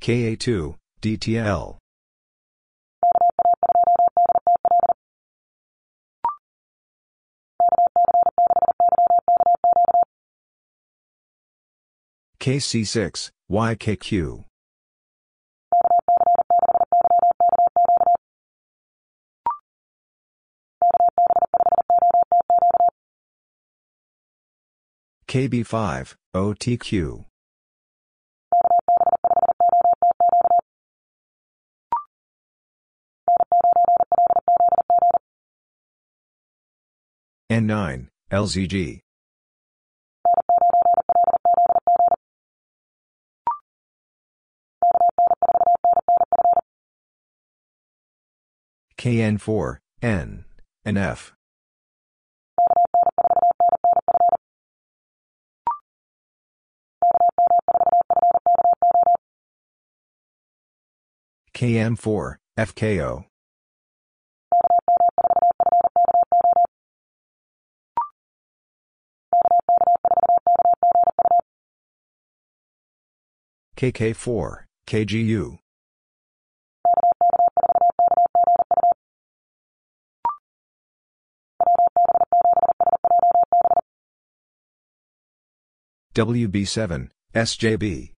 KA2, 0.00 0.74
DTL. 1.00 1.76
KC6, 12.38 13.30
YKQ. 13.50 14.44
KB5, 25.26 26.14
OTQ. 26.34 27.24
N9, 37.50 38.08
LZG. 38.32 39.00
KN4, 48.98 49.78
N, 50.02 50.44
and 50.84 50.98
F. 50.98 51.34
KM4, 61.54 62.36
FKO. 62.58 63.24
KK4, 73.76 74.64
KGU. 74.86 75.58
WB7, 86.14 87.10
SJB. 87.34 88.12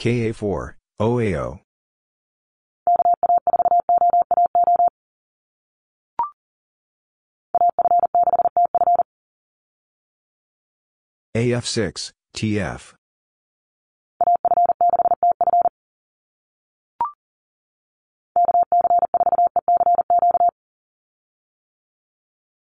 KA4, 0.00 0.76
OAO. 0.98 1.60
AF6, 11.36 12.12
TF. 12.34 12.94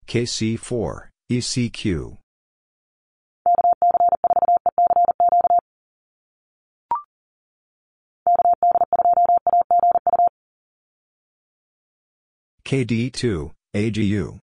KC4, 0.07 1.09
ECQ. 1.31 2.20
KD2, 12.71 13.51
AGU. 13.73 14.39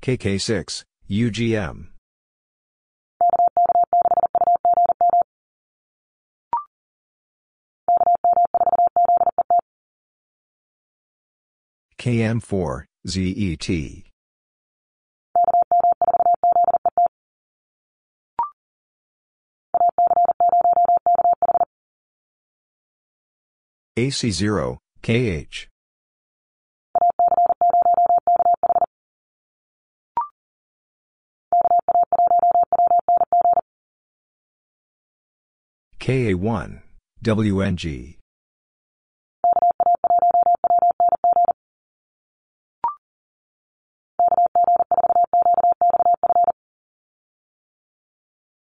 KK6, 0.00 0.84
UGM. 1.10 1.88
KM4, 11.98 12.84
ZET. 13.04 14.06
AC0, 23.98 24.76
KH. 25.00 25.68
KA1, 35.98 36.82
WNG. 37.24 38.16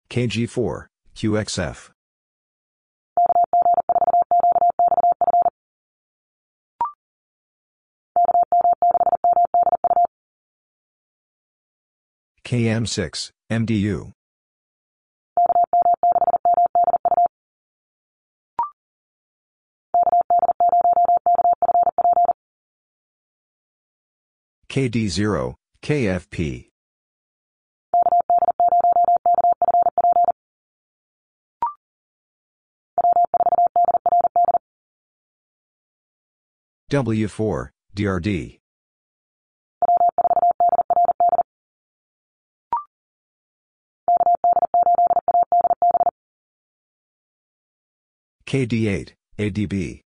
KG4, 0.08 0.86
QXF. 1.16 1.90
KM6, 12.48 13.30
MDU. 13.52 14.10
KD0, 24.70 25.54
KFP. 25.82 26.68
W4, 36.90 37.68
DRD. 37.94 38.58
KD8, 48.48 49.12
ADB. 49.38 50.00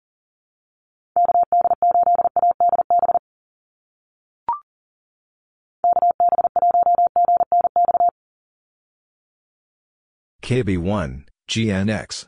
KB1, 10.41 11.25
GNX. 11.51 12.27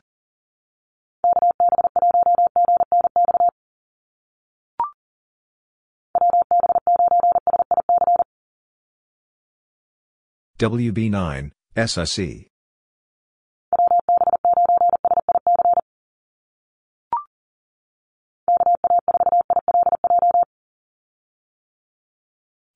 WB9, 10.59 11.53
SSE. 11.77 12.50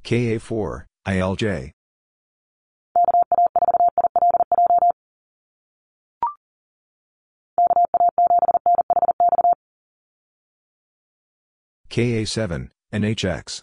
KA4, 0.05 0.85
ILJ. 1.07 1.71
KA7, 11.89 12.71
NHX. 12.93 13.63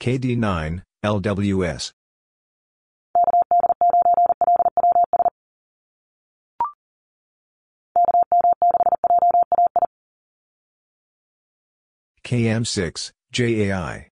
KD9, 0.00 0.82
LWS. 1.04 1.92
KM6, 12.32 13.10
JAI. 13.30 14.08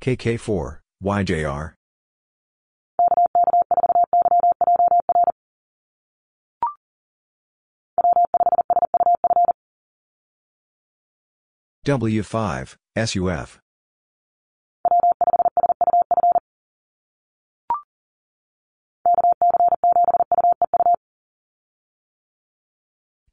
KK4, 0.00 0.78
YJR. 1.04 1.74
W5, 11.84 12.76
SUF. 12.96 13.60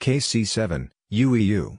KC7, 0.03 0.89
UEU. 1.13 1.77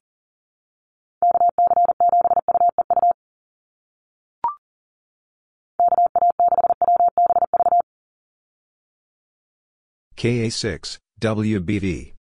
KA6, 10.17 10.99
WBV. 11.21 12.15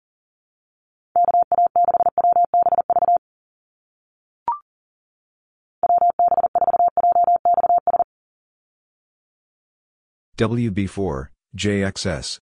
WB4, 10.38 11.26
JXS. 11.54 12.38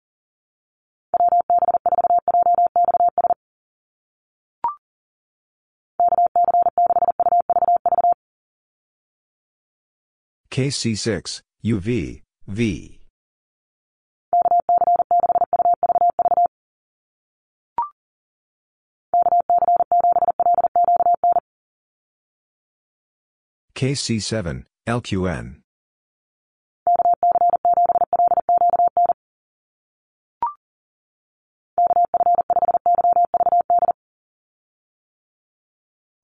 KC6, 10.53 11.41
UV, 11.65 12.21
V. 12.47 13.01
KC7, 23.75 24.65
LQN. 24.87 25.63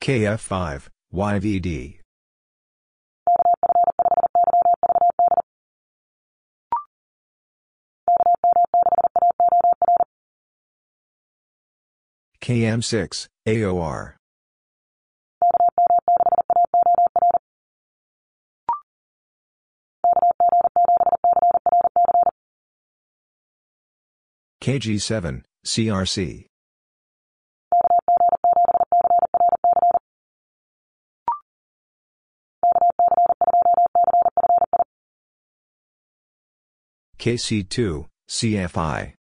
KF5, 0.03 0.89
YVD. 1.15 1.98
KM6, 12.49 13.27
AOR. 13.47 14.17
KG7, 24.63 25.43
CRC. 25.67 26.47
KC2, 37.19 38.07
CFI. 38.31 39.18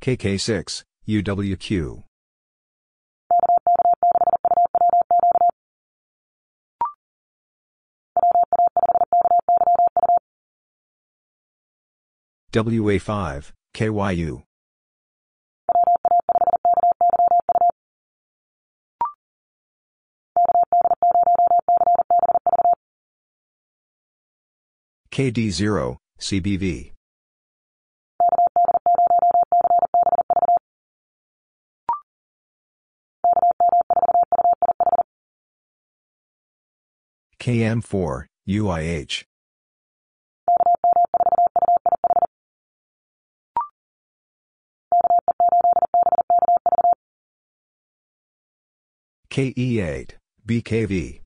KK6, 0.00 0.82
UWQ. 1.08 2.02
WA5, 12.52 13.52
KYU. 13.74 14.42
KD0, 25.12 25.96
CBV. 26.18 26.92
KM4, 37.40 38.26
UIH. 38.48 39.24
KE8, 49.30 50.10
BKV. 50.46 51.20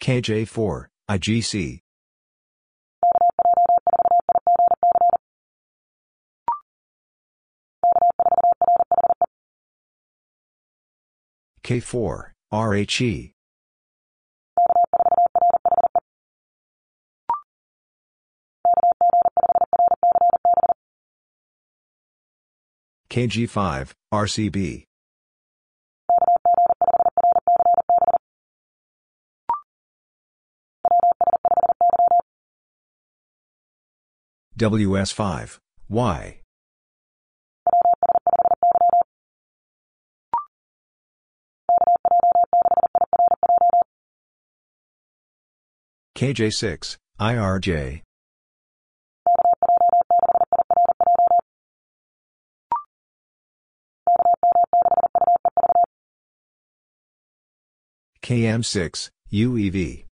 KJ4, 0.00 0.86
IGC. 1.10 1.80
K4, 11.66 12.30
RHE. 12.52 13.32
KG5, 23.10 23.90
RCB. 24.14 24.84
WS5, 34.56 35.58
Y. 35.88 36.40
KJ6, 46.16 46.96
IRJ. 47.20 48.00
KM6, 58.22 59.10
UEV. 59.30 60.06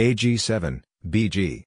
AG7, 0.00 0.82
BG. 1.08 1.64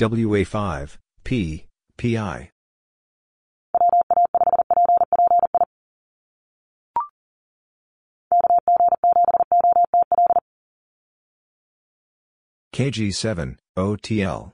WA5, 0.00 0.96
P, 1.24 1.66
PI. 1.98 2.50
KG7, 12.72 13.56
OTL. 13.76 14.52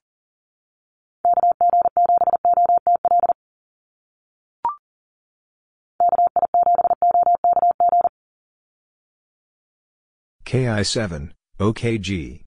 KI7, 10.45 11.31
OKG. 11.61 12.46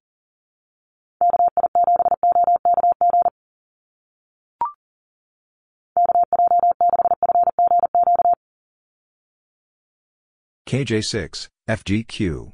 KJ6, 10.69 11.47
FGQ. 11.67 12.53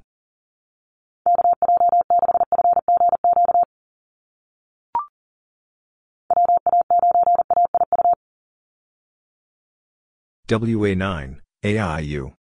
WA9, 10.48 11.40
AIU. 11.66 12.34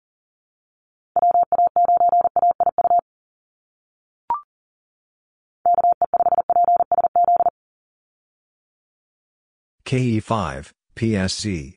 KE5, 9.86 10.70
PSC. 10.94 11.75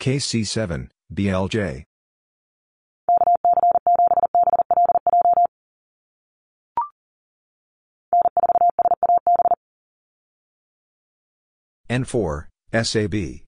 KC7, 0.00 0.88
BLJ. 1.12 1.84
N4, 11.90 12.46
SAB. 12.72 13.42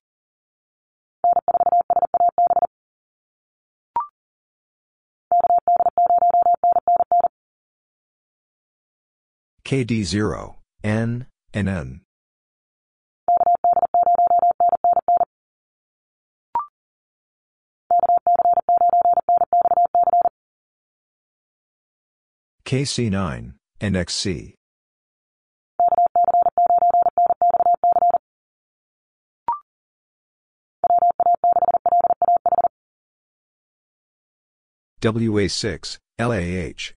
KD0, 9.63 10.55
N, 10.83 11.27
and 11.53 12.01
KC9, 22.71 23.51
NXC. 23.81 24.53
WA6, 35.01 35.97
LAH. 36.17 36.93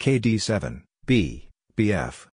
KD7, 0.00 0.82
B, 1.04 1.50
BF. 1.76 2.31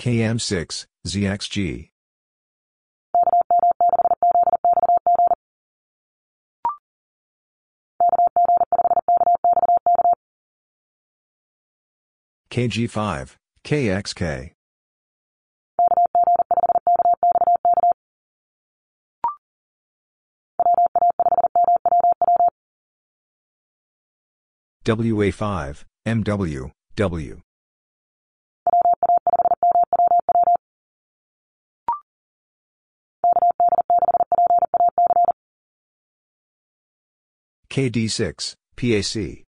KM6, 0.00 0.86
ZXG. 1.06 1.90
KG5, 12.50 13.36
KXK. 13.62 14.52
WA5, 24.86 25.84
MW, 26.06 26.70
W. 26.96 27.40
KD6, 37.70 38.54
PAC. 38.74 39.44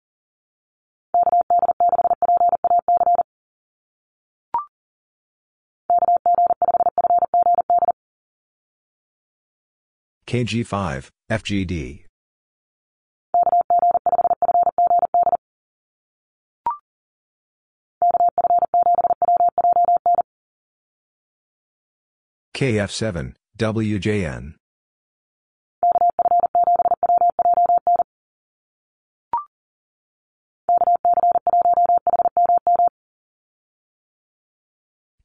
KG5, 10.26 11.10
FGD. 11.30 12.04
KF7, 22.54 23.34
WJN. 23.58 24.54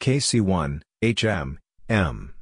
KC1, 0.02 0.82
HM, 1.04 1.60
M. 1.88 2.34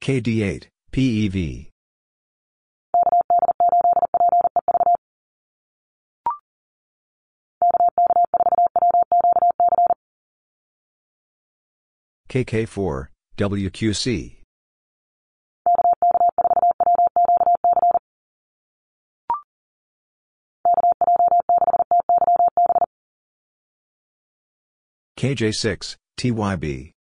KD8, 0.00 0.66
PEV. 0.90 1.68
KK4, 12.28 13.06
WQC. 13.38 14.35
KJ6, 25.18 25.96
TYB. 26.18 26.92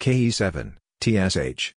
KE7, 0.00 0.76
TSH. 1.00 1.72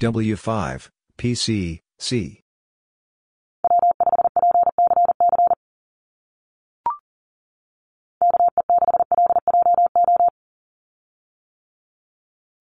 W5, 0.00 0.88
PC, 1.18 1.80
C. 1.98 2.40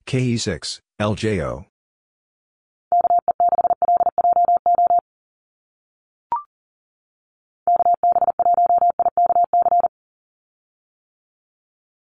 KE6, 0.09 0.79
LJO. 0.99 1.65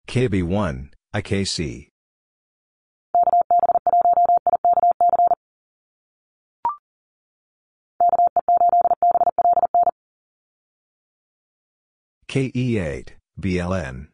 KB1, 0.06 0.90
IKC. 1.14 1.88
KE8, 12.28 13.08
BLN. 13.40 14.08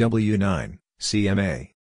W9, 0.00 0.78
CMA. 0.98 1.72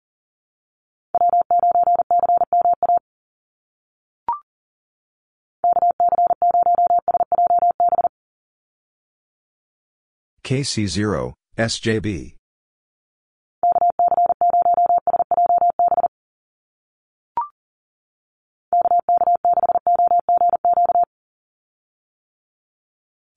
KC0, 10.42 11.32
SJB. 11.56 12.34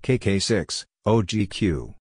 KK6, 0.03 0.85
OGQ. 1.05 2.00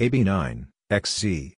AB9, 0.00 0.66
XZ. 0.90 1.52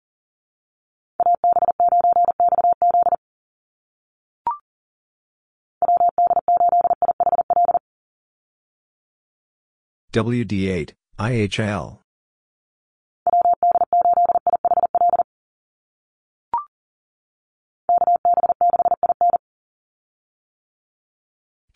WD8, 10.13 10.93
IHL. 11.21 11.99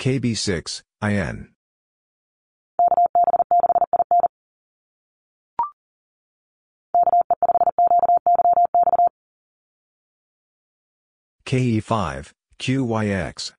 KB6, 0.00 0.82
IN. 1.00 1.55
KE5, 11.46 12.32
QYX. 12.58 13.52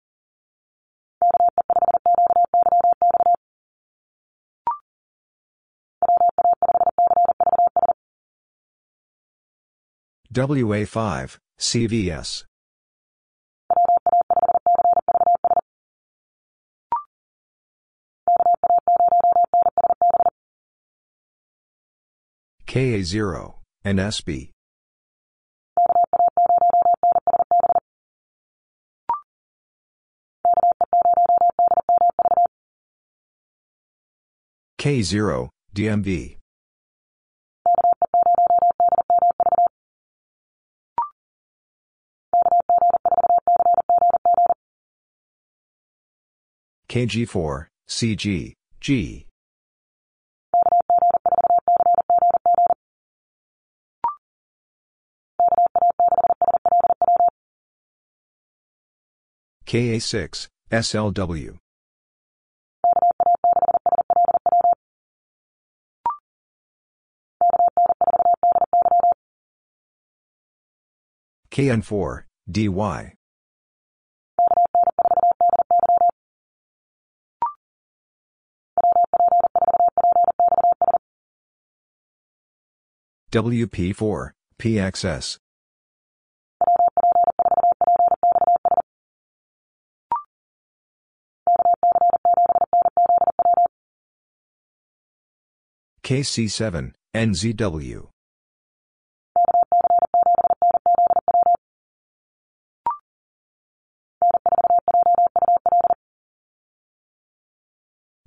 WA5, 10.33 11.37
CVS. 11.57 12.43
KA0, 22.67 23.53
NSB. 23.85 24.51
K0, 34.79 35.49
DMV. 35.73 36.37
KG4, 46.89 47.67
CG, 47.89 48.53
G. 48.79 49.25
KA6, 59.65 60.47
SLW. 60.71 61.57
KN4, 71.57 72.21
DY. 72.51 73.13
WP4, 83.31 84.31
PXS. 84.59 85.37
KC7, 96.03 96.93
NZW. 97.15 98.09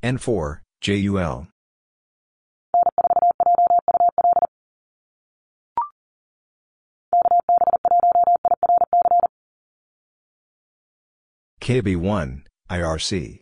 N4, 0.02 0.60
JUL. 0.80 1.46
KB1, 11.60 12.42
IRC. 12.70 13.40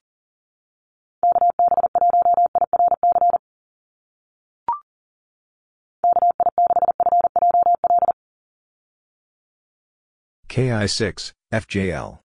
KI6, 10.48 11.32
FJL. 11.52 12.18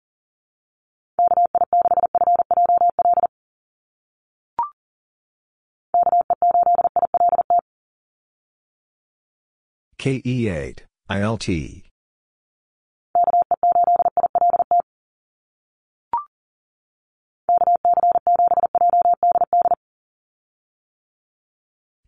KE8, 10.02 10.80
ILT. 11.12 11.84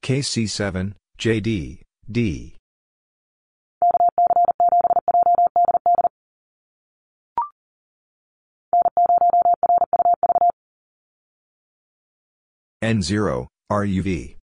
KC7, 0.02 0.94
JD, 1.20 1.82
D. 2.12 2.58
N0, 12.82 13.48
RUV. 13.72 14.43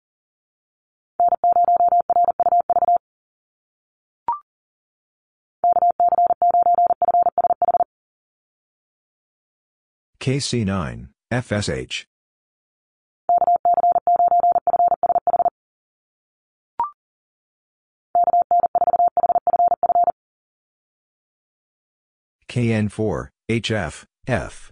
KC9, 10.21 11.09
FSH. 11.33 12.05
KN4, 22.49 23.29
HF, 23.49 24.05
F. 24.27 24.71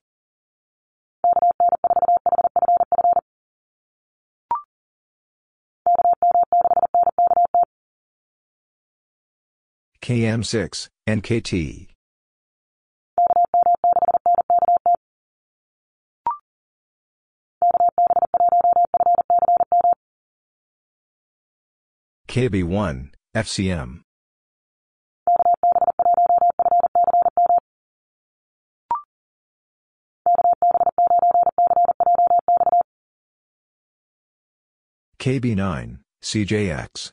KM6, 10.03 10.89
NKT. 11.09 11.88
KB1, 22.39 23.11
FCM. 23.35 24.03
KB9, 35.19 35.99
CJX. 36.23 37.11